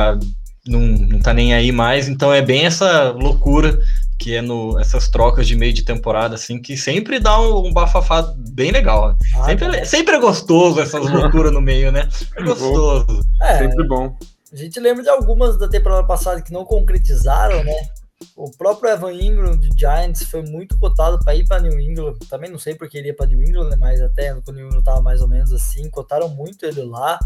não, 0.66 0.80
não 0.80 1.20
tá 1.20 1.32
nem 1.32 1.54
aí 1.54 1.72
mais. 1.72 2.08
Então 2.08 2.34
é 2.34 2.42
bem 2.42 2.66
essa 2.66 3.12
loucura 3.12 3.80
que 4.18 4.36
é 4.36 4.42
no 4.42 4.80
essas 4.80 5.10
trocas 5.10 5.48
de 5.48 5.56
meio 5.56 5.72
de 5.72 5.84
temporada 5.84 6.34
assim 6.34 6.60
que 6.60 6.76
sempre 6.76 7.20
dá 7.20 7.40
um, 7.40 7.68
um 7.68 7.74
bafafá 7.74 8.34
bem 8.36 8.72
legal. 8.72 9.16
Ah, 9.36 9.44
sempre, 9.44 9.66
é, 9.68 9.86
sempre 9.86 10.16
é 10.16 10.20
gostoso 10.20 10.82
essas 10.82 11.06
loucuras 11.12 11.54
no 11.54 11.62
meio, 11.62 11.92
né? 11.92 12.10
É 12.36 12.42
gostoso. 12.42 13.24
É, 13.40 13.60
sempre 13.60 13.88
bom. 13.88 14.18
A 14.52 14.56
gente 14.56 14.80
lembra 14.80 15.04
de 15.04 15.10
algumas 15.10 15.58
da 15.60 15.68
temporada 15.68 16.06
passada 16.08 16.42
que 16.42 16.52
não 16.52 16.66
concretizaram, 16.66 17.63
né? 17.63 17.90
O 18.36 18.52
próprio 18.52 18.92
Evan 18.92 19.14
Ingram 19.14 19.58
de 19.58 19.70
Giants 19.78 20.24
foi 20.24 20.42
muito 20.44 20.78
cotado 20.80 21.20
para 21.24 21.36
ir 21.36 21.48
para 21.48 21.62
New 21.62 21.80
England. 21.80 22.16
Também 22.30 22.50
não 22.50 22.58
sei 22.58 22.76
porque 22.76 22.98
ele 22.98 23.08
ia 23.08 23.16
para 23.16 23.28
New 23.28 23.42
England, 23.44 23.70
né, 23.70 23.76
mas 23.76 24.02
até 24.02 24.34
quando 24.34 24.50
o 24.50 24.52
New 24.54 24.68
England 24.68 24.80
estava 24.80 25.02
mais 25.02 25.22
ou 25.22 25.28
menos 25.28 25.54
assim, 25.54 25.90
cotaram 25.90 26.30
muito 26.30 26.66
ele 26.66 26.84
lá. 26.84 27.20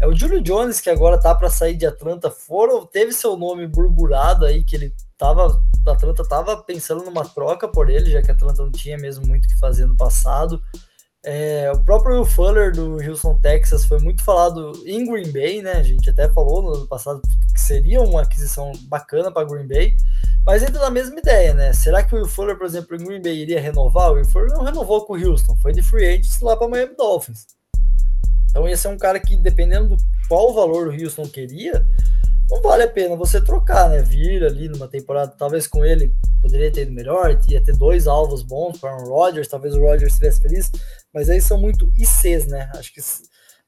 É 0.00 0.06
o 0.06 0.14
Julio 0.14 0.42
Jones 0.42 0.80
que 0.80 0.90
agora 0.90 1.20
tá 1.20 1.34
para 1.34 1.48
sair 1.48 1.76
de 1.76 1.86
Atlanta, 1.86 2.30
foram 2.30 2.84
teve 2.84 3.12
seu 3.12 3.36
nome 3.36 3.66
burburado 3.66 4.44
aí 4.44 4.64
que 4.64 4.74
ele 4.74 4.92
tava 5.16 5.62
Atlanta 5.86 6.24
tava 6.24 6.56
pensando 6.56 7.04
numa 7.04 7.24
troca 7.24 7.68
por 7.68 7.88
ele, 7.88 8.10
já 8.10 8.22
que 8.22 8.30
Atlanta 8.30 8.62
não 8.62 8.70
tinha 8.70 8.96
mesmo 8.96 9.26
muito 9.26 9.44
o 9.44 9.48
que 9.48 9.58
fazer 9.58 9.86
no 9.86 9.96
passado. 9.96 10.60
É, 11.24 11.70
o 11.70 11.78
próprio 11.84 12.16
Will 12.16 12.24
Fuller 12.24 12.72
do 12.72 13.00
Houston, 13.00 13.38
Texas, 13.38 13.84
foi 13.84 14.00
muito 14.00 14.24
falado 14.24 14.72
em 14.84 15.06
Green 15.06 15.30
Bay, 15.30 15.62
né? 15.62 15.74
A 15.74 15.82
gente 15.82 16.10
até 16.10 16.28
falou 16.28 16.62
no 16.62 16.74
ano 16.74 16.86
passado 16.88 17.22
que 17.54 17.60
seria 17.60 18.00
uma 18.00 18.22
aquisição 18.22 18.72
bacana 18.88 19.30
para 19.30 19.46
Green 19.46 19.68
Bay, 19.68 19.96
mas 20.44 20.64
entra 20.64 20.80
na 20.80 20.90
mesma 20.90 21.16
ideia, 21.16 21.54
né? 21.54 21.72
Será 21.72 22.02
que 22.02 22.12
o 22.12 22.18
Will 22.18 22.26
Fuller, 22.26 22.58
por 22.58 22.66
exemplo, 22.66 22.96
em 22.96 23.04
Green 23.04 23.22
Bay 23.22 23.36
iria 23.36 23.60
renovar? 23.60 24.10
O 24.10 24.14
Will 24.14 24.24
Fuller 24.24 24.50
não 24.50 24.64
renovou 24.64 25.04
com 25.06 25.12
o 25.12 25.16
Houston, 25.16 25.54
foi 25.56 25.72
de 25.72 25.80
free 25.80 26.06
agent 26.06 26.42
lá 26.42 26.56
para 26.56 26.66
Miami 26.66 26.96
Dolphins. 26.96 27.46
Então 28.50 28.68
esse 28.68 28.86
é 28.86 28.90
um 28.90 28.98
cara 28.98 29.20
que, 29.20 29.36
dependendo 29.36 29.96
do 29.96 30.02
qual 30.28 30.52
valor 30.52 30.88
o 30.88 30.92
Houston 30.92 31.28
queria, 31.28 31.86
não 32.52 32.60
vale 32.60 32.82
a 32.82 32.88
pena 32.88 33.16
você 33.16 33.40
trocar, 33.40 33.88
né? 33.88 34.02
Vir 34.02 34.44
ali 34.44 34.68
numa 34.68 34.86
temporada, 34.86 35.32
talvez 35.38 35.66
com 35.66 35.84
ele 35.84 36.14
poderia 36.42 36.70
ter 36.70 36.82
ido 36.82 36.92
melhor, 36.92 37.40
ia 37.48 37.62
ter 37.62 37.74
dois 37.74 38.06
alvos 38.06 38.42
bons 38.42 38.78
para 38.78 38.94
o 38.94 39.08
Rodgers, 39.08 39.48
talvez 39.48 39.74
o 39.74 39.80
Rodgers 39.80 40.12
estivesse 40.12 40.42
feliz, 40.42 40.70
mas 41.14 41.30
aí 41.30 41.40
são 41.40 41.58
muito 41.58 41.90
ICs, 41.96 42.46
né? 42.46 42.70
Acho 42.76 42.92
que. 42.92 43.00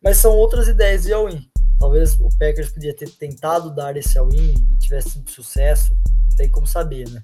Mas 0.03 0.18
são 0.18 0.33
outras 0.33 0.68
ideias 0.68 1.05
de 1.05 1.12
all-in. 1.14 1.49
Talvez 1.79 2.20
o 2.20 2.29
Packers 2.38 2.70
podia 2.70 2.94
ter 2.94 3.09
tentado 3.11 3.75
dar 3.75 3.97
esse 3.97 4.18
all-in 4.18 4.55
e 4.55 4.79
tivesse 4.79 5.23
sucesso, 5.27 5.97
não 6.29 6.37
tem 6.37 6.51
como 6.51 6.66
saber, 6.66 7.09
né? 7.09 7.23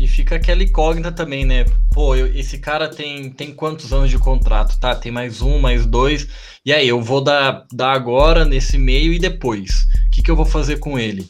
E 0.00 0.08
fica 0.08 0.36
aquela 0.36 0.62
incógnita 0.62 1.12
também, 1.12 1.44
né? 1.44 1.66
Pô, 1.92 2.16
eu, 2.16 2.26
esse 2.34 2.58
cara 2.58 2.88
tem, 2.88 3.28
tem 3.28 3.52
quantos 3.52 3.92
anos 3.92 4.08
de 4.08 4.16
contrato? 4.16 4.80
Tá, 4.80 4.94
tem 4.94 5.12
mais 5.12 5.42
um, 5.42 5.58
mais 5.58 5.84
dois. 5.84 6.26
E 6.64 6.72
aí, 6.72 6.88
eu 6.88 7.02
vou 7.02 7.22
dar, 7.22 7.66
dar 7.70 7.92
agora, 7.92 8.46
nesse 8.46 8.78
meio 8.78 9.12
e 9.12 9.18
depois. 9.18 9.86
O 10.06 10.10
que, 10.10 10.22
que 10.22 10.30
eu 10.30 10.36
vou 10.36 10.46
fazer 10.46 10.78
com 10.78 10.98
ele? 10.98 11.28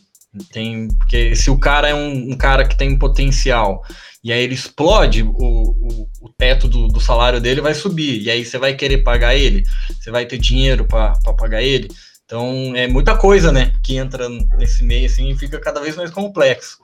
Tem, 0.52 0.86
porque 0.86 1.34
se 1.34 1.50
o 1.50 1.58
cara 1.58 1.88
é 1.88 1.94
um, 1.96 2.30
um 2.30 2.36
cara 2.36 2.64
que 2.64 2.78
tem 2.78 2.96
potencial 2.96 3.82
e 4.22 4.32
aí 4.32 4.40
ele 4.40 4.54
explode, 4.54 5.24
o, 5.24 5.32
o, 5.32 6.08
o 6.20 6.28
teto 6.38 6.68
do, 6.68 6.86
do, 6.86 7.00
salário 7.00 7.40
dele 7.40 7.60
vai 7.60 7.74
subir. 7.74 8.22
E 8.22 8.30
aí 8.30 8.44
você 8.44 8.56
vai 8.56 8.74
querer 8.74 8.98
pagar 8.98 9.34
ele? 9.34 9.64
Você 9.98 10.12
vai 10.12 10.26
ter 10.26 10.38
dinheiro 10.38 10.84
para 10.84 11.14
pagar 11.36 11.60
ele? 11.60 11.88
Então 12.30 12.76
é 12.76 12.86
muita 12.86 13.16
coisa, 13.16 13.50
né? 13.50 13.72
Que 13.82 13.96
entra 13.96 14.28
nesse 14.56 14.84
meio 14.84 15.06
assim 15.06 15.30
e 15.30 15.36
fica 15.36 15.58
cada 15.58 15.80
vez 15.80 15.96
mais 15.96 16.12
complexo. 16.12 16.78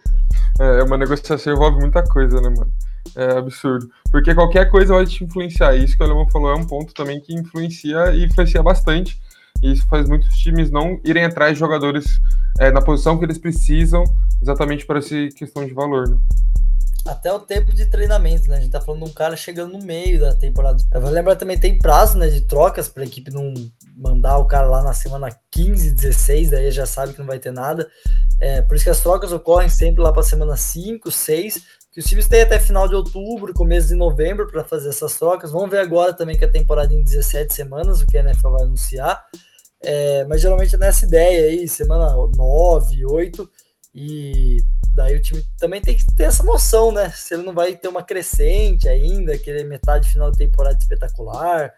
É, 0.58 0.82
uma 0.82 0.98
negociação 0.98 1.52
envolve 1.52 1.78
muita 1.78 2.02
coisa, 2.02 2.40
né, 2.40 2.48
mano? 2.48 2.72
É 3.14 3.38
absurdo. 3.38 3.88
Porque 4.10 4.34
qualquer 4.34 4.68
coisa 4.68 4.94
vai 4.94 5.06
te 5.06 5.22
influenciar. 5.22 5.76
Isso 5.76 5.96
que 5.96 6.02
o 6.02 6.06
Alemão 6.06 6.28
falou 6.30 6.50
é 6.50 6.56
um 6.56 6.66
ponto 6.66 6.92
também 6.92 7.20
que 7.20 7.32
influencia 7.32 8.12
e 8.12 8.24
influencia 8.24 8.60
bastante. 8.60 9.20
E 9.62 9.70
isso 9.70 9.86
faz 9.86 10.08
muitos 10.08 10.36
times 10.36 10.68
não 10.68 11.00
irem 11.04 11.24
atrás 11.24 11.52
de 11.52 11.60
jogadores 11.60 12.20
é, 12.58 12.72
na 12.72 12.82
posição 12.82 13.16
que 13.16 13.24
eles 13.24 13.38
precisam, 13.38 14.02
exatamente 14.42 14.84
para 14.84 14.98
essa 14.98 15.14
questão 15.36 15.64
de 15.64 15.72
valor, 15.72 16.08
né? 16.08 16.16
Até 17.06 17.32
o 17.32 17.38
tempo 17.38 17.72
de 17.72 17.86
treinamento, 17.86 18.48
né? 18.48 18.56
A 18.56 18.60
gente 18.60 18.72
tá 18.72 18.80
falando 18.80 19.04
de 19.04 19.10
um 19.10 19.14
cara 19.14 19.36
chegando 19.36 19.78
no 19.78 19.84
meio 19.84 20.20
da 20.20 20.34
temporada. 20.34 20.76
Vou 20.92 21.10
lembrar 21.10 21.36
também 21.36 21.58
tem 21.58 21.78
prazo, 21.78 22.18
né, 22.18 22.28
de 22.28 22.40
trocas 22.40 22.88
para 22.88 23.02
a 23.02 23.06
equipe 23.06 23.30
não 23.30 23.54
mandar 23.96 24.38
o 24.38 24.46
cara 24.46 24.66
lá 24.66 24.82
na 24.82 24.92
semana 24.92 25.28
15, 25.50 25.92
16, 25.92 26.50
daí 26.50 26.70
já 26.70 26.84
sabe 26.84 27.12
que 27.12 27.18
não 27.18 27.26
vai 27.26 27.38
ter 27.38 27.52
nada. 27.52 27.88
É, 28.40 28.60
por 28.62 28.74
isso 28.74 28.84
que 28.84 28.90
as 28.90 29.00
trocas 29.00 29.32
ocorrem 29.32 29.68
sempre 29.68 30.02
lá 30.02 30.12
para 30.12 30.22
semana 30.22 30.56
5, 30.56 31.10
6, 31.10 31.62
que 31.92 32.00
os 32.00 32.06
times 32.06 32.28
têm 32.28 32.42
até 32.42 32.58
final 32.58 32.86
de 32.86 32.94
outubro, 32.94 33.54
começo 33.54 33.88
de 33.88 33.94
novembro 33.94 34.46
para 34.48 34.64
fazer 34.64 34.90
essas 34.90 35.16
trocas. 35.18 35.50
Vamos 35.52 35.70
ver 35.70 35.78
agora 35.78 36.12
também 36.12 36.36
que 36.36 36.44
a 36.44 36.50
temporada 36.50 36.92
é 36.92 36.96
em 36.96 37.02
17 37.02 37.54
semanas, 37.54 38.02
o 38.02 38.06
que 38.06 38.18
a 38.18 38.20
NFL 38.20 38.50
vai 38.50 38.62
anunciar. 38.62 39.24
É, 39.80 40.24
mas 40.24 40.40
geralmente 40.40 40.74
é 40.74 40.78
nessa 40.78 41.06
ideia 41.06 41.46
aí, 41.48 41.68
semana 41.68 42.12
9, 42.36 43.06
8, 43.06 43.50
e 43.94 44.58
daí 44.96 45.14
o 45.14 45.22
time 45.22 45.44
também 45.58 45.80
tem 45.80 45.94
que 45.94 46.06
ter 46.16 46.24
essa 46.24 46.42
noção, 46.42 46.90
né? 46.90 47.10
Se 47.10 47.34
ele 47.34 47.42
não 47.42 47.52
vai 47.52 47.76
ter 47.76 47.86
uma 47.86 48.02
crescente 48.02 48.88
ainda, 48.88 49.38
querer 49.38 49.64
metade 49.64 50.08
final 50.08 50.30
de 50.30 50.38
temporada 50.38 50.78
espetacular, 50.78 51.72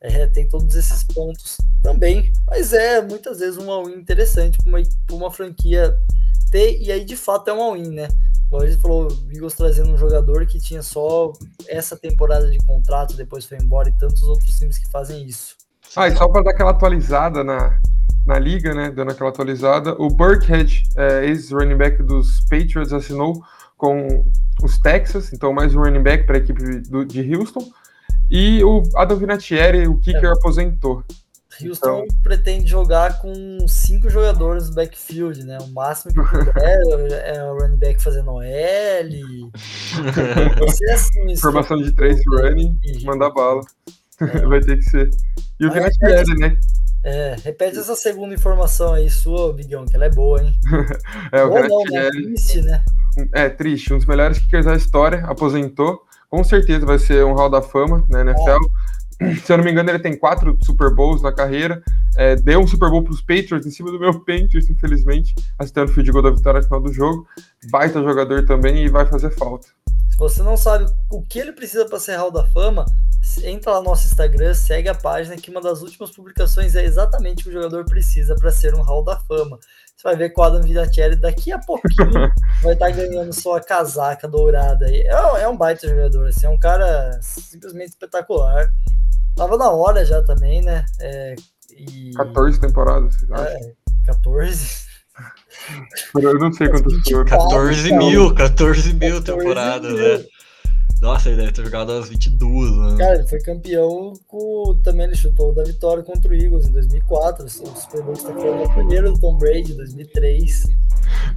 é, 0.00 0.26
tem 0.26 0.48
todos 0.48 0.74
esses 0.74 1.04
pontos 1.04 1.58
também. 1.82 2.32
Mas 2.46 2.72
é 2.72 3.02
muitas 3.02 3.40
vezes 3.40 3.58
um 3.58 3.70
all-in 3.70 3.94
interessante 3.94 4.58
para 4.58 4.68
uma, 4.68 4.82
uma 5.12 5.30
franquia 5.30 5.96
ter, 6.50 6.80
e 6.80 6.90
aí 6.90 7.04
de 7.04 7.16
fato 7.16 7.48
é 7.48 7.52
um 7.52 7.62
all-in, 7.62 7.90
né? 7.90 8.08
Como 8.48 8.66
gente 8.66 8.80
falou, 8.80 9.06
o 9.06 9.50
trazendo 9.50 9.92
um 9.92 9.96
jogador 9.96 10.46
que 10.46 10.58
tinha 10.58 10.82
só 10.82 11.32
essa 11.68 11.96
temporada 11.96 12.50
de 12.50 12.58
contrato, 12.58 13.16
depois 13.16 13.44
foi 13.44 13.58
embora, 13.58 13.88
e 13.88 13.98
tantos 13.98 14.22
outros 14.24 14.58
times 14.58 14.78
que 14.78 14.90
fazem 14.90 15.24
isso. 15.24 15.56
Ah, 15.96 16.08
e 16.08 16.16
só 16.16 16.28
para 16.28 16.42
dar 16.42 16.50
aquela 16.50 16.70
atualizada 16.70 17.42
na, 17.44 17.80
na 18.26 18.38
liga, 18.38 18.74
né? 18.74 18.90
Dando 18.90 19.10
aquela 19.10 19.30
atualizada, 19.30 19.94
o 19.98 20.08
Burkhead, 20.08 20.84
é, 20.96 21.26
ex-running 21.26 21.76
back 21.76 22.02
dos 22.02 22.40
Patriots, 22.42 22.92
assinou 22.92 23.42
com 23.76 24.24
os 24.62 24.78
Texas, 24.78 25.32
então 25.32 25.52
mais 25.52 25.74
um 25.74 25.80
running 25.80 26.02
back 26.02 26.24
para 26.24 26.36
a 26.36 26.38
equipe 26.38 26.80
do, 26.82 27.04
de 27.04 27.34
Houston. 27.34 27.68
E 28.30 28.62
o 28.64 28.82
Adam 28.96 29.16
Vinatieri, 29.16 29.86
o 29.86 29.98
kicker, 29.98 30.24
é. 30.24 30.32
aposentou. 30.32 31.04
Houston 31.60 32.04
então... 32.04 32.22
pretende 32.22 32.66
jogar 32.66 33.20
com 33.20 33.34
cinco 33.68 34.08
jogadores 34.08 34.70
no 34.70 34.74
backfield, 34.74 35.44
né? 35.44 35.58
O 35.60 35.68
máximo 35.68 36.14
que 36.14 36.30
puder 36.30 36.78
é 37.26 37.44
o 37.44 37.58
running 37.58 37.76
back 37.76 38.02
fazendo 38.02 38.30
OL. 38.30 38.40
assim, 40.94 41.36
Formação 41.36 41.76
de 41.76 41.92
três 41.92 42.20
running, 42.26 42.78
mandar 43.04 43.30
bala. 43.30 43.60
É. 44.20 44.40
Vai 44.46 44.60
ter 44.60 44.76
que 44.76 44.84
ser. 44.84 45.10
E 45.60 45.66
o 45.66 45.72
Vinatieri, 45.72 46.34
né? 46.38 46.56
É, 47.04 47.36
repete 47.42 47.78
essa 47.78 47.96
segunda 47.96 48.34
informação 48.34 48.94
aí 48.94 49.10
sua, 49.10 49.52
Bigão, 49.52 49.84
que 49.84 49.96
ela 49.96 50.04
é 50.04 50.10
boa, 50.10 50.40
hein? 50.40 50.56
é, 51.32 51.44
o 51.44 51.50
Ou 51.50 51.68
não, 51.68 51.84
né? 51.90 52.08
Triste, 52.10 52.62
né? 52.62 52.84
É, 53.32 53.48
triste. 53.48 53.92
Um 53.92 53.98
dos 53.98 54.06
melhores 54.06 54.38
kickers 54.38 54.66
da 54.66 54.74
história, 54.74 55.24
aposentou. 55.26 56.02
Com 56.30 56.42
certeza 56.44 56.86
vai 56.86 56.98
ser 56.98 57.24
um 57.24 57.34
Hall 57.34 57.50
da 57.50 57.60
Fama 57.60 58.04
na 58.08 58.20
NFL. 58.20 58.58
É. 59.20 59.34
Se 59.36 59.52
eu 59.52 59.56
não 59.56 59.64
me 59.64 59.70
engano, 59.70 59.90
ele 59.90 59.98
tem 59.98 60.16
quatro 60.16 60.56
Super 60.62 60.94
Bowls 60.94 61.22
na 61.22 61.32
carreira. 61.32 61.82
É, 62.16 62.36
deu 62.36 62.60
um 62.60 62.66
Super 62.66 62.90
Bowl 62.90 63.02
para 63.02 63.12
os 63.12 63.20
Patriots 63.20 63.66
em 63.66 63.70
cima 63.70 63.90
do 63.90 63.98
meu 63.98 64.14
Patriots, 64.20 64.68
infelizmente, 64.68 65.34
assistindo 65.58 65.84
o 65.84 65.88
field 65.88 66.10
goal 66.12 66.22
da 66.22 66.30
vitória 66.30 66.60
no 66.60 66.64
final 66.64 66.80
do 66.80 66.92
jogo. 66.92 67.26
Baita 67.70 68.02
jogador 68.02 68.44
também 68.46 68.84
e 68.84 68.88
vai 68.88 69.06
fazer 69.06 69.30
falta. 69.30 69.68
Você 70.22 70.40
não 70.40 70.56
sabe 70.56 70.86
o 71.10 71.20
que 71.20 71.36
ele 71.36 71.50
precisa 71.50 71.84
para 71.84 71.98
ser 71.98 72.14
Hall 72.14 72.30
da 72.30 72.46
Fama, 72.46 72.86
entra 73.42 73.72
lá 73.72 73.78
no 73.78 73.86
nosso 73.86 74.06
Instagram, 74.06 74.54
segue 74.54 74.88
a 74.88 74.94
página 74.94 75.34
que 75.34 75.50
uma 75.50 75.60
das 75.60 75.82
últimas 75.82 76.12
publicações 76.12 76.76
é 76.76 76.84
exatamente 76.84 77.40
o 77.40 77.42
que 77.42 77.48
o 77.50 77.52
jogador 77.52 77.84
precisa 77.84 78.36
para 78.36 78.52
ser 78.52 78.72
um 78.72 78.82
Hall 78.82 79.02
da 79.02 79.18
Fama. 79.18 79.58
Você 79.96 80.04
vai 80.04 80.14
ver 80.14 80.30
que 80.30 80.40
o 80.40 80.44
Adam 80.44 80.62
Vinatieri 80.62 81.16
daqui 81.16 81.50
a 81.50 81.58
pouquinho 81.58 82.30
vai 82.62 82.74
estar 82.74 82.86
tá 82.86 82.90
ganhando 82.92 83.32
sua 83.32 83.60
casaca 83.60 84.28
dourada. 84.28 84.88
É, 84.88 85.08
é 85.42 85.48
um 85.48 85.56
baita 85.56 85.88
jogador, 85.88 86.28
assim, 86.28 86.46
é 86.46 86.50
um 86.50 86.58
cara 86.58 87.18
simplesmente 87.20 87.88
espetacular. 87.88 88.72
Tava 89.34 89.56
na 89.56 89.72
hora 89.72 90.04
já 90.04 90.22
também, 90.22 90.62
né? 90.62 90.84
É, 91.00 91.34
e... 91.72 92.12
14 92.14 92.60
temporadas, 92.60 93.16
é, 93.24 93.72
14. 94.06 94.91
Eu 96.14 96.38
não 96.38 96.52
sei 96.52 96.68
quantas 96.68 96.92
foram. 97.02 97.24
14 97.24 97.92
mil, 97.92 98.34
14 98.34 98.94
mil 98.94 99.22
temporadas, 99.22 99.92
né? 99.92 100.24
Nossa, 101.02 101.28
ele 101.28 101.38
deve 101.38 101.52
ter 101.52 101.64
jogado 101.64 101.90
as 101.90 102.08
22, 102.08 102.76
né? 102.76 102.96
Cara, 102.96 103.16
ele 103.16 103.26
foi 103.26 103.40
campeão 103.40 104.12
com. 104.28 104.80
Também 104.84 105.06
ele 105.06 105.16
chutou 105.16 105.52
da 105.52 105.64
vitória 105.64 106.00
contra 106.04 106.30
o 106.30 106.34
Eagles 106.34 106.68
em 106.68 106.72
2004. 106.72 107.44
Assim, 107.44 107.64
o 107.64 107.76
Super 107.76 108.02
Bowl 108.02 108.14
foi 108.14 108.32
o 108.32 108.70
primeiro 108.72 109.12
do 109.12 109.18
Tom 109.18 109.36
Brady 109.36 109.72
em 109.72 109.76
2003. 109.76 110.68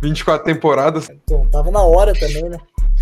24 0.03 0.45
temporadas. 0.45 1.09
Então, 1.09 1.47
tava 1.49 1.71
na 1.71 1.81
hora 1.81 2.13
também, 2.13 2.47
né? 2.47 2.59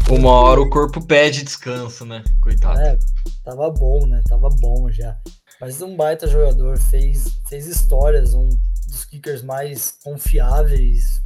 Uma 0.09 0.31
hora 0.31 0.61
o 0.61 0.69
corpo 0.69 1.05
pede 1.05 1.43
descanso, 1.43 2.05
né? 2.05 2.23
Coitado. 2.41 2.79
É, 2.79 2.97
tava 3.43 3.69
bom, 3.69 4.05
né? 4.05 4.21
Tava 4.27 4.47
bom 4.49 4.89
já. 4.89 5.17
Mas 5.59 5.81
um 5.81 5.95
baita 5.97 6.27
jogador, 6.27 6.77
fez, 6.77 7.39
fez 7.49 7.67
histórias, 7.67 8.33
um 8.33 8.49
dos 8.93 9.05
kickers 9.05 9.41
mais 9.41 9.97
confiáveis 10.03 11.21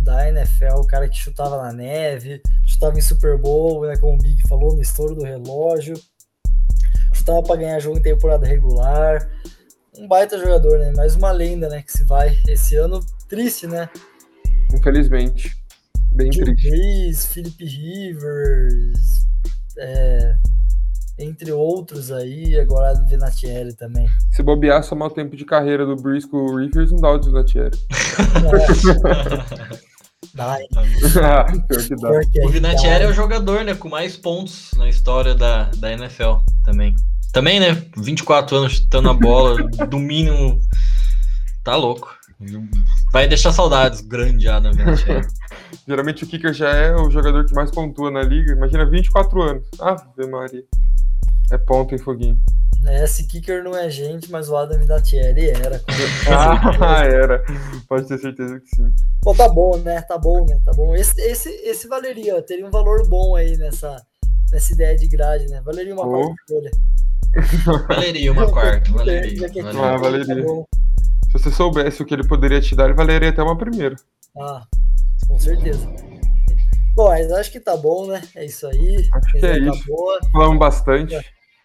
da 0.00 0.28
NFL, 0.28 0.76
o 0.76 0.86
cara 0.86 1.08
que 1.08 1.16
chutava 1.16 1.62
na 1.62 1.72
neve, 1.72 2.40
chutava 2.64 2.98
em 2.98 3.02
Super 3.02 3.36
Bowl, 3.36 3.86
né, 3.86 3.96
como 3.96 4.14
o 4.14 4.18
Big 4.18 4.42
falou, 4.48 4.74
no 4.74 4.80
estouro 4.80 5.14
do 5.14 5.24
relógio, 5.24 6.00
chutava 7.12 7.42
para 7.42 7.56
ganhar 7.56 7.78
jogo 7.80 7.98
em 7.98 8.02
temporada 8.02 8.46
regular. 8.46 9.28
Um 9.94 10.08
baita 10.08 10.38
jogador, 10.38 10.78
né? 10.78 10.90
Mais 10.96 11.14
uma 11.14 11.30
lenda, 11.30 11.68
né? 11.68 11.82
Que 11.82 11.92
se 11.92 12.02
vai 12.04 12.34
esse 12.48 12.76
ano 12.76 13.04
triste, 13.28 13.66
né? 13.66 13.90
Infelizmente. 14.72 15.54
Bem 16.12 16.32
Joe 16.32 16.44
triste. 16.44 17.26
Philip 17.28 17.64
Rivers, 17.64 19.26
é, 19.76 20.36
entre 21.18 21.52
outros 21.52 22.10
aí, 22.10 22.58
agora 22.58 22.94
do 22.94 23.06
Vinatieri 23.06 23.74
também. 23.74 24.08
Se 24.32 24.42
bobear, 24.42 24.82
somar 24.82 25.08
o 25.08 25.10
tempo 25.10 25.36
de 25.36 25.44
carreira 25.44 25.84
do 25.86 25.96
Brees 25.96 26.24
com 26.24 26.36
o 26.38 26.56
Rivers, 26.56 26.90
não 26.92 27.00
dá 27.00 27.10
o 27.10 27.20
Vinatieri. 27.20 27.78
Dá, 30.34 30.58
hein? 30.60 30.68
Ah, 31.22 31.44
pior 31.68 31.82
que 31.82 31.96
dá. 31.96 32.08
Pior 32.08 32.22
que 32.32 32.46
O 32.46 32.48
Vinatieri 32.48 33.00
dá. 33.00 33.04
é 33.04 33.08
o 33.08 33.12
jogador, 33.12 33.64
né, 33.64 33.74
com 33.74 33.88
mais 33.88 34.16
pontos 34.16 34.70
na 34.76 34.88
história 34.88 35.34
da, 35.34 35.64
da 35.76 35.92
NFL 35.92 36.36
também. 36.64 36.94
Também, 37.32 37.60
né? 37.60 37.72
24 37.98 38.56
anos 38.56 38.72
chutando 38.74 39.10
a 39.10 39.14
bola, 39.14 39.62
do 39.88 39.98
mínimo. 39.98 40.58
Tá 41.64 41.76
louco. 41.76 42.14
Vai 43.12 43.28
deixar 43.28 43.52
saudades, 43.52 44.00
grande 44.00 44.48
Adam 44.48 44.72
Vinatieri. 44.72 45.26
Geralmente 45.86 46.24
o 46.24 46.26
kicker 46.26 46.52
já 46.52 46.70
é 46.70 46.94
o 46.94 47.10
jogador 47.10 47.44
que 47.44 47.54
mais 47.54 47.70
pontua 47.70 48.10
na 48.10 48.22
liga. 48.22 48.52
Imagina 48.52 48.84
24 48.88 49.42
anos. 49.42 49.66
Ave 49.80 50.26
Maria. 50.30 50.64
É 51.52 51.58
ponto 51.58 51.94
em 51.94 51.98
foguinho. 51.98 52.38
É, 52.84 53.04
esse 53.04 53.26
kicker 53.28 53.62
não 53.62 53.76
é 53.76 53.88
gente, 53.88 54.30
mas 54.30 54.48
o 54.48 54.56
Adam 54.56 54.78
Vinatieri 54.78 55.50
era. 55.50 55.80
Ah, 56.80 57.04
era. 57.04 57.44
Pode 57.88 58.08
ter 58.08 58.18
certeza 58.18 58.58
que 58.58 58.66
sim. 58.74 58.90
Pô, 59.22 59.34
tá 59.34 59.48
bom, 59.48 59.76
né? 59.78 60.00
Tá 60.02 60.18
bom, 60.18 60.44
né? 60.46 60.58
Tá 60.64 60.72
bom. 60.72 60.94
Esse, 60.96 61.20
esse, 61.20 61.48
esse 61.48 61.86
valeria, 61.86 62.36
ó, 62.38 62.42
teria 62.42 62.66
um 62.66 62.70
valor 62.70 63.06
bom 63.08 63.36
aí 63.36 63.56
nessa, 63.56 64.02
nessa 64.50 64.72
ideia 64.72 64.96
de 64.96 65.06
grade, 65.06 65.46
né? 65.48 65.60
Valeria 65.64 65.94
uma 65.94 66.06
Oh. 66.06 66.10
quarta 66.10 66.34
escolha. 66.48 66.70
Valeria 67.88 68.32
uma 68.32 68.50
quarta, 68.50 68.90
valeria. 68.92 69.46
é. 69.46 69.60
Ah, 69.76 69.96
valeria. 69.96 70.44
tá. 70.44 70.52
Se 71.30 71.32
você 71.38 71.50
soubesse 71.50 72.02
o 72.02 72.06
que 72.06 72.12
ele 72.14 72.26
poderia 72.26 72.60
te 72.60 72.74
dar, 72.74 72.84
ele 72.86 72.94
valeria 72.94 73.28
até 73.30 73.42
uma 73.42 73.56
primeira. 73.56 73.94
Ah, 74.38 74.64
com 75.28 75.38
certeza. 75.38 75.86
Bom, 76.94 77.08
mas 77.08 77.30
acho 77.32 77.50
que 77.52 77.60
tá 77.60 77.74
bom, 77.76 78.06
né? 78.06 78.20
É 78.34 78.44
isso 78.44 78.66
aí. 78.66 79.08
Acho 79.14 79.32
que 79.32 79.38
é 79.38 79.40
tá 79.40 79.58
isso. 79.58 79.84
boa. 79.86 80.18
Falamos 80.32 80.58
bastante. 80.58 81.14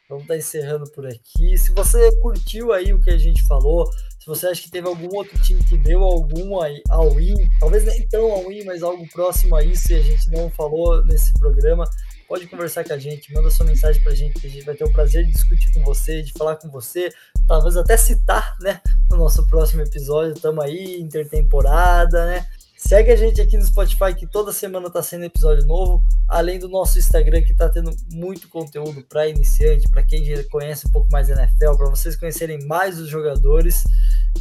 Vamos 0.10 0.24
estar 0.24 0.38
encerrando 0.38 0.89
por 0.91 1.05
aqui. 1.05 1.58
Se 1.58 1.74
você 1.74 2.16
curtiu 2.22 2.72
aí 2.72 2.93
o 2.93 3.01
que 3.01 3.10
a 3.10 3.18
gente 3.18 3.45
falou, 3.45 3.86
se 4.18 4.26
você 4.26 4.47
acha 4.47 4.62
que 4.62 4.72
teve 4.72 4.88
algum 4.88 5.14
outro 5.14 5.38
time 5.41 5.62
que 5.62 5.78
deu 5.78 6.01
algum 6.01 6.55
ao 6.89 7.10
win, 7.12 7.36
talvez 7.60 7.84
nem 7.84 8.08
tão 8.08 8.32
ao 8.32 8.47
win, 8.47 8.64
mas 8.64 8.82
algo 8.82 9.05
próximo 9.10 9.53
a 9.55 9.64
isso 9.64 9.91
e 9.91 9.95
a 9.95 10.01
gente 10.01 10.30
não 10.32 10.49
falou 10.49 11.03
nesse 11.03 11.34
programa, 11.34 11.84
pode 12.26 12.47
conversar 12.47 12.86
com 12.86 12.93
a 12.93 12.97
gente, 12.97 13.34
manda 13.34 13.49
sua 13.49 13.66
mensagem 13.66 14.01
pra 14.01 14.16
gente, 14.16 14.39
que 14.39 14.47
a 14.47 14.49
gente 14.49 14.66
vai 14.66 14.76
ter 14.76 14.86
o 14.86 14.91
prazer 14.93 15.26
de 15.26 15.32
discutir 15.34 15.74
com 15.74 15.82
você, 15.84 16.22
de 16.22 16.32
falar 16.32 16.55
com 16.55 16.70
você, 16.70 17.10
talvez 17.45 17.76
até 17.76 17.97
citar, 17.97 18.55
né, 18.62 18.80
no 19.10 19.18
nosso 19.18 19.45
próximo 19.47 19.82
episódio. 19.82 20.39
Tamo 20.39 20.62
aí, 20.62 21.01
intertemporada, 21.01 22.26
né? 22.26 22.47
Segue 22.78 23.12
a 23.12 23.16
gente 23.16 23.42
aqui 23.42 23.58
no 23.58 23.66
Spotify, 23.66 24.14
que 24.16 24.28
toda 24.28 24.54
semana 24.54 24.88
tá 24.88 25.02
sendo 25.02 25.26
episódio 25.26 25.66
novo, 25.66 26.04
além 26.28 26.60
do 26.60 26.70
nosso 26.70 27.00
Instagram, 27.00 27.42
que 27.42 27.56
tá 27.56 27.68
tendo 27.68 27.92
muito 28.14 28.48
conteúdo 28.50 29.02
para 29.02 29.28
iniciante, 29.28 29.90
para 29.90 30.04
quem 30.04 30.24
já 30.24 30.44
conhece 30.44 30.88
um 30.88 30.92
pouco 30.92 31.12
mais 31.12 31.28
da 31.28 31.34
NFL, 31.34 31.76
para 31.76 31.90
vocês 31.90 32.16
conhecerem 32.16 32.64
mais 32.68 33.00
os 33.00 33.10
jogadores. 33.10 33.84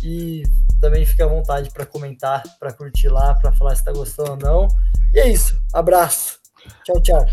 E 0.03 0.43
também 0.83 1.07
fique 1.07 1.23
à 1.23 1.27
vontade 1.27 1.71
para 1.71 1.87
comentar, 1.87 2.43
para 2.61 2.75
curtir 2.75 3.09
lá, 3.09 3.35
para 3.35 3.53
falar 3.53 3.75
se 3.75 3.83
tá 3.83 3.93
gostando 3.93 4.33
ou 4.33 4.37
não. 4.37 4.69
E 5.15 5.19
é 5.19 5.29
isso. 5.29 5.59
Abraço. 5.73 6.39
Tchau, 6.85 7.01
tchau. 7.01 7.27